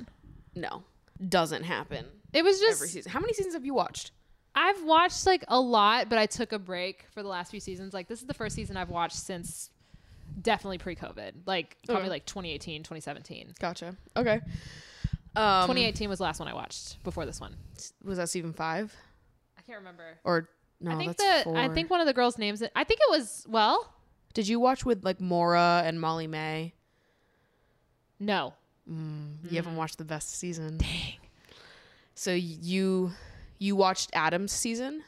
[0.55, 0.83] No,
[1.29, 3.13] doesn't happen It was just every season.
[3.13, 4.11] How many seasons have you watched?
[4.55, 7.95] I've watched like a lot, but I took a break for the last few seasons.
[7.95, 9.71] Like this is the first season I've watched since
[10.43, 11.33] definitely pre-COVID.
[11.47, 12.11] Like probably Okay.
[12.11, 13.55] like 2018, 2017.
[13.61, 13.97] Gotcha.
[14.17, 14.41] Okay.
[15.37, 17.55] Um, 2018 was the last one I watched before this one.
[18.05, 18.95] was that season five
[19.57, 20.19] I can't remember.
[20.25, 20.49] or
[20.81, 20.91] no?
[20.91, 22.61] I think that's the I think one of the girls' names.
[22.63, 23.95] It I think it was well,
[24.35, 26.75] Did you watch with like Maura and Molly-Mae?
[28.19, 28.55] no.
[28.89, 29.57] Mm, you mm.
[29.57, 30.79] haven't watched the best season.
[30.79, 31.15] Dang.
[32.15, 33.13] So you
[33.59, 35.03] you watched Adam's season?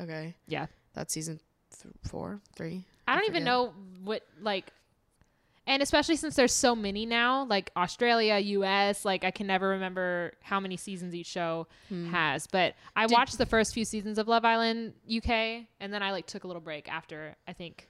[0.00, 0.66] Okay, Yeah.
[0.92, 1.40] that's season
[1.82, 2.84] th- four, three.
[3.06, 4.72] I don't even know what like
[5.66, 10.34] and especially since there's so many now, like Australia, US, like I can never remember
[10.42, 12.10] how many seasons each show hmm.
[12.10, 12.46] has.
[12.46, 16.26] But I watched the first few seasons of Love Island UK and then I like
[16.26, 17.88] took a little break after I think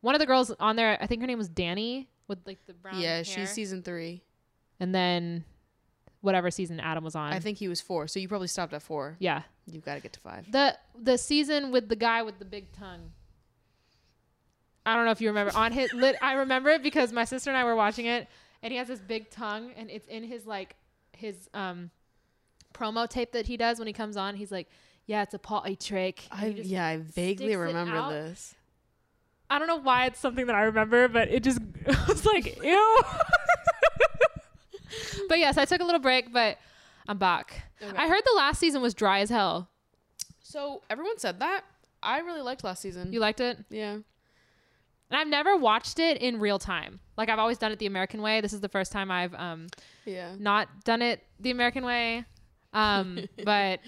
[0.00, 2.74] one of the girls on there, I think her name was Danny with like the
[2.74, 3.24] brown Yeah, hair.
[3.24, 4.22] she's season three.
[4.80, 5.44] And then
[6.20, 7.32] whatever season Adam was on.
[7.32, 8.08] I think he was four.
[8.08, 9.16] So you probably stopped at four.
[9.18, 9.42] yeah.
[9.68, 10.50] You've got to get to five.
[10.52, 13.10] The the season with the guy with the big tongue.
[14.84, 17.50] I don't know if you remember on his lit I remember it because my sister
[17.50, 18.28] and I were watching it
[18.62, 20.76] and he has this big tongue and it's in his like
[21.16, 21.90] his um
[22.72, 24.36] promo tape that he does when he comes on.
[24.36, 24.68] He's like,
[25.06, 28.54] "Yeah, it's a potty trick." I yeah, I vaguely remember this.
[29.50, 31.60] I don't know why it's something that I remember, but it just
[32.08, 33.00] was like, "Ew."
[35.28, 36.58] but yes, I took a little break, but
[37.08, 37.64] I'm back.
[37.96, 39.68] I heard the last season was dry as hell.
[40.42, 41.62] So everyone said that.
[42.02, 43.12] I really liked last season.
[43.12, 43.58] You liked it?
[43.70, 43.98] yeah.
[45.08, 46.98] And I've never watched it in real time.
[47.16, 48.40] Like I've always done it the American way.
[48.40, 49.68] This is the first time I've um
[50.04, 50.34] Yeah.
[50.36, 52.24] not done it the American way.
[52.72, 53.78] Um but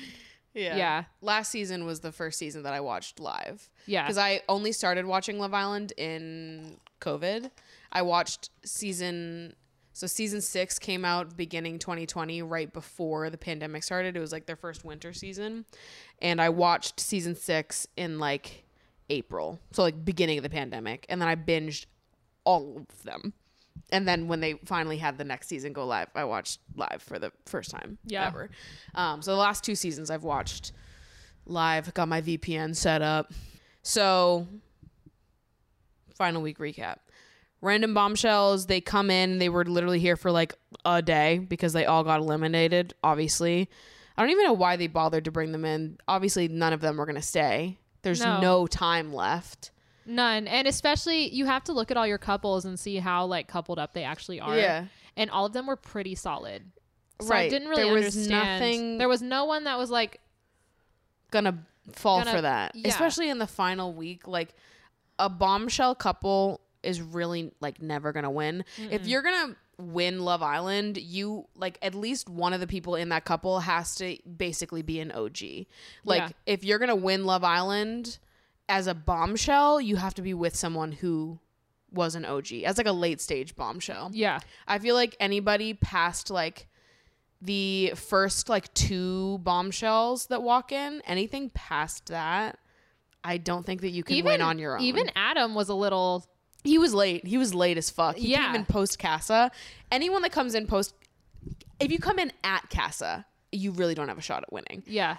[0.55, 0.77] Yeah.
[0.77, 1.05] Yeah.
[1.21, 3.69] Last season was the first season that I watched live.
[3.87, 4.05] Yeah.
[4.05, 7.51] Because I only started watching Love Island in COVID.
[7.91, 9.55] I watched season
[9.99, 14.17] so season six came out beginning 2020, right before the pandemic started.
[14.17, 15.65] It was like their first winter season.
[16.23, 18.63] And I watched season six in like
[19.11, 19.59] April.
[19.73, 21.05] So like beginning of the pandemic.
[21.09, 21.87] And then I binged
[22.45, 23.33] all of them.
[23.91, 27.19] And then when they finally had the next season go live, I watched live for
[27.19, 28.29] the first time Yeah.
[28.29, 28.51] ever.
[28.95, 30.71] Um, so the last two seasons I've watched
[31.45, 33.33] live, got my VPN set up.
[33.83, 34.47] So,
[36.15, 36.99] final week recap.
[37.61, 40.55] Random bombshells, they come in, they were literally here for like
[40.85, 43.69] a day because they all got eliminated, obviously.
[44.17, 45.99] I don't even know why they bothered to bring them in.
[46.07, 47.79] Obviously, none of them were going to stay.
[48.03, 48.41] There's No.
[48.41, 49.71] no time left.
[50.07, 50.47] none.
[50.49, 53.79] And especially you have to look at all your couples and see how like coupled
[53.79, 54.57] up they actually are.
[54.57, 54.87] Yeah.
[55.19, 56.63] And all of them were pretty solid.
[57.21, 57.51] So I Right.
[57.51, 58.61] didn't really There was understand.
[58.61, 60.21] nothing- There was no one that was like
[61.31, 61.59] Gonna
[61.93, 62.75] fall Gonna- for that.
[62.75, 62.89] yeah.
[62.89, 64.27] Especially in the final week.
[64.27, 64.55] Like,
[65.19, 68.65] a bombshell couple is really like never gonna win.
[68.91, 73.09] If you're gonna win Love Island, you like at least one of the people in
[73.11, 75.67] that couple has to basically be an OG.
[76.05, 76.29] Like Yeah.
[76.47, 78.19] if you're gonna win Love Island
[78.69, 81.39] as a bombshell, you have to be with someone who
[81.91, 84.11] was an OG as like a late stage bombshell.
[84.13, 84.41] Yeah.
[84.67, 86.69] I feel like anybody past like
[87.41, 92.59] the first like two bombshells that walk in, anything past that,
[93.25, 94.83] I don't think that you can win on your own.
[94.83, 96.27] Even Adam was a little.
[96.69, 97.27] He was late.
[97.27, 98.17] He was late as fuck.
[98.17, 98.47] He Yeah.
[98.47, 99.51] came in post Casa.
[99.91, 100.95] Anyone that comes in post,
[101.81, 105.17] if you come in at Casa, you really don't have a shot at winning Yeah.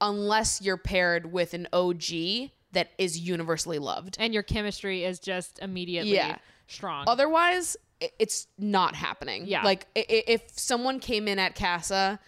[0.00, 4.16] unless you're paired with an OG that is universally loved.
[4.20, 6.38] And your chemistry is just immediately Yeah.
[6.68, 7.04] strong.
[7.08, 7.76] Otherwise,
[8.18, 9.46] it's not happening.
[9.46, 9.62] Yeah.
[9.62, 12.18] Like if someone came in at Casa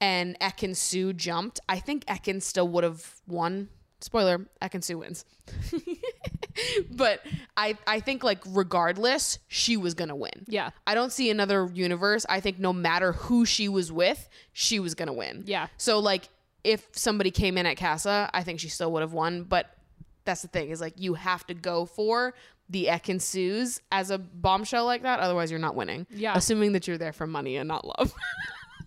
[0.00, 3.68] and Ekin-Su jumped, I think Ekin still would have won.
[4.00, 5.24] Spoiler: Ekin-Su wins.
[6.90, 7.22] but
[7.56, 10.44] I I think like regardless, she was gonna win.
[10.46, 10.70] Yeah.
[10.86, 12.26] I don't see another universe.
[12.28, 15.44] I think no matter who she was with, she was gonna win.
[15.46, 15.68] Yeah.
[15.76, 16.28] So like
[16.64, 19.44] if somebody came in at Casa, I think she still would have won.
[19.44, 19.70] But
[20.24, 22.34] that's the thing is like you have to go for
[22.68, 25.20] the Ekin-Sus as a bombshell like that.
[25.20, 26.06] Otherwise, you're not winning.
[26.10, 26.32] Yeah.
[26.36, 28.12] Assuming that you're there for money and not love.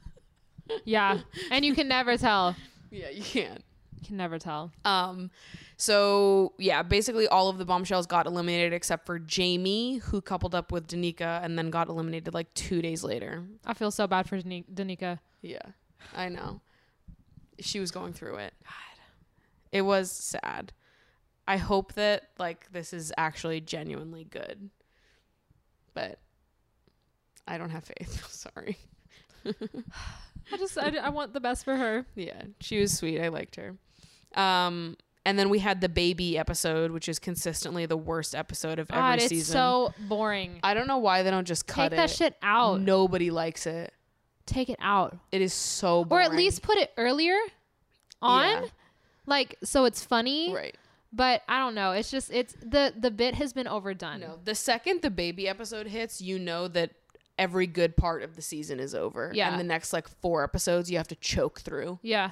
[0.84, 1.20] yeah.
[1.50, 2.56] And you can never tell.
[2.92, 3.64] yeah, you can't.
[4.06, 4.72] Can never tell.
[4.86, 5.30] Um,
[5.78, 10.72] so yeah, basically all of the bombshells got eliminated except for Jamie, who coupled up
[10.72, 13.44] with Danica and then got eliminated like two days later.
[13.66, 15.20] I feel so bad for Dani- Danica.
[15.42, 15.62] Yeah,
[16.16, 16.62] I know.
[17.60, 18.54] She was going through it.
[18.64, 19.04] God,
[19.72, 20.72] it was sad.
[21.48, 24.70] I hope that like this is actually genuinely good,
[25.94, 26.20] but
[27.48, 28.26] I don't have faith.
[28.30, 28.78] Sorry.
[30.52, 32.06] I just, I, I want the best for her.
[32.16, 33.20] Yeah, she was sweet.
[33.20, 33.76] I liked her.
[34.36, 38.90] Um, and then we had the baby episode, which is consistently the worst episode of
[38.90, 39.54] every God, it's season.
[39.54, 40.60] so boring.
[40.64, 42.16] I don't know why they don't just cut Take that it.
[42.16, 42.82] shit out.
[42.82, 43.94] Nobody likes it.
[44.46, 45.18] Take it out.
[45.32, 47.38] It is so Or at least put it earlier
[48.22, 48.48] on.
[48.64, 48.66] Yeah.
[49.26, 50.54] Like, so it's funny.
[50.54, 50.76] right.
[51.12, 51.92] But I don't know.
[51.92, 54.20] It's just, it's, the, the bit has been overdone.
[54.22, 56.92] No, the second the baby episode hits, you know that
[57.38, 59.32] every good part of the season is over.
[59.34, 59.50] Yeah.
[59.50, 61.98] And the next like four episodes, you have to choke through.
[62.04, 62.32] Yeah.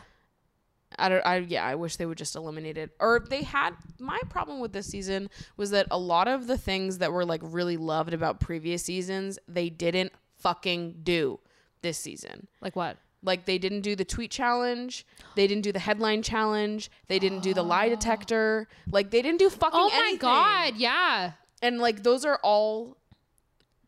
[0.97, 1.26] I don't.
[1.26, 1.65] I yeah.
[1.65, 2.91] I wish they would just eliminate it.
[2.99, 3.72] Or they had.
[3.99, 7.41] My problem with this season was that a lot of the things that were like
[7.43, 11.39] really loved about previous seasons, they didn't fucking do
[11.81, 12.47] this season.
[12.61, 12.97] Like what?
[13.23, 15.05] Like they didn't do the tweet challenge.
[15.35, 16.89] They didn't do the headline challenge.
[17.07, 18.68] They didn't do the lie detector.
[18.89, 20.19] Like they didn't do fucking Oh my anything.
[20.19, 20.76] God.
[20.77, 21.31] Yeah.
[21.61, 22.97] And like those are all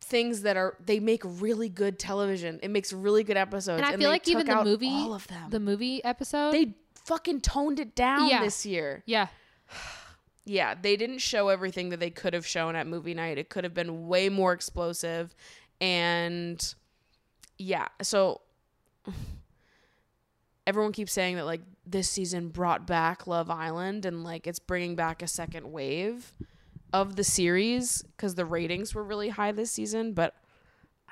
[0.02, 2.58] things that are they make really good television.
[2.62, 3.78] It makes really good episodes.
[3.80, 5.50] And I they feel like even the movie, all of them.
[5.50, 6.52] the movie episode.
[6.52, 6.74] they
[7.10, 8.42] fucking toned it down Yeah.
[8.44, 9.02] this year.
[9.06, 9.26] yeah.
[10.46, 13.36] Yeah, they didn't show everything that they could have shown at movie night.
[13.38, 15.32] It could have been way more explosive.
[15.80, 16.74] And
[17.58, 18.40] yeah, so
[20.66, 24.96] everyone keeps saying that like this season brought back Love Island and like it's bringing
[24.96, 26.32] back a second wave
[26.92, 30.34] of the series because the ratings were really high this season, but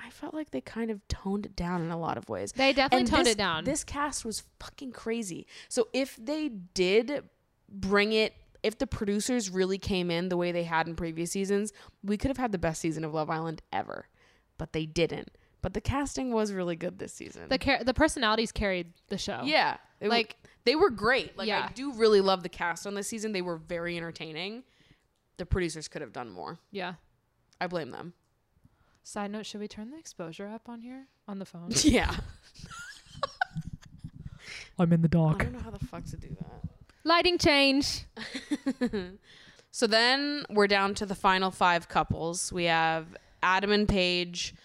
[0.01, 2.51] I felt like they kind of toned it down in a lot of ways.
[2.53, 3.63] They definitely And toned this- it down.
[3.65, 5.45] This cast was fucking crazy.
[5.67, 7.23] So if they did
[7.67, 11.71] bring it, if the producers really came in the way they had in previous seasons,
[12.03, 14.07] we could have had the best season of Love Island ever.
[14.57, 15.37] But they didn't.
[15.61, 17.49] But the casting was really good this season.
[17.49, 19.41] the car- the personalities carried the show.
[19.43, 21.37] yeah, w- Like- they were great.
[21.37, 21.67] Like Yeah.
[21.69, 23.33] I do really love the cast on this season.
[23.33, 24.63] They were very entertaining.
[25.37, 26.59] The producers could have done more.
[26.71, 26.95] Yeah.
[27.61, 28.13] I blame them.
[29.03, 31.69] Side note: Should we turn the exposure up on here on the phone?
[31.83, 32.15] Yeah.
[34.79, 35.41] I'm in the dark.
[35.41, 36.69] I don't know how the fuck to do that.
[37.03, 38.05] Lighting change.
[39.71, 42.51] So then we're down to the final five couples.
[42.51, 43.05] We have
[43.43, 44.55] Adam and Paige,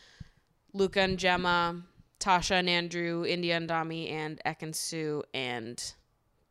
[0.73, 1.83] Luca and Gemma,
[2.21, 5.93] Tasha and Andrew, Indiyah and Dami, and Ekin-Su and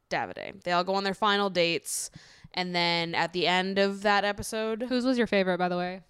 [0.10, 0.64] Davide.
[0.64, 2.12] They all go on their final dates.
[2.54, 6.02] And then at the end of that episode, Whose was your favorite, by the way?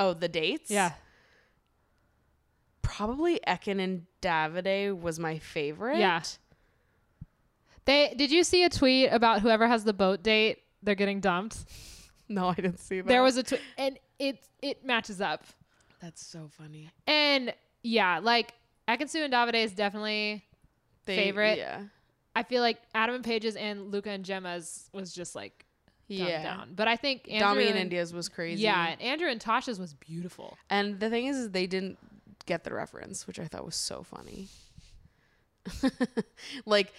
[0.00, 0.70] Oh, the dates?
[0.70, 0.92] Yeah.
[2.82, 5.98] Probably Ekin and Davide was my favorite.
[5.98, 6.22] Yeah.
[7.84, 10.58] They did you see a tweet about whoever has the boat date?
[10.82, 11.58] They're getting dumped.
[12.32, 13.08] No, I didn't see that.
[13.08, 15.42] There was a tweet, and it it matches up.
[16.00, 16.88] That's so funny.
[17.08, 17.52] And
[17.82, 18.54] yeah, like
[18.86, 20.44] Ekin-Su and Davide is definitely.
[21.06, 21.58] They- Favorite?
[21.58, 21.80] Yeah.
[22.36, 25.66] I feel like Adam and Paige's and Luca and Gemma's was just like
[26.18, 26.42] Yeah.
[26.42, 26.72] down.
[26.74, 28.62] But I think Andrew Dami and Indiyah's was crazy.
[28.62, 30.56] Yeah, and Andrew and Tasha's was beautiful.
[30.68, 31.98] And the thing is, is they didn't
[32.46, 34.48] get the reference, which I thought was so funny.
[36.66, 36.92] like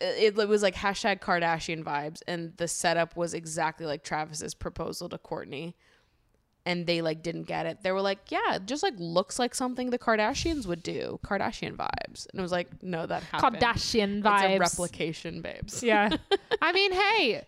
[0.00, 5.08] it, it was like hashtag Kardashian vibes, and the setup was exactly like Travis's proposal
[5.08, 5.74] to Kourtney.
[6.66, 7.78] And they like didn't get it.
[7.82, 11.76] They were like, "Yeah, it just like looks like something the Kardashians would do, Kardashian
[11.76, 13.58] vibes." And it was like, "No, that happened.
[13.62, 14.58] Kardashian It's a vibes.
[14.58, 16.10] replication, babes." Yeah.
[16.60, 17.46] I mean, hey,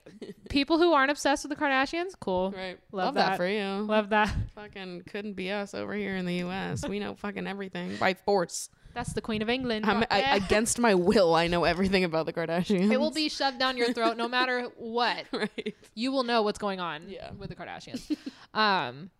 [0.48, 2.52] people who aren't obsessed with the Kardashians, cool.
[2.52, 2.78] Right.
[2.92, 3.26] Love Love, that.
[3.30, 3.36] that.
[3.38, 3.64] for you.
[3.86, 4.32] Love that.
[4.54, 6.86] fucking couldn't be us over here in the U.S.
[6.88, 8.70] We know fucking everything by force.
[8.98, 9.86] That's the Queen of England.
[9.86, 12.90] I'm, I, against my will, I know everything about the Kardashians.
[12.90, 15.24] it will be shoved down your throat no matter what.
[15.32, 15.76] right.
[15.94, 17.30] You will know what's going on Yeah.
[17.38, 18.16] with the Kardashians.
[18.54, 19.10] um,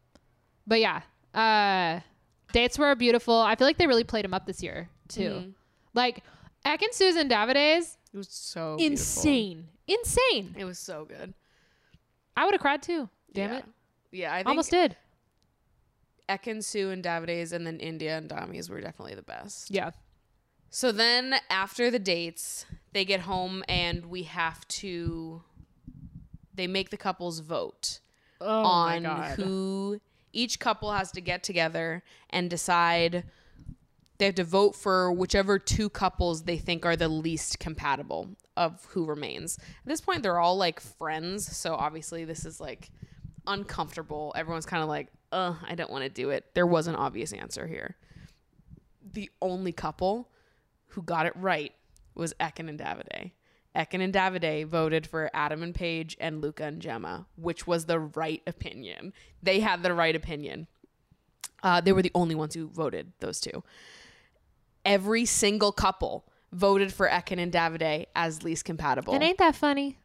[0.67, 1.03] but yeah,
[1.33, 2.01] uh,
[2.53, 3.35] dates were beautiful.
[3.39, 5.31] I feel like they really played them up this year too.
[5.31, 5.51] Mm-hmm.
[5.95, 6.25] Like
[6.67, 8.93] Ekin-Su and Davide's, It was so beautiful.
[8.95, 10.57] insane, insane.
[10.59, 11.35] It was so good.
[12.37, 13.09] I would have cried too.
[13.33, 13.59] Damn yeah.
[13.59, 13.65] it,
[14.11, 14.97] Yeah, I think almost did.
[16.29, 19.71] Ekin-Su, and Davide's, and then Indiyah and Dami's were definitely the best.
[19.71, 19.91] Yeah.
[20.71, 25.43] So then after the dates, they get home and we have to.
[26.55, 28.01] They make the couples vote
[28.41, 29.05] Oh on
[29.37, 30.01] who
[30.33, 33.25] each couple has to get together and decide.
[34.19, 38.85] They have to vote for whichever two couples they think are the least compatible of
[38.87, 39.57] who remains.
[39.59, 42.91] At this point, they're all like friends, so obviously this is like
[43.49, 44.33] uncomfortable.
[44.37, 47.33] Everyone's kind of like, "Uh, I don't want to do it." There was an obvious
[47.33, 47.97] answer here.
[49.13, 50.31] The only couple
[50.89, 51.75] who got it right
[52.15, 53.33] was Ekin and Davide.
[53.75, 57.99] Ekin and Davide voted for Adam and Paige and Luca and Gemma, which was the
[57.99, 59.13] right opinion.
[59.43, 60.67] They had the right opinion.
[61.63, 63.63] Uh, they were the only ones who voted those two.
[64.85, 69.15] Every single couple voted for Ekin and Davide as least compatible.
[69.15, 69.99] And ain't that funny?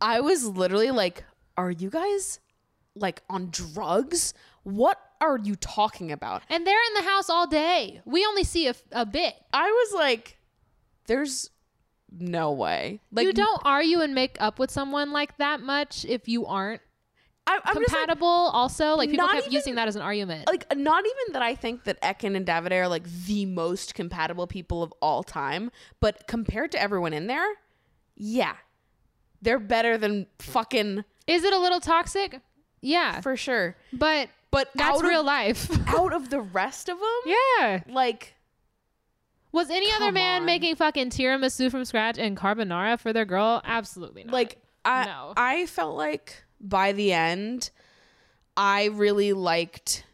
[0.00, 1.24] I was literally like,
[1.56, 2.40] "Are you guys
[2.96, 4.34] like on drugs?
[4.64, 8.00] What are you talking about?" And they're in the house all day.
[8.04, 9.34] We only see a, a bit.
[9.52, 10.38] I was like,
[11.06, 11.50] "There's
[12.10, 16.28] no way." Like you don't argue and make up with someone like that much if
[16.28, 16.80] you aren't
[17.48, 18.26] I, I'm just like, compatible.
[18.26, 20.48] also, like people kept even- using that as an argument.
[20.48, 24.48] like not even that I think that Ekin and Davide are like the most compatible
[24.48, 25.70] people of all time,
[26.00, 27.46] but compared to everyone in there,
[28.16, 28.54] yeah,
[29.42, 32.40] they're better than fucking Is it a little toxic?
[32.86, 33.76] Yeah, for sure.
[33.92, 35.70] but But that's out of- real life.
[35.88, 37.82] Out of the rest of them, yeah.
[37.88, 38.34] like
[39.52, 40.46] Was any other man on.
[40.46, 43.60] making fucking tiramisu from scratch and carbonara for their girl?
[43.64, 44.32] Absolutely not.
[44.32, 45.32] like I No.
[45.36, 47.70] I felt like by the end
[48.56, 50.04] I really liked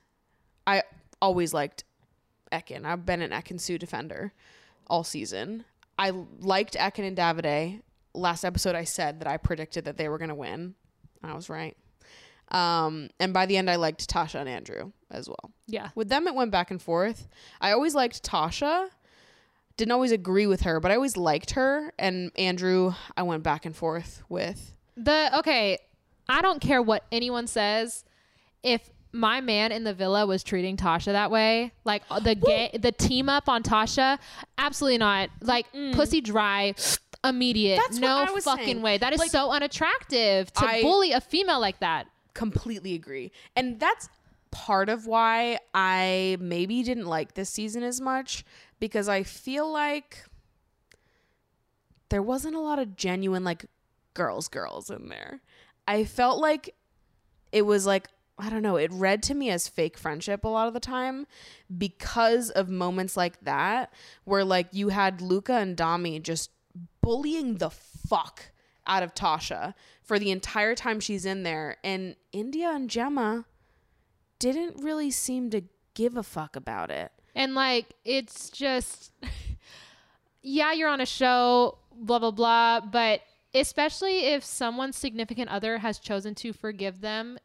[0.66, 0.82] I
[1.20, 1.84] always liked
[2.52, 2.84] Ekin.
[2.84, 4.32] I've been an Ekin-Su defender
[4.86, 5.64] all season.
[5.98, 7.82] I liked Ekin and Davide.
[8.14, 10.74] Last episode I said that I predicted that they were going to win.
[11.22, 11.76] I was right.
[12.52, 15.50] Um, and by the end I liked Tasha and Andrew as well.
[15.66, 17.26] yeah, With them, it went back and forth.
[17.60, 18.88] I always liked Tasha.
[19.78, 21.92] Didn't always agree with her, but I always liked her.
[21.98, 24.74] And Andrew, I went back and forth with.
[24.96, 25.78] the okay.
[26.28, 28.04] I don't care what anyone says.
[28.62, 32.70] If my man in the villa was treating Tasha that way, like uh, the gay,
[32.78, 34.18] the team up on Tasha,
[34.58, 35.30] absolutely not.
[35.40, 36.74] Like pussy dry,
[37.24, 37.78] immediate.
[37.78, 37.82] Mm.
[37.82, 38.82] That's no fucking saying.
[38.82, 38.98] way.
[38.98, 42.06] That is Like, so unattractive to I- bully a female like that.
[42.34, 43.32] Completely agree.
[43.56, 44.08] And that's
[44.50, 48.44] part of why I maybe didn't like this season as much
[48.78, 50.24] because I feel like
[52.10, 53.64] there wasn't a lot of genuine, like,
[54.14, 55.40] girls, girls in there.
[55.88, 56.74] I felt like
[57.50, 60.68] it was like, I don't know, it read to me as fake friendship a lot
[60.68, 61.26] of the time
[61.76, 63.92] because of moments like that
[64.24, 66.50] where, like, you had Luca and Dami just
[67.00, 68.51] bullying the fuck
[68.86, 71.76] out of Tasha for the entire time she's in there.
[71.84, 73.46] And Indiyah and Gemma
[74.38, 75.62] didn't really seem to
[75.94, 77.12] give a fuck about it.
[77.34, 79.12] And like it's just
[80.42, 83.22] yeah, you're on a show, blah blah blah, but
[83.54, 87.38] especially if someone's significant other has chosen to forgive them,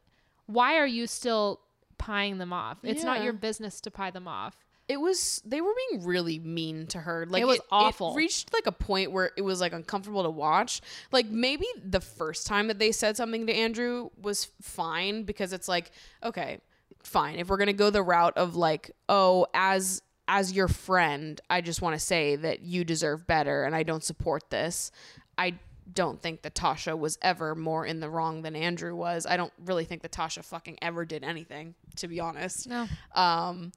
[0.46, 1.60] why are you still
[2.00, 2.78] pieing them off?
[2.84, 4.67] It's not your business to pie them off.
[4.88, 7.26] It was they were being really mean to her.
[7.28, 8.14] Like It was awful.
[8.14, 10.82] It reached like a point where it was like uncomfortable to watch.
[11.12, 15.68] Like maybe the first time that they said something to Andrew was fine because it's
[15.68, 15.92] like,
[16.24, 16.60] okay,
[17.04, 17.38] fine.
[17.40, 21.62] If we're going to go the route of like, oh, as as your friend, I
[21.62, 24.92] just want to say that you deserve better and I don't support this.
[25.38, 25.56] I
[25.94, 29.26] don't think that Tasha was ever more in the wrong than Andrew was.
[29.26, 32.68] I don't really think that Tasha fucking ever did anything, to be honest.
[32.68, 32.88] No.
[33.16, 33.72] Um,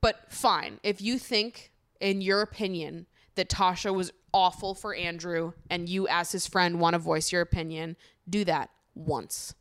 [0.00, 0.80] but fine.
[0.82, 6.32] If you think, in your opinion, that Tasha was awful for Andrew and you, as
[6.32, 7.96] his friend, want to voice your opinion,
[8.28, 9.54] do that once.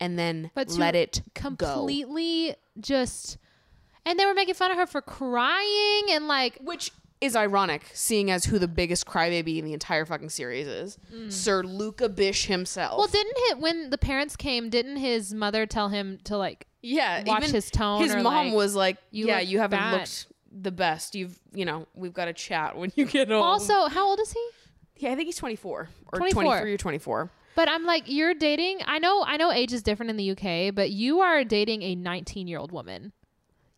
[0.00, 1.42] And then But let it go.
[1.54, 3.38] Completely just
[4.06, 6.90] and they were making fun of her for crying and like Which
[7.20, 10.98] is ironic, seeing as who the biggest crybaby in the entire fucking series is.
[11.28, 12.94] Sir Luca Bish himself.
[12.94, 12.98] Mm.
[12.98, 14.68] Well, didn't it when the parents came?
[14.70, 16.66] Didn't his mother tell him to like?
[16.82, 19.92] yeah, watch even his tone His mom like, was like, "You "Yeah, you haven't fat."
[19.92, 21.14] looked the best.
[21.14, 24.32] You've, you know, we've got to chat when you get home." Also, how old is
[24.32, 24.48] he?
[24.96, 26.42] yeah, I think he's 24 or 24.
[26.42, 27.30] 23 or 24.
[27.56, 28.80] But I'm like, you're dating.
[28.84, 31.94] I know, I know, age is different in the UK, but you are dating a
[31.94, 33.12] 19 year old woman.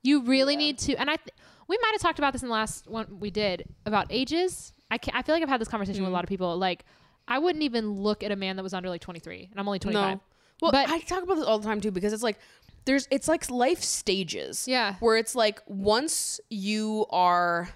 [0.02, 1.30] You really need to, and I, th-
[1.68, 4.72] we might have talked about this in the last one we did about ages.
[4.90, 6.14] I I feel like I've had this conversation with a mm.
[6.14, 6.56] lot of people.
[6.56, 6.84] Like,
[7.26, 9.78] I wouldn't even look at a man that was under like 23, and I'm only
[9.78, 10.16] 25.
[10.16, 10.20] No.
[10.62, 12.38] Well, But- I talk about this all the time too because it's like
[12.86, 14.66] there's it's like life stages.
[14.66, 14.94] Yeah.
[15.00, 17.68] Where it's like once you are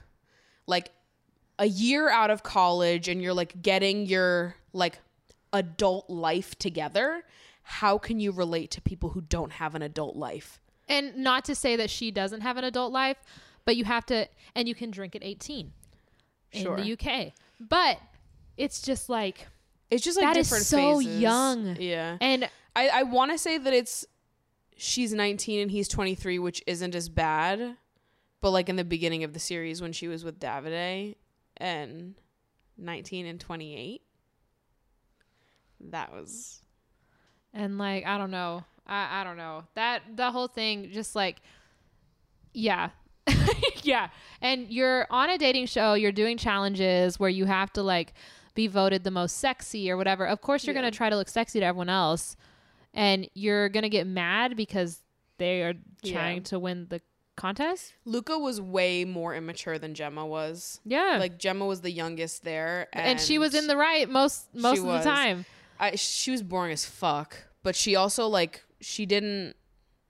[0.66, 0.90] like
[1.58, 4.98] a year out of college and you're like getting your like
[5.52, 7.24] adult life together,
[7.62, 10.60] how can you relate to people who don't have an adult life?
[10.88, 13.18] And not to say that she doesn't have an adult life,
[13.64, 15.72] but you have to, and you can drink at 18
[16.52, 16.76] Sure.
[16.76, 17.32] in the UK.
[17.60, 17.98] But
[18.56, 19.46] it's just like,
[19.90, 21.20] It's just like That is different so phases.
[21.20, 21.76] young.
[21.78, 22.16] Yeah.
[22.20, 24.06] and I, I want to say that it's
[24.76, 27.76] she's 19 and he's 23, which isn't as bad.
[28.40, 31.16] But like in the beginning of the series when she was with Davide
[31.58, 32.14] and
[32.78, 34.00] 19 and 28,
[35.90, 36.62] that was
[37.52, 41.40] and like I don't know, I I don't know that the whole thing just like,
[42.54, 42.90] yeah.
[43.82, 44.08] yeah.
[44.40, 48.14] And you're on a dating show, you're doing challenges where you have to like
[48.54, 50.26] be voted the most sexy or whatever.
[50.26, 52.36] Of course you're going to try to look sexy to everyone else
[52.94, 55.00] and you're going to get mad because
[55.38, 56.12] they are Yeah.
[56.14, 57.00] trying to win the
[57.36, 57.94] contest.
[58.04, 60.80] Luca was way more immature than Gemma was.
[60.84, 61.16] Yeah.
[61.18, 64.80] Like Gemma was the youngest there, and, and she was in the right most most
[64.80, 65.04] of was.
[65.04, 65.46] the time.
[65.78, 69.54] I, she was boring as fuck, but she also like she didn't.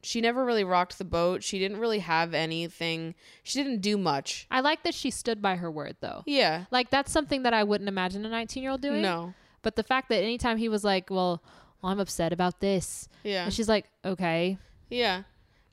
[0.02, 1.42] She never really rocked the boat.
[1.42, 3.14] She didn't really have anything.
[3.42, 4.46] She didn't do much.
[4.50, 6.22] I like that she stood by her word though.
[6.26, 6.64] Yeah.
[6.70, 9.02] Like that's something that I wouldn't imagine a 19-year-old doing.
[9.02, 9.34] No.
[9.62, 11.42] But the fact that anytime he was like, "Well,
[11.82, 13.44] well I'm upset about this," Yeah.
[13.44, 14.56] and she's like, "Okay,
[14.88, 15.24] Yeah.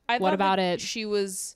[0.10, 0.80] I What about it?
[0.82, 1.56] She was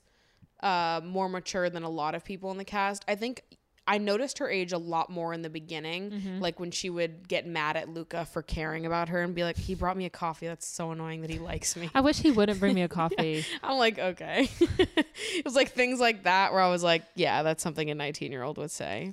[0.62, 3.04] uh, more mature than a lot of people in the cast.
[3.08, 3.42] I think
[3.86, 6.38] I noticed her age a lot more in the beginning, Mm-hmm.
[6.40, 9.56] like when she would get mad at Luca for caring about her and be like,
[9.56, 10.46] "He brought me a coffee.
[10.46, 13.44] That's so annoying that he likes me." I wish he wouldn't bring me a coffee."
[13.62, 14.48] I'm like, okay.
[14.60, 18.30] it was like things like that where I was like, yeah, that's something a 19
[18.30, 19.12] year old would say.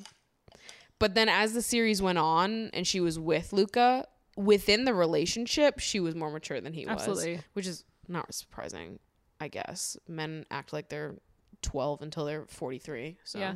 [0.99, 4.05] But then as the series went on and she was with Luca,
[4.35, 6.95] within the relationship, she was more mature than he was.
[7.07, 7.39] Absolutely.
[7.53, 8.99] Which is not surprising,
[9.39, 9.97] I guess.
[10.07, 11.15] Men act like they're
[11.61, 13.17] 12 until they're 43.
[13.23, 13.55] So, Yeah.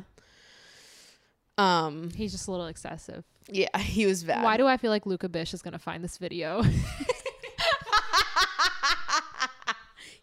[1.58, 3.24] Um, He's just a little excessive.
[3.48, 4.42] yeah, he was bad.
[4.42, 6.62] Why do I feel like Luca Bish is gonna find this video?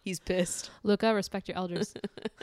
[0.02, 0.70] He's pissed.
[0.82, 1.94] Luca, respect your elders.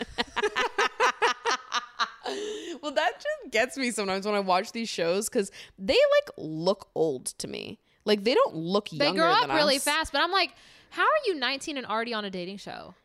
[2.82, 6.88] well, that just gets me sometimes when I watch these shows because they like look
[6.96, 7.80] old to me.
[8.06, 9.12] Like they don't look younger.
[9.12, 9.84] they grow up really us.
[9.84, 10.54] fast, but I'm like,
[10.90, 12.96] how are you 19 and already on a dating show?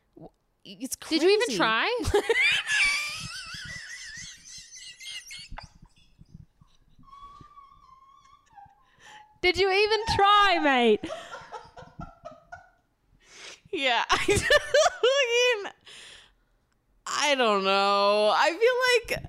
[0.65, 1.19] It's crazy.
[1.19, 1.93] Did you even try?
[9.45, 11.01] Did you even try, mate?
[13.71, 15.73] Yeah, I mean,
[17.07, 18.33] I don't know.
[18.35, 19.25] I feel like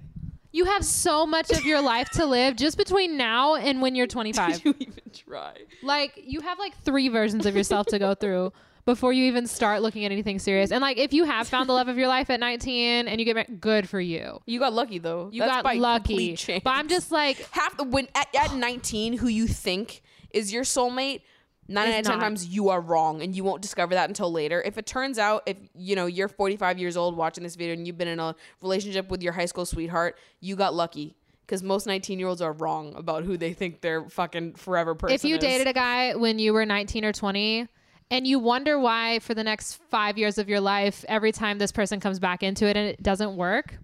[0.54, 4.08] You have so much of your life to live just between now and when you're
[4.18, 4.54] 25.
[4.54, 5.52] Did you even try.
[5.84, 8.54] like you have like three versions of yourself to go through
[8.86, 10.72] before you even start looking at anything serious.
[10.72, 13.26] And like if you have found the love of your life at 19 and you
[13.26, 14.40] get married, good for you.
[14.46, 15.30] You got lucky though.
[15.34, 16.38] You That's got lucky.
[16.64, 20.04] But I'm just like half the when at, at 19 who you think
[20.36, 21.22] is your soulmate
[21.68, 24.62] nine out of ten times you are wrong and you won't discover that until later
[24.64, 27.88] if it turns out if you know you're 45 years old watching this video and
[27.88, 31.88] you've been in a relationship with your high school sweetheart you got lucky because most
[31.88, 35.36] 19 year olds are wrong about who they think their fucking forever person if you
[35.36, 35.42] is.
[35.42, 37.68] dated a guy when you were 19 or 20
[38.12, 41.72] and you wonder why for the next five years of your life every time this
[41.72, 43.78] person comes back into it and it doesn't work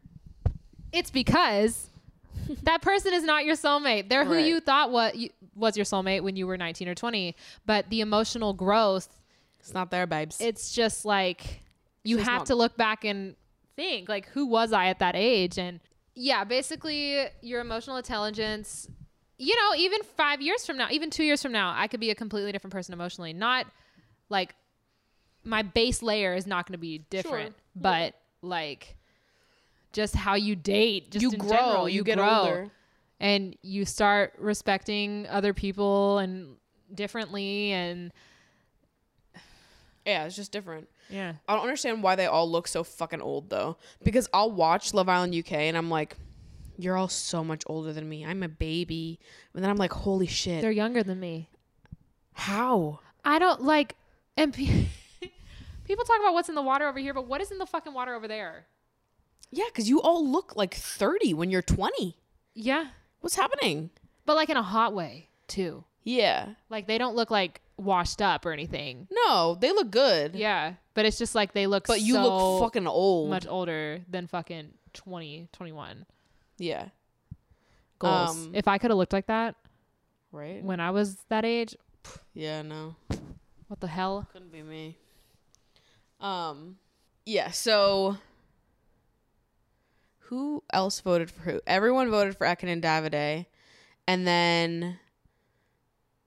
[0.91, 1.90] it's because
[2.63, 4.09] that person is not your soulmate.
[4.09, 4.45] They're who Right.
[4.45, 5.15] you thought what
[5.55, 7.35] was your soulmate when you were 19 or 20
[7.65, 9.09] but the emotional growth
[9.59, 10.39] it's not there babes.
[10.39, 11.61] it's just like
[12.03, 13.35] you just have not- to look back and
[13.75, 15.57] think like who was i at that age?
[15.59, 15.79] And
[16.15, 18.87] yeah basically your emotional intelligence
[19.37, 22.09] you know even five years from now even two years from now i could be
[22.11, 23.33] a completely different person emotionally.
[23.33, 23.65] Not
[24.29, 24.55] like
[25.43, 27.55] my base layer is not going to be different.
[27.75, 28.95] But like
[29.93, 32.29] just how you date just you in grow general, you, you, get grow.
[32.29, 32.71] older
[33.19, 36.55] and you start respecting other people and
[36.93, 38.11] differently and
[40.05, 43.49] yeah it's just different yeah I don't understand why they all look so fucking old
[43.49, 43.77] though.
[44.03, 46.15] Because I'll watch Love Island UK and I'm like,
[46.77, 48.25] you're all so much older than me.
[48.25, 49.19] I'm a baby.
[49.53, 50.61] And then I'm like, holy shit.
[50.61, 51.49] They're younger than me.
[52.33, 52.99] How?
[53.25, 53.95] I don't like
[54.37, 54.85] and pe-
[55.83, 57.93] people talk about what's in the water over here, but what is in the fucking
[57.93, 58.65] water over there?
[59.51, 62.15] Yeah, because you all look like 30 when you're 20.
[62.53, 62.87] Yeah.
[63.19, 63.89] What's happening?
[64.25, 65.83] But like in a hot way, too.
[66.03, 66.49] Yeah.
[66.69, 69.07] Like they don't look like washed up or anything.
[69.11, 70.35] No, they look good.
[70.35, 70.73] Yeah.
[70.93, 73.29] But it's just like they look But you so look fucking old.
[73.29, 76.05] much older than fucking 20, 21.
[76.57, 76.85] yeah.
[77.99, 78.31] Goals.
[78.31, 79.55] Um, if I could have looked like that
[80.31, 80.63] Right?
[80.63, 81.75] when I was that age,
[82.33, 82.95] Yeah, no.
[83.67, 84.27] what the hell?
[84.33, 84.97] Couldn't be me.
[86.19, 86.77] Um,
[87.25, 87.51] yeah.
[87.51, 88.17] So,
[90.31, 91.59] who else voted for who?
[91.67, 93.47] Everyone voted for Ekin and Davide,
[94.07, 94.97] and then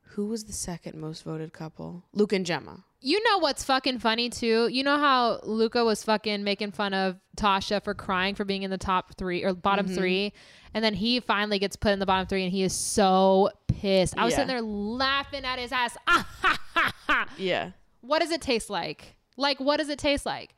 [0.09, 2.05] who was the second most voted couple?
[2.13, 2.85] Luke and Gemma.
[3.01, 4.69] You know what's fucking funny too?
[4.69, 8.71] You know how Luca was fucking making fun of Tasha for crying for being in
[8.71, 9.95] the top three or bottom Mm-hmm.
[9.95, 10.33] three,
[10.75, 14.19] and then he finally gets put in the bottom three, and he is so pissed.
[14.19, 14.37] I was Yeah.
[14.37, 15.97] sitting there laughing at his ass.
[16.07, 17.29] Ah, ha, ha, ha.
[17.39, 17.71] Yeah.
[18.03, 19.17] What does it taste like?
[19.39, 20.55] Like, what does it taste like?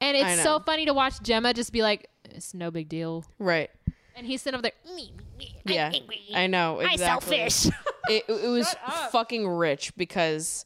[0.00, 3.70] And it's so funny to watch Gemma just be like, "It's no big deal," Right.
[4.16, 4.94] and he's sitting over there.
[4.94, 5.88] Me, me, Yeah.
[5.88, 6.20] I'm angry.
[6.34, 6.80] I know.
[6.80, 7.36] I Exactly.
[7.50, 7.74] selfish.
[8.10, 8.74] It, it was
[9.12, 10.64] fucking rich because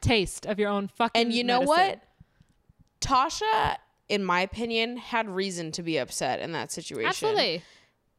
[0.00, 1.20] Taste of your own fucking.
[1.20, 1.68] And you know medicine.
[1.68, 2.00] what?
[3.02, 3.76] Tasha,
[4.08, 7.06] in my opinion, had reason to be upset in that situation.
[7.08, 7.62] Absolutely.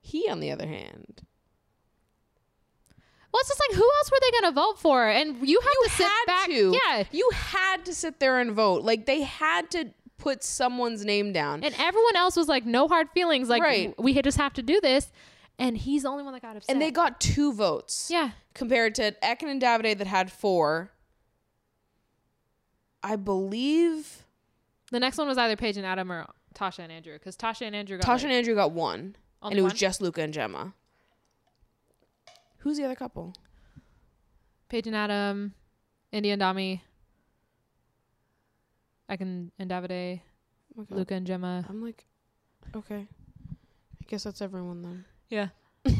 [0.01, 1.23] He, on the other hand,
[3.31, 5.07] Well, it's just like, who else were they going to vote for?
[5.07, 6.45] And you have to sit had back.
[6.47, 6.77] to.
[6.87, 7.03] Yeah.
[7.11, 8.83] You had to sit there and vote.
[8.83, 9.89] Like they had to
[10.19, 11.63] put someone's name down.
[11.63, 13.49] And everyone else was like, no hard feelings.
[13.49, 13.93] Like, Right.
[13.97, 15.11] we just have to do this.
[15.57, 16.71] And he's the only one that got upset.
[16.71, 18.09] And they got two votes.
[18.11, 18.31] yeah.
[18.53, 20.91] Compared to Ekin and Davide that had four.
[23.01, 24.25] I believe
[24.91, 26.25] The next one was either Paige and Adam or
[26.55, 27.13] Tasha and Andrew.
[27.13, 28.05] Because Tasha and Andrew got.
[28.05, 29.15] Tasha like- and Andrew got one.
[29.41, 30.73] And it was just Luca and Gemma.
[32.59, 33.33] Who's the other couple?
[34.67, 35.53] Paige and Adam,
[36.11, 36.81] Indiyah and Dami,
[39.09, 40.21] Ekin and Davide,
[40.77, 41.65] Oh my Luca and Gemma.
[41.67, 42.05] I'm like,
[42.75, 43.07] okay.
[43.49, 45.05] I guess that's everyone then.
[45.29, 45.47] Yeah.
[45.85, 45.95] well,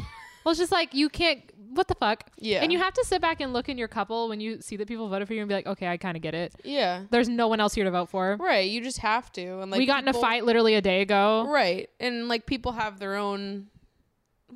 [0.46, 1.42] it's just like you can't.
[1.72, 2.30] What the fuck?
[2.36, 2.62] Yeah.
[2.62, 4.88] And you have to sit back and look in your couple when you see that
[4.88, 6.54] people voted for you and be like, okay, I kind of get it.
[6.64, 7.04] Yeah.
[7.10, 8.36] There's no one else here to vote for.
[8.40, 8.68] Right.
[8.68, 9.60] You just have to.
[9.60, 11.46] And like we got in a fight literally a day ago.
[11.48, 11.88] Right.
[12.00, 13.68] And like people have their own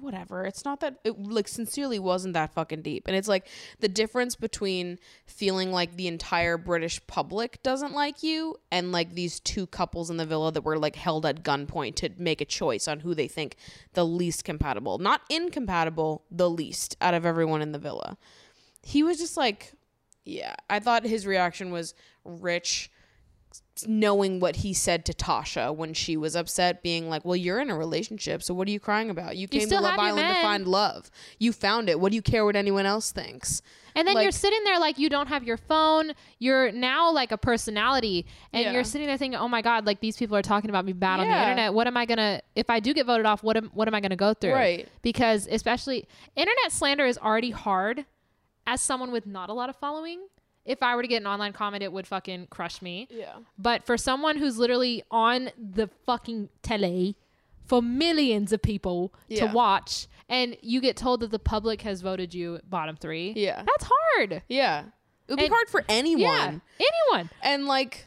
[0.00, 0.44] whatever.
[0.44, 3.04] It's not that it like sincerely wasn't that fucking deep.
[3.06, 3.46] And it's like
[3.80, 9.40] the difference between feeling like the entire British public doesn't like you and like these
[9.40, 12.88] two couples in the villa that were like held at gunpoint to make a choice
[12.88, 13.56] on who they think
[13.92, 14.98] the least compatible.
[14.98, 18.16] Not incompatible, the least out of everyone in the villa.
[18.82, 19.72] He was just like
[20.24, 21.94] yeah, I thought his reaction was
[22.24, 22.90] rich
[23.86, 27.70] knowing what he said to Tasha when she was upset, being like, Well, you're in
[27.70, 29.36] a relationship, so what are you crying about?
[29.36, 31.10] You came to Love Island to find love.
[31.38, 31.98] You found it.
[31.98, 33.62] What do you care what anyone else thinks?
[33.96, 36.12] And then you're sitting there like you don't have your phone.
[36.40, 38.72] You're now like a personality, and Yeah.
[38.72, 41.20] you're sitting there thinking, "Oh my god, like these people are talking about me bad
[41.20, 41.74] on the internet.
[41.74, 42.40] What am I gonna?
[42.56, 44.52] If I do get voted off, what am what am I gonna go through?
[44.52, 44.88] Right.
[45.02, 48.04] Because especially internet slander is already hard.
[48.66, 50.26] As someone with not a lot of following,
[50.64, 53.06] if I were to get an online comment, it would fucking crush me.
[53.10, 53.34] Yeah.
[53.58, 57.16] But for someone who's literally on the fucking tele
[57.64, 59.46] for millions of people Yeah.
[59.48, 63.62] to watch, and you get told that the public has voted you bottom three, Yeah.
[63.66, 64.42] that's hard.
[64.48, 64.84] Yeah.
[65.28, 66.62] It would be hard for anyone.
[66.78, 67.30] Yeah, anyone.
[67.42, 68.06] And like,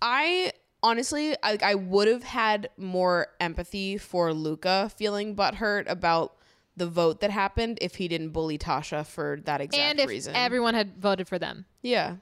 [0.00, 0.52] I
[0.82, 6.36] honestly, I, I would have had more empathy for Luca feeling butthurt about
[6.82, 10.34] the vote that happened if he didn't bully Tasha for that exact and if reason.
[10.34, 12.16] everyone had voted for them, yeah.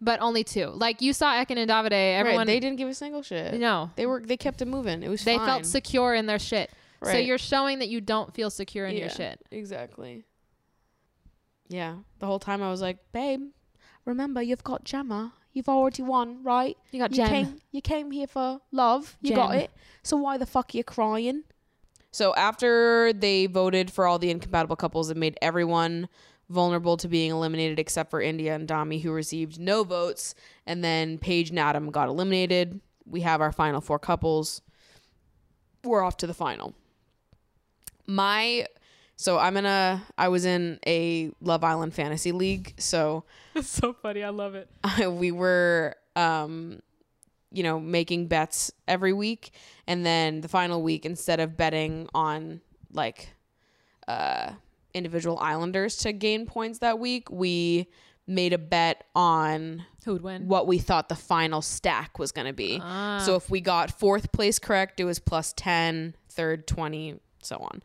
[0.00, 0.68] but only two.
[0.68, 2.46] Like you saw Ekin and Davide, everyone right.
[2.46, 3.60] They didn't give a single shit.
[3.60, 3.90] No.
[3.96, 5.02] They were they kept it moving.
[5.02, 5.46] It was they fine.
[5.46, 6.70] felt secure in their shit.
[7.02, 9.38] So you're showing that you don't feel secure in your shit.
[9.50, 10.24] Exactly.
[11.68, 11.96] Yeah.
[12.18, 13.42] The whole time I was like, babe,
[14.06, 15.34] remember you've got Gemma.
[15.52, 16.76] You've already won, right?
[16.90, 17.28] You got you Gem.
[17.28, 19.18] came you came here for love.
[19.20, 19.70] You got it.
[20.02, 21.44] So why the fuck are you crying?
[22.16, 26.08] So after they voted for all the incompatible couples, it made everyone
[26.48, 30.34] vulnerable to being eliminated except for Indiyah and Dami who received no votes.
[30.64, 32.80] And then Paige and Adam got eliminated.
[33.04, 34.62] We have our final four couples.
[35.84, 36.72] We're off to the final.
[38.06, 38.66] My
[39.16, 42.72] so I'm in a I was in a Love Island fantasy league.
[42.78, 43.24] So
[43.54, 44.24] It's so funny.
[44.24, 44.70] I love it.
[45.10, 46.80] we were um
[47.56, 49.52] you know making bets every week
[49.86, 52.60] and then the final week instead of betting on
[52.92, 53.30] like
[54.08, 54.50] uh
[54.94, 57.88] individual islanders to gain points that week we
[58.26, 60.48] made a bet on Who would win?
[60.48, 62.78] what we thought the final stack was going to be
[63.24, 67.82] so if we got fourth place correct it was plus 10 third 20 so on.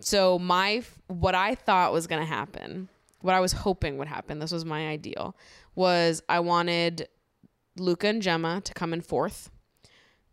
[0.00, 2.88] So my what I thought was going to happen,
[3.20, 5.36] what I was hoping would happen, this was my ideal,
[5.74, 7.08] was I wanted
[7.76, 9.50] Luca and Gemma to come in fourth,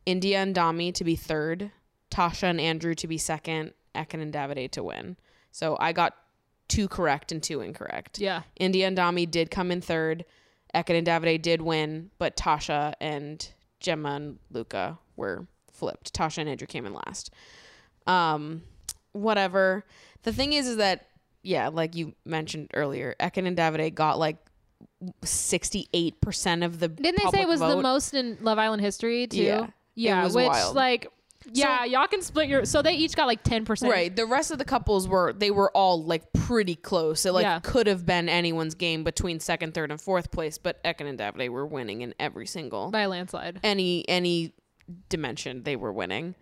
[0.05, 1.71] Indiyah and Dami to be third,
[2.11, 5.17] Tasha and Andrew to be second, Ekin and Davide to win.
[5.51, 6.15] So I got
[6.67, 8.19] two correct and two incorrect.
[8.19, 8.43] Yeah.
[8.59, 10.25] Indiyah and Dami did come in third.
[10.73, 13.47] Ekin and Davide did win, but Tasha and
[13.79, 16.13] Gemma and Luca were flipped.
[16.13, 17.31] Tasha and Andrew came in last.
[18.05, 18.63] Um,
[19.11, 19.85] whatever.
[20.23, 21.07] The thing is, is that
[21.41, 24.37] yeah, like you mentioned earlier, Ekin and Davide got like
[25.23, 26.87] sixty-eight percent of the.
[26.87, 29.41] Didn't they say it was the most in Love Island history too?
[29.43, 29.67] Yeah.
[29.95, 30.75] Yeah, which wild.
[30.75, 31.07] like
[31.51, 33.89] yeah, y'all can split your so they each got like 10%.
[33.89, 34.13] Right.
[34.13, 37.25] The rest of the couples were they were all like pretty close.
[37.25, 37.59] It like Yeah.
[37.61, 41.49] could have been anyone's game between second, third, and fourth place, but Ekin and Davide
[41.49, 43.59] were winning in every single By a landslide.
[43.63, 44.53] any any
[45.09, 46.35] dimension they were winning.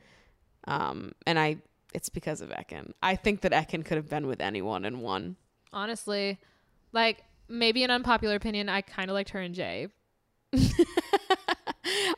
[0.68, 1.58] Um and I
[1.94, 2.92] it's because of Ekin.
[3.02, 5.36] I think that Ekin could have been with anyone and won.
[5.74, 6.38] Honestly,
[6.92, 9.88] like maybe an unpopular opinion, I kind of liked her and Jay.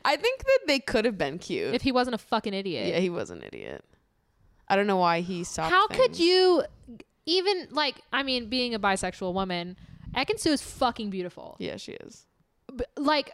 [0.04, 1.74] I think that they could have been cute.
[1.74, 2.88] If he wasn't a fucking idiot.
[2.88, 3.84] yeah, he was an idiot.
[4.68, 5.70] I don't know why he stopped.
[5.72, 6.62] How could you
[7.26, 9.76] even like I mean being a bisexual woman,
[10.14, 11.56] Ekin-Su is fucking beautiful.
[11.58, 12.26] Yeah, she is.
[12.76, 13.32] B- like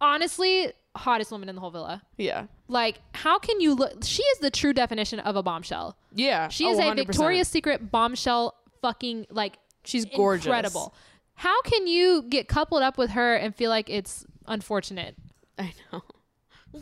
[0.00, 2.02] honestly, hottest woman in the whole villa.
[2.16, 2.46] Yeah.
[2.68, 5.96] Like how can you look she is the true definition of a bombshell.
[6.14, 6.48] Yeah.
[6.48, 6.96] She Oh, is a 100%.
[7.06, 9.54] Victoria's Secret bombshell fucking like
[9.84, 10.46] She's gorgeous.
[10.46, 10.94] incredible.
[11.34, 15.16] How can you get coupled up with her and feel like it's unfortunate?
[15.58, 16.02] I know.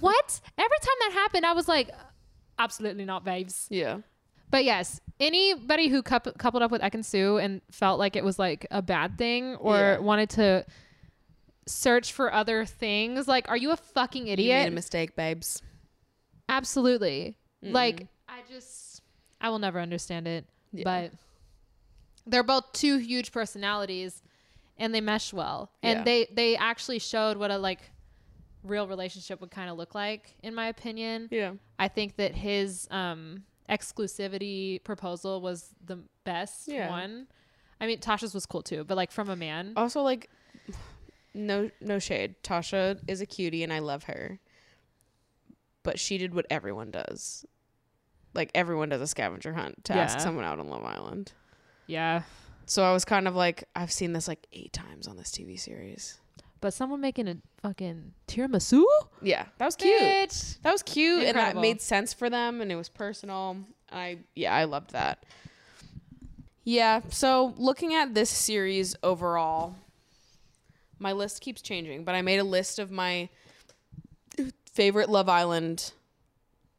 [0.00, 0.40] What?
[0.56, 1.90] Every time that happened, I was like,
[2.58, 3.66] absolutely not, babes.
[3.68, 3.98] Yeah.
[4.50, 8.66] But yes, anybody who coup- coupled up with Ekin-Su and felt like it was like
[8.70, 9.98] a bad thing or Yeah.
[9.98, 10.64] wanted to
[11.66, 14.68] search for other things, like, are you a fucking You made idiot?
[14.68, 15.60] a mistake, babes.
[16.48, 17.36] Absolutely.
[17.62, 19.02] Like, I just,
[19.42, 20.46] I will never understand it.
[20.72, 20.84] Yeah.
[20.84, 21.12] But
[22.26, 24.22] they're both two huge personalities,
[24.78, 25.70] and they mesh well.
[25.82, 26.04] And Yeah.
[26.04, 27.80] they they actually showed what a like
[28.62, 31.28] real relationship would kind of look like, in my opinion.
[31.32, 31.54] Yeah.
[31.78, 36.88] I think that his um, exclusivity proposal was the best Yeah.
[36.88, 37.26] one.
[37.80, 39.72] I mean, Tasha's was cool too, but like from a man.
[39.76, 40.30] Also, like,
[41.34, 42.36] no, no shade.
[42.44, 44.38] Tasha is a cutie, and I love her.
[45.82, 47.44] But she did what everyone does.
[48.34, 51.32] Like everyone does a scavenger hunt to ask someone out on Love Island.
[51.92, 52.22] Yeah.
[52.64, 55.60] So I was kind of like, I've seen this like eight times on this TV
[55.60, 56.18] series.
[56.62, 58.84] But someone making a fucking tiramisu?
[59.20, 60.00] Yeah, that was cute.
[60.00, 60.62] Bitch.
[60.62, 63.56] That was cute, and that made sense for them, and it was personal.
[63.90, 65.26] I yeah, I loved that.
[66.64, 69.74] Yeah, so looking at this series overall,
[71.00, 73.28] my list keeps changing, but I made a list of my
[74.70, 75.92] favorite Love Island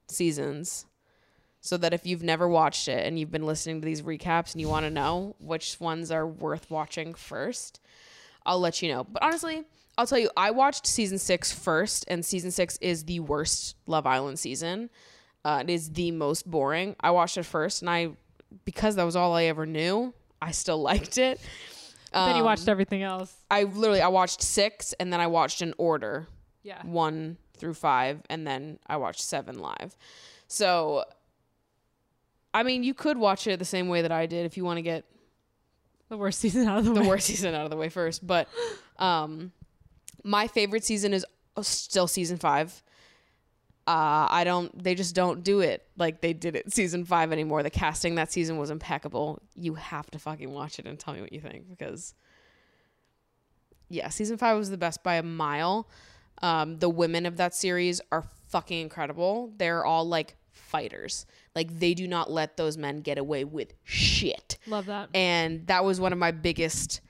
[0.08, 0.86] seasons.
[1.66, 4.60] So that if you've never watched it and you've been listening to these recaps and
[4.60, 7.80] you want to know which ones are worth watching first,
[8.46, 9.06] I'll let you know.
[9.06, 9.64] But honestly,
[9.98, 14.06] I'll tell you, I watched season six first, and season six is the worst Love
[14.06, 14.90] Island season.
[15.46, 16.98] Uh, it is the most boring.
[17.00, 18.10] I watched it first, and I,
[18.66, 21.40] because that was all I ever knew, I still liked it.
[22.12, 23.34] then you Um, watched everything else.
[23.50, 26.28] I literally I watched six, and then I watched in order
[26.62, 26.82] Yeah.
[26.86, 29.96] one through five, and then I watched seven live.
[30.50, 31.06] So,
[32.54, 34.78] I mean, you could watch it the same way that I did if you want
[34.78, 35.06] to get
[36.10, 37.08] The worst season out of the, the way.
[37.08, 38.26] worst season out of the way first.
[38.26, 38.48] But
[38.98, 39.52] um,
[40.24, 41.26] my favorite season is
[41.62, 42.84] still season five.
[43.86, 44.82] Uh, I don't.
[44.82, 47.64] They just don't do it like they did it season five anymore.
[47.64, 49.42] The casting that season was impeccable.
[49.56, 52.14] You have to fucking watch it and tell me what you think because,
[53.90, 55.90] yeah, season five was the best by a mile.
[56.42, 59.52] Um, the women of that series are fucking incredible.
[59.58, 61.26] They're all like fighters.
[61.56, 65.10] Like they do not let those men get away with shit Love that.
[65.14, 67.02] and that was one of my biggest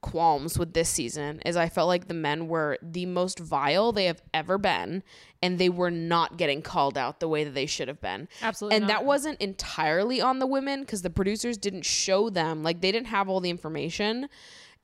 [0.00, 4.06] qualms with this season is I felt like the men were the most vile they
[4.06, 5.02] have ever been
[5.42, 8.26] and they were not getting called out the way that they should have been.
[8.40, 8.88] Absolutely And not.
[8.88, 13.08] that wasn't entirely on the women cuz the producers didn't show them like they didn't
[13.08, 14.28] have all the information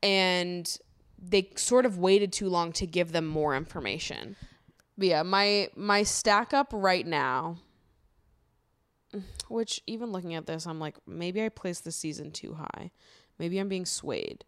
[0.03, 0.78] and
[1.19, 4.37] they sort of waited too long to give them more information.
[4.99, 7.57] But yeah, my my stack up right now
[9.49, 12.91] which even looking at this, I'm like, maybe I placed the season too high.
[13.39, 14.45] Maybe I'm being swayed.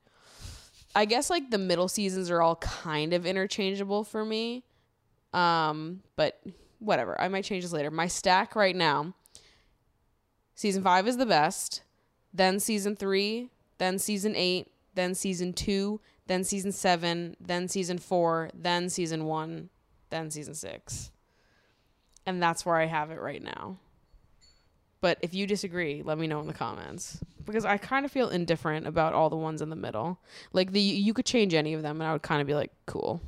[0.95, 4.65] I guess like the middle seasons are all kind of interchangeable for me.
[5.35, 6.40] Um, but
[6.78, 7.20] whatever.
[7.20, 7.90] I might change this later.
[7.90, 9.15] My stack right now.
[10.55, 11.82] Season 5 is the best,
[12.35, 18.51] then season 3, then season 8, then season 2, then season 7, then season 4,
[18.53, 19.70] then season 1,
[20.11, 21.12] then season 6.
[22.27, 23.77] And that's where I have it right now.
[25.00, 28.28] But if you disagree, let me know in the comments because I kind of feel
[28.30, 30.18] indifferent about all the ones in the middle.
[30.52, 32.72] Like the you could change any of them and I would kind of be like,
[32.86, 33.20] cool.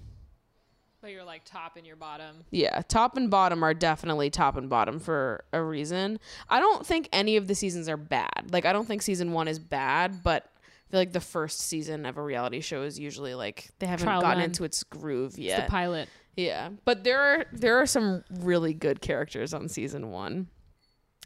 [1.01, 2.45] But you're like top and your bottom.
[2.51, 6.19] Yeah, top and bottom are definitely top and bottom for a reason.
[6.49, 8.49] I don't think any of the seasons are bad.
[8.51, 12.05] Like I don't think season 1 is bad, but I feel like the first season
[12.05, 14.45] of a reality show is usually like they haven't Trial gotten run.
[14.47, 15.67] into its groove It's yet.
[15.67, 16.09] the pilot.
[16.37, 20.49] Yeah, but there are there are some really good characters on season one.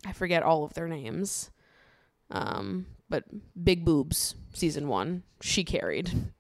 [0.07, 1.51] I forget all of their names,
[2.31, 3.25] um, but
[3.63, 6.11] Big Boobs season one, she carried.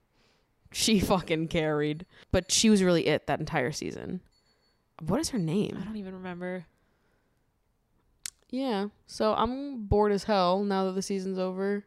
[0.76, 4.20] She fucking carried, but she was really it that entire season.
[5.06, 5.78] What is her name?
[5.80, 6.66] I don't even remember.
[8.50, 11.84] Yeah, so I'm bored as hell now that the season's over.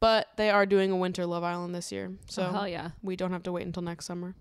[0.00, 2.92] But they are doing a winter Love Island this year, so oh, hell yeah.
[3.02, 4.34] we don't have to wait until next summer.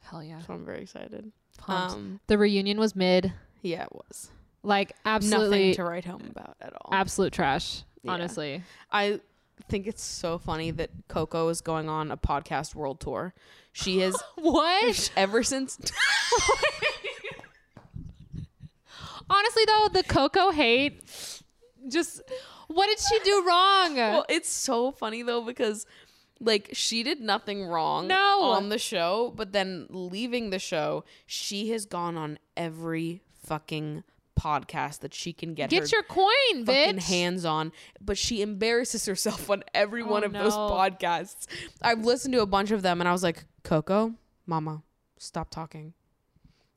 [0.00, 0.40] Hell yeah.
[0.40, 1.32] So I'm very excited.
[1.66, 3.32] Um, the reunion was mid.
[3.62, 4.30] yeah, it was.
[4.62, 6.90] Like absolutely nothing to write home about at all.
[6.92, 7.82] absolute trash.
[8.02, 8.12] Yeah.
[8.12, 8.62] Honestly.
[8.92, 9.20] I
[9.68, 13.32] think it's so funny that Coco is going on a podcast world tour.
[13.72, 15.10] She has What?
[15.16, 15.78] ever since
[19.28, 21.02] Honestly though, the Coco hate
[21.88, 22.20] just
[22.68, 23.96] what did she do wrong?
[23.96, 25.86] Well, it's so funny though because
[26.40, 28.40] like she did nothing wrong No.
[28.42, 34.04] on the show, but then leaving the show, she has gone on every fucking
[34.40, 37.02] podcast that she can get, her Get your coin, fucking bitch.
[37.02, 40.70] hands on, but she embarrasses herself on every oh, one Oh, of those no.
[40.70, 41.46] podcasts.
[41.82, 44.14] I've listened to a bunch of them and I was like, Coco,
[44.46, 44.82] mama,
[45.18, 45.92] stop talking.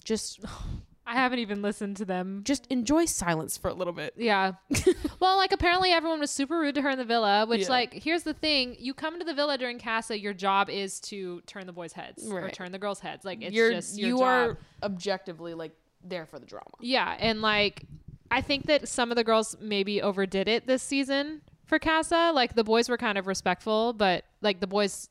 [0.03, 0.40] Just
[1.06, 2.41] I haven't even listened to them.
[2.45, 4.14] just enjoy silence for a little bit.
[4.15, 4.53] Yeah.
[5.19, 7.69] well, like apparently everyone was super rude to her in the villa, which Yeah.
[7.69, 11.41] like here's the thing, you come to the villa during Casa, your job is to
[11.41, 12.53] turn the boys' heads or Right.
[12.53, 13.26] turn the girls' heads.
[13.26, 14.23] Like it's You're just your you job.
[14.23, 15.73] are objectively like
[16.04, 16.72] there for the drama.
[16.80, 17.86] Yeah, and like
[18.32, 22.32] I think that some of the girls maybe overdid it this season for Casa.
[22.34, 25.10] Like the boys were kind of respectful, but like the boys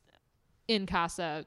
[0.67, 1.45] in Casa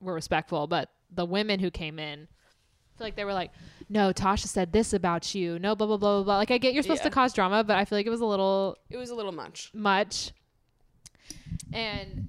[0.00, 3.50] were respectful, but the women who came in I feel like they were like,
[3.88, 5.58] "No, Tasha said this about you.
[5.58, 7.08] No, blah blah blah blah blah." Like I get you're supposed Yeah.
[7.08, 9.32] to cause drama, but I feel like it was a little It was a little
[9.32, 9.70] much.
[9.74, 10.30] much.
[11.72, 12.28] And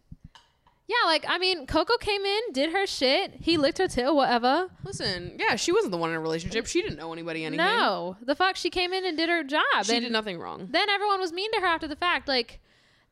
[0.88, 3.34] yeah, like I mean, Coco came in, did her shit.
[3.42, 4.70] He licked her tail, whatever.
[4.84, 6.68] Listen, yeah, she wasn't the one in a relationship.
[6.68, 7.66] She didn't know anybody anything.
[7.66, 9.64] No, the fuck, she came in and did her job.
[9.84, 10.68] she did nothing wrong.
[10.70, 12.28] then everyone was mean to her after the fact.
[12.28, 12.60] Like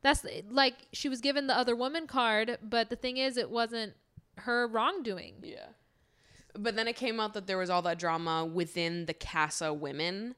[0.02, 3.94] that's like she was given the other woman card, but the thing is, it wasn't
[4.38, 5.34] her wrongdoing.
[5.42, 5.66] Yeah.
[6.56, 10.36] But then it came out that there was all that drama within the Casa women.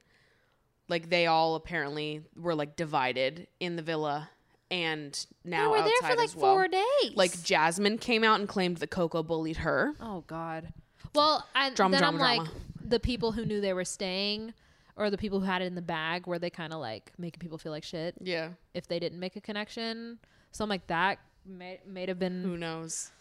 [0.89, 4.29] Like they all apparently were like divided in the villa
[4.71, 6.53] and now They were there for like well.
[6.55, 7.15] four days.
[7.15, 9.93] Like Jasmine came out and claimed that Coco bullied her.
[10.01, 10.73] oh god.
[11.15, 12.47] Well, I, Drama, then drama, I'm like,
[12.83, 14.53] the people who knew they were staying,
[14.95, 17.39] or the people who had it in the bag, were they kind of like making
[17.39, 18.49] people feel like shit Yeah.
[18.73, 20.19] if they didn't make a connection?
[20.51, 22.43] Something like that may may have been.
[22.43, 23.11] Who knows?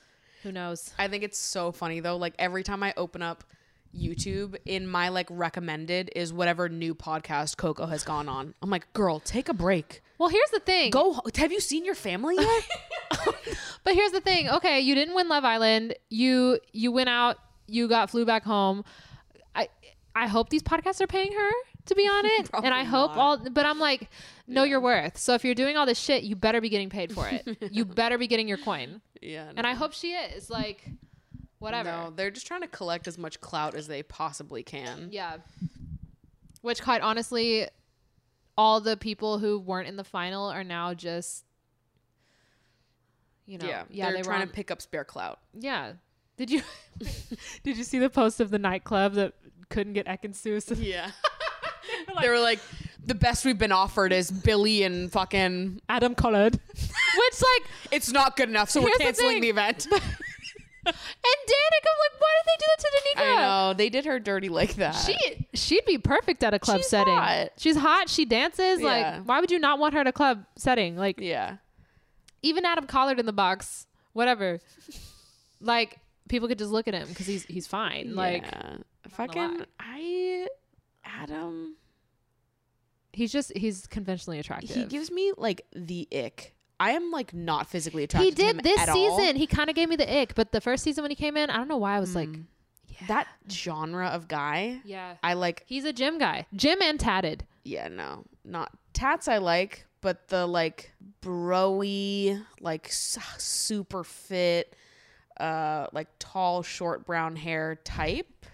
[0.43, 0.93] Who knows?
[0.99, 2.17] I think it's so funny though.
[2.17, 3.45] Like every time I open up
[3.97, 8.55] YouTube, in my like recommended is whatever new podcast Coco has gone on.
[8.61, 10.03] I'm like, girl, take a break.
[10.19, 10.91] Well, here's the thing.
[10.91, 11.21] Go.
[11.37, 12.65] Have you seen your family yet?
[13.85, 14.49] But here's the thing.
[14.49, 15.95] Okay, you didn't win Love Island.
[16.11, 17.37] You you went out.
[17.69, 18.85] You got flew back home.
[19.55, 19.69] I
[20.15, 21.51] I hope these podcasts are paying her
[21.85, 23.19] to be on it, and I hope not.
[23.19, 23.37] all.
[23.51, 24.11] But I'm like,
[24.49, 25.19] know your worth.
[25.19, 27.73] So if you're doing all this shit, you better be getting paid for it.
[27.73, 29.03] you better be getting your coin.
[29.23, 29.53] yeah.
[29.57, 30.51] And I hope she is.
[30.51, 30.89] Like,
[31.61, 31.91] whatever.
[31.91, 35.11] No, they're just trying to collect as much clout as they possibly can.
[35.13, 35.37] Yeah.
[36.63, 37.69] Which, quite honestly,
[38.57, 41.45] all the people who weren't in the final are now just.
[43.47, 45.39] You know, yeah, yeah, they're they were trying on- to pick up spare clout.
[45.55, 45.93] Yeah.
[46.37, 46.63] Did you
[47.63, 49.35] did you see the post of the nightclub that
[49.69, 50.71] couldn't get Ekin-Sus?
[50.79, 51.11] Yeah,
[52.21, 52.59] they were like,
[53.05, 55.81] the best we've been offered is Billy and fucking.
[55.89, 56.59] Adam Collard.
[56.75, 59.87] Which like It's not good enough, so we're Here's the canceling the event.
[60.87, 63.23] And Danica, like, why did they do that to Danica?
[63.23, 64.93] I know they did her dirty like that.
[64.93, 67.15] She she'd be perfect at a club She's setting.
[67.15, 67.49] hot.
[67.57, 68.09] She's hot.
[68.09, 68.81] She dances.
[68.81, 68.87] Yeah.
[68.87, 70.97] Like, why would you not want her at a club setting?
[70.97, 71.57] Like, yeah,
[72.43, 74.61] even Adam Collard in the box, whatever.
[75.61, 75.99] like,
[76.29, 78.15] people could just look at him because he's he's fine.
[78.15, 78.77] Like, yeah.
[79.09, 79.65] fucking.
[79.81, 80.47] I
[81.05, 81.77] Adam.
[83.13, 84.71] he's just he's conventionally attractive.
[84.71, 86.55] He gives me like the ick.
[86.79, 88.31] I am like not physically attracted.
[88.31, 88.47] To the guy.
[88.49, 89.27] He did this season.
[89.27, 89.35] all.
[89.35, 91.51] He kind of gave me the ick, but the first season when he came in,
[91.51, 92.29] I don't know why I was like,
[93.09, 94.81] that genre of guy.
[94.85, 95.65] yeah, I like.
[95.67, 97.45] he's a gym guy, gym and tatted.
[97.65, 99.29] Yeah, no, not tats.
[99.29, 100.93] I like, but the like
[101.23, 104.75] broy, like super fit,
[105.39, 108.47] uh, like tall, short brown hair type.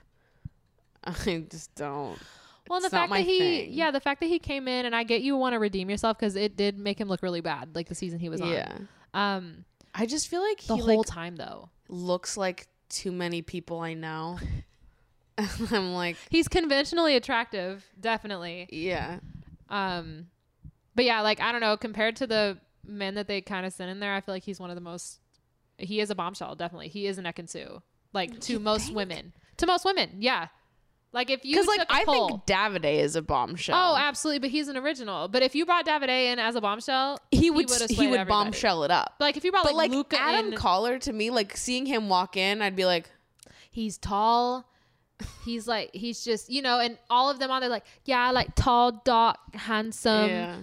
[1.04, 2.18] I just don't.
[2.68, 3.72] Well, and the It's not fact that he, thing.
[3.72, 6.16] yeah, the fact that he came in, and I get you want to redeem yourself
[6.18, 8.78] because it did make him look really bad, like the season he was Yeah.
[9.14, 9.36] on.
[9.36, 9.64] Um,
[9.94, 13.80] I just feel like the he whole like time though, looks like too many people
[13.80, 14.38] I know.
[15.70, 18.68] I'm like, he's conventionally attractive, definitely.
[18.70, 19.18] yeah.
[19.68, 20.26] Um,
[20.94, 23.90] but yeah, like I don't know, compared to the men that they kind of sent
[23.90, 25.18] in there, I feel like he's one of the most.
[25.78, 26.88] He is a bombshell, definitely.
[26.88, 27.82] He is an Ekansu,
[28.12, 29.32] like to most women.
[29.58, 30.48] To most women, yeah.
[31.12, 33.76] Like if you Because like I poll, think Davide is a bombshell.
[33.76, 35.28] oh, absolutely, but he's an original.
[35.28, 38.28] But if you brought Davide in as a bombshell, he would would've he would everybody.
[38.46, 39.14] bombshell it up.
[39.20, 42.08] Like if you brought But like, like Adam in, Collar to me, like seeing him
[42.08, 43.10] walk in, I'd be like,
[43.70, 44.66] he's tall.
[45.44, 48.54] He's like he's just you know, and all of them on there like yeah, like
[48.54, 50.56] tall, dark, handsome, yeah,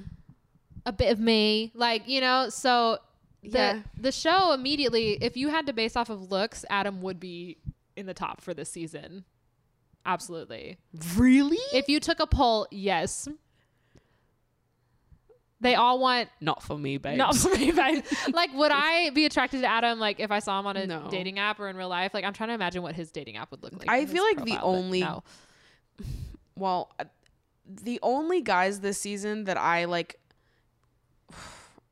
[0.86, 2.50] a bit of me, like you know.
[2.50, 2.98] So
[3.44, 3.80] the Yeah.
[3.96, 7.58] the show immediately, if you had to base off of looks, Adam would be
[7.96, 9.24] in the top for this season.
[10.10, 10.78] Absolutely.
[11.16, 11.58] really?
[11.74, 13.28] If you took a poll, yes.
[15.62, 17.18] They all want Not for me, babe.
[17.18, 20.58] not for me, but like would I be attracted to Adam like if I saw
[20.60, 21.08] him on a No.
[21.12, 22.14] dating app or in real life?
[22.14, 23.90] Like I'm trying to imagine what his dating app would look like.
[23.90, 25.24] I feel like the profile, but only- no.
[26.56, 27.04] well, uh,
[27.68, 30.16] the only guys this season that I like.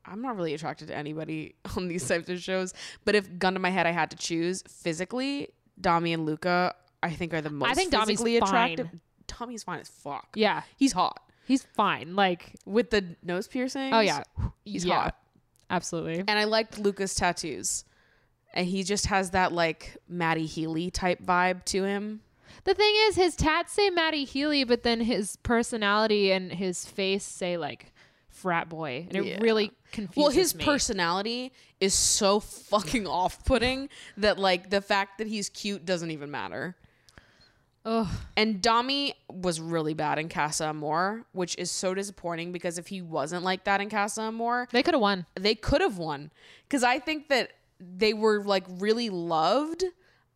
[0.06, 2.72] I'm not really attracted to anybody on these types of shows,
[3.04, 7.10] but if gun to my head I had to choose physically, Dami and Luca, I
[7.10, 8.86] think are the most I think physically attractive.
[8.88, 9.00] fine.
[9.26, 10.28] Tommy's fine as fuck.
[10.34, 12.14] Yeah, He's hot he's fine.
[12.14, 13.92] Like with the nose piercing.
[13.94, 14.22] oh yeah,
[14.64, 15.02] he's Yeah.
[15.04, 15.16] hot.
[15.70, 16.18] absolutely.
[16.20, 17.84] And I liked Luca's tattoos,
[18.52, 22.20] and he just has that like Matty Healy type vibe to him.
[22.64, 27.24] The thing is, his tats say Matty Healy, but then his personality and his face
[27.24, 27.92] say like
[28.28, 29.38] frat boy, and it Yeah.
[29.40, 30.22] really confuses me.
[30.22, 30.64] Well, his me.
[30.64, 33.88] personality is so fucking off-putting
[34.18, 36.76] that like the fact that he's cute doesn't even matter.
[37.88, 38.06] Ugh.
[38.36, 43.00] And Dami was really bad in Casa Amor, which is so disappointing because if he
[43.00, 45.24] wasn't like that in Casa Amor, They could have won.
[45.36, 46.30] they could have won.
[46.68, 47.50] Because I think that
[47.80, 49.84] they were like really loved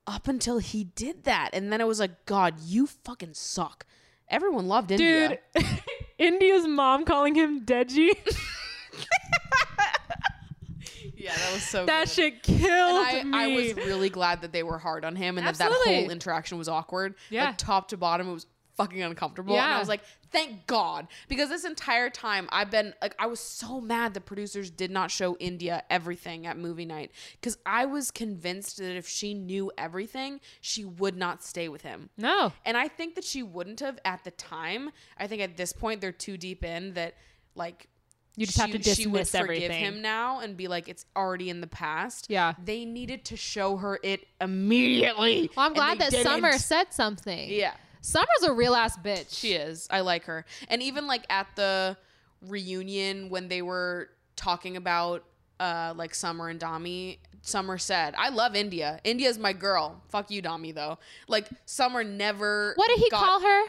[0.07, 3.85] up until he did that, and then it was like, God, you fucking suck.
[4.29, 5.39] Everyone loved Indiyah.
[5.55, 5.67] Dude,
[6.19, 8.11] Indiyah's mom calling him Deji.
[11.23, 11.87] Yeah, that was so.
[11.87, 12.11] that good.
[12.11, 15.47] shit killed And I, I was really glad that they were hard on him and
[15.47, 16.03] that that Absolutely.
[16.03, 17.15] whole interaction was awkward.
[17.31, 17.47] Yeah.
[17.47, 18.47] Like top to bottom, it was
[18.77, 19.53] fucking uncomfortable.
[19.55, 19.79] And I Yeah.
[19.79, 20.01] was like,
[20.31, 21.07] thank God.
[21.29, 25.11] Because this entire time I've been like I was so mad that producers did not
[25.11, 27.11] show Indiyah everything at movie night.
[27.39, 32.09] Because I was convinced that if she knew everything, she would not stay with him.
[32.17, 32.53] no.
[32.65, 34.91] And I think that she wouldn't have at the time.
[35.19, 37.15] I think at this point they're too deep in that
[37.55, 37.89] like
[38.37, 39.85] You just have to she would dismiss forgive everything.
[39.85, 42.27] him now and be like it's already in the past.
[42.31, 42.55] Yeah.
[42.65, 45.51] They needed to show her it immediately.
[45.57, 46.25] Well, I'm glad that didn't.
[46.25, 47.51] Summer said something.
[47.51, 47.75] Yeah.
[48.01, 49.37] Summer's a real ass bitch.
[49.39, 49.87] She is.
[49.91, 50.45] I like her.
[50.69, 51.97] And even like at the
[52.41, 55.25] reunion when they were talking about
[55.61, 59.03] uh like Summer and Dami, Summer said, "I love Indiyah.
[59.05, 60.03] Indiyah's my girl.
[60.09, 60.99] Fuck you, Dami though."
[61.29, 63.63] Like Summer never What did he got- call her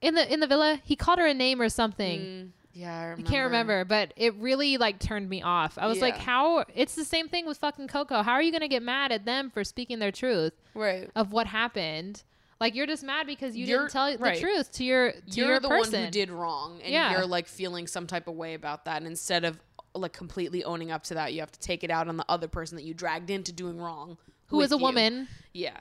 [0.00, 0.80] in the in the villa?
[0.84, 2.20] He called her a name or something.
[2.20, 5.76] Mm, yeah, I, I can't remember, but it really like turned me off.
[5.78, 6.64] I was like, how?
[6.74, 8.22] It's the same thing with fucking Coco.
[8.22, 11.10] How are you gonna get mad at them for speaking their truth Right.
[11.16, 12.22] of what happened?
[12.60, 15.48] Like you're just mad because you You're- didn't tell the truth to your to you're
[15.48, 15.94] your the person.
[15.94, 17.12] one who did wrong and Yeah.
[17.12, 19.58] you're like feeling some type of way about that and instead of
[19.94, 22.46] like completely owning up to that you have to take it out on the other
[22.48, 24.18] person that you dragged into doing wrong
[24.48, 24.80] who is a you.
[24.82, 25.26] woman?
[25.54, 25.76] yeah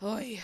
[0.00, 0.40] oh yeah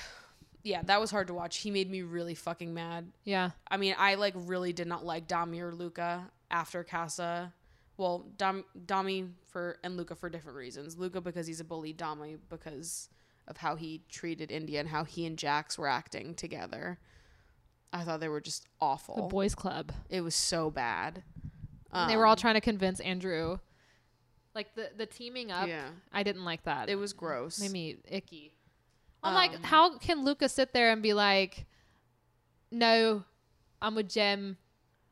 [0.62, 3.50] yeah that was hard to watch he made me really fucking mad Yeah.
[3.70, 7.52] i mean i like really did not like dami or luca after casa
[7.96, 12.38] well Dam- dami for and luca for different reasons luca because he's a bully dami
[12.48, 13.08] because
[13.48, 16.98] of how he treated indiyah and how he and jacques were acting together
[17.92, 19.92] i thought they were just awful The boys club.
[20.08, 21.22] it was so bad.
[22.08, 23.58] they were all Um, trying to convince Andrew.
[24.54, 25.66] Like the the teaming up.
[25.68, 25.88] Yeah.
[26.12, 26.88] I didn't like that.
[26.88, 27.60] It was gross.
[27.60, 28.52] made me icky.
[29.22, 31.66] I'm like, Um, how can Luca sit there and be like,
[32.70, 33.24] "No,
[33.82, 34.56] I'm with Jem.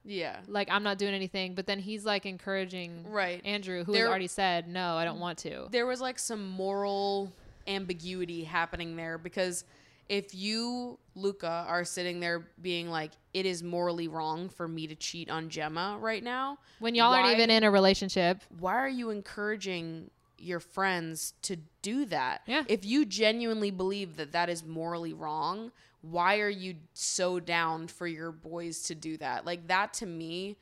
[0.04, 0.40] yeah.
[0.46, 3.44] Like, I'm not doing anything," but then he's like encouraging Right.
[3.44, 6.48] Andrew, who There- has already said, "No, I don't want to." There was like some
[6.48, 7.32] moral
[7.66, 9.64] ambiguity happening there because
[10.08, 14.94] if you, Luca, are sitting there being like, it is morally wrong for me to
[14.94, 18.88] cheat on Gemma right now, When y'all why- aren't even in a relationship, why are
[18.88, 22.42] you encouraging your friends to do that?
[22.46, 22.64] Yeah.
[22.68, 28.06] If you genuinely believe that that is morally wrong, why are you so down for
[28.06, 29.44] your boys to do that?
[29.44, 30.56] Like that to me.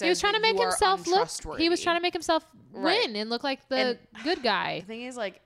[0.00, 1.28] he was trying to make himself look.
[1.58, 3.06] He was trying to make himself Right.
[3.06, 4.80] win and look like the good guy.
[4.80, 5.40] The thing is, like,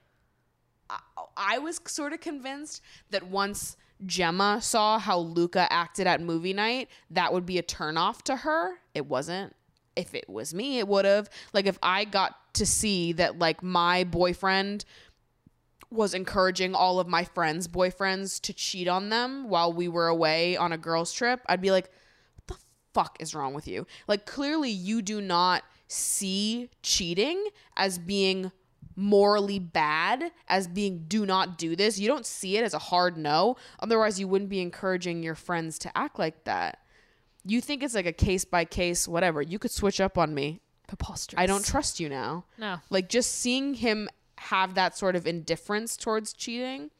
[0.89, 0.99] I,
[1.37, 6.89] I was sort of convinced that once Gemma saw how Luca acted at movie night,
[7.11, 8.79] that would be a turnoff to her.
[8.95, 9.55] It wasn't.
[9.99, 11.29] If it was me, it would have.
[11.53, 14.85] Like if I got to see that like my boyfriend
[15.91, 20.55] was encouraging all of my friends' boyfriends to cheat on them while we were away
[20.55, 21.89] on a girls' trip, I'd be like,
[22.35, 22.63] what the
[22.93, 23.87] fuck is wrong with you?
[24.07, 27.43] Like, clearly, you do not see cheating
[27.75, 28.51] as being
[28.95, 31.97] morally bad, as being do not do this.
[31.97, 33.55] You don't see it as a hard no.
[33.79, 36.78] Otherwise, you wouldn't be encouraging your friends to act like that.
[37.49, 39.41] You think it's like a case by case, whatever.
[39.41, 40.61] You could switch up on me.
[40.87, 41.39] Preposterous.
[41.41, 42.45] I don't trust you now.
[42.57, 42.77] No.
[42.89, 44.07] Like just seeing him
[44.37, 46.91] have that sort of indifference towards cheating,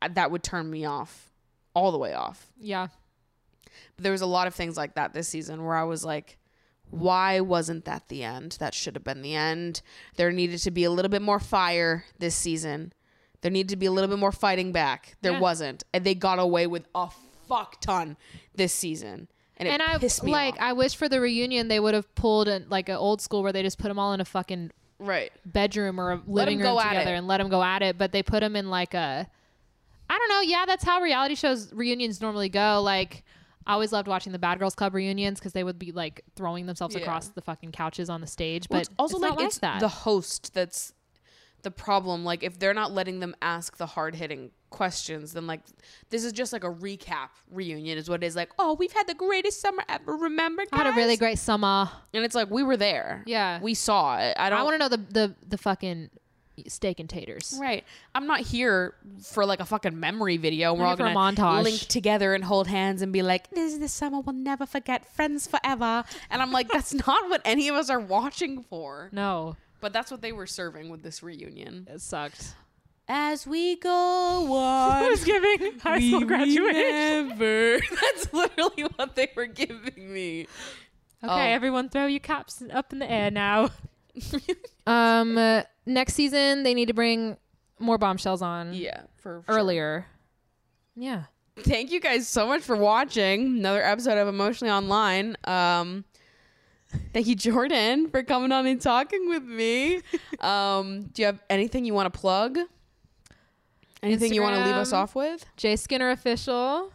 [0.00, 1.30] uh, that would turn me off,
[1.74, 2.46] all the way off.
[2.60, 2.88] Yeah.
[3.96, 6.38] But there was a lot of things like that this season where I was like,
[6.90, 8.56] why wasn't that the end?
[8.60, 9.82] That should have been the end.
[10.16, 12.92] There needed to be a little bit more fire this season.
[13.42, 15.16] There needed to be a little bit more fighting back.
[15.20, 15.40] There Yeah.
[15.40, 17.08] wasn't, and they got away with a
[17.48, 18.16] fuck ton
[18.54, 20.60] this season, and it and I pissed me like off.
[20.60, 23.52] I wish for the reunion they would have pulled an, like an old school where
[23.52, 25.32] they just put them all in a fucking right.
[25.44, 27.98] bedroom or a living room together and let them go at it.
[27.98, 29.28] But they put them in like a,
[30.10, 30.40] I don't know.
[30.40, 32.80] Yeah, that's how reality shows reunions normally go.
[32.82, 33.24] Like
[33.66, 36.66] I always loved watching the Bad Girls Club reunions because they would be like throwing
[36.66, 37.02] themselves Yeah.
[37.02, 38.66] across the fucking couches on the stage.
[38.70, 39.80] Well, But it's also it's like like it's that.
[39.80, 40.94] the host that's
[41.68, 42.24] the problem.
[42.24, 45.60] Like if they're not letting them ask the hard hitting questions, then like
[46.08, 48.34] this is just like a recap reunion is what it is.
[48.34, 50.16] Like, oh, we've had the greatest summer ever.
[50.16, 50.64] Remember?
[50.72, 51.90] I had a really great summer.
[52.14, 53.22] And it's like we were there.
[53.26, 53.60] Yeah.
[53.60, 54.34] we saw it.
[54.38, 56.10] I don't I want to know the the the fucking
[56.66, 57.56] steak and taters.
[57.60, 57.84] Right.
[58.14, 60.74] I'm not here for like a fucking memory video.
[60.74, 61.64] We're all gonna montage.
[61.64, 65.06] link together and hold hands and be like, "This is the summer we'll never forget,
[65.14, 69.10] friends forever." And I'm like, that's not what any of us are watching for.
[69.12, 71.86] No, But that's what they were serving with this reunion.
[71.90, 72.54] it sucked.
[73.10, 77.78] As we go on, giving high we remember.
[77.90, 80.40] That's literally what they were giving me.
[81.24, 81.54] Okay, Oh.
[81.54, 83.70] everyone, throw your caps up in the air now.
[84.86, 87.36] um, uh, next season they need to bring
[87.78, 89.56] more bombshells on Yeah, for sure.
[89.56, 90.06] earlier.
[90.94, 91.24] Yeah.
[91.56, 95.36] Thank you guys so much for watching another episode of Emotionally Online.
[95.44, 96.04] Um,
[97.12, 100.00] thank you, Jordan, for coming on and talking with me.
[100.40, 102.58] Um, do you have anything you want to plug?
[104.02, 105.44] Anything you want to leave us off with?
[105.56, 106.92] Jay Skinner official.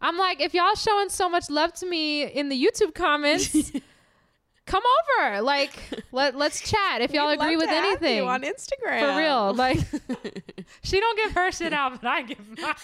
[0.00, 3.72] I'm like, if y'all showing so much love to me in the YouTube comments,
[4.66, 4.82] come
[5.18, 5.40] over.
[5.42, 5.72] Like,
[6.12, 8.18] let let's chat if y'all We'd agree with anything.
[8.18, 9.54] you on Instagram For real.
[9.56, 9.78] Like,
[10.82, 12.58] she don't give her shit out, but I give mine.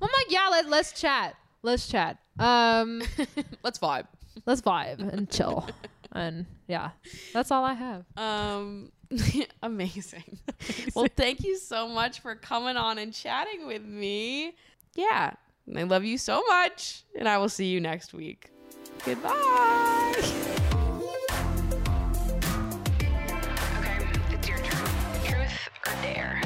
[0.00, 1.36] I'm like, yeah, let, let's chat.
[1.64, 2.18] Let's chat.
[2.38, 3.00] Um,
[3.62, 4.06] let's vibe.
[4.44, 5.66] Let's vibe and chill.
[6.12, 6.90] and yeah,
[7.32, 8.04] that's all I have.
[8.18, 9.42] Um, amazing.
[9.62, 10.38] amazing.
[10.94, 14.54] Well, thank you so much for coming on and chatting with me.
[14.94, 15.32] Yeah,
[15.74, 18.50] I love you so much, and I will see you next week.
[19.06, 20.12] Goodbye.
[26.02, 26.40] dare.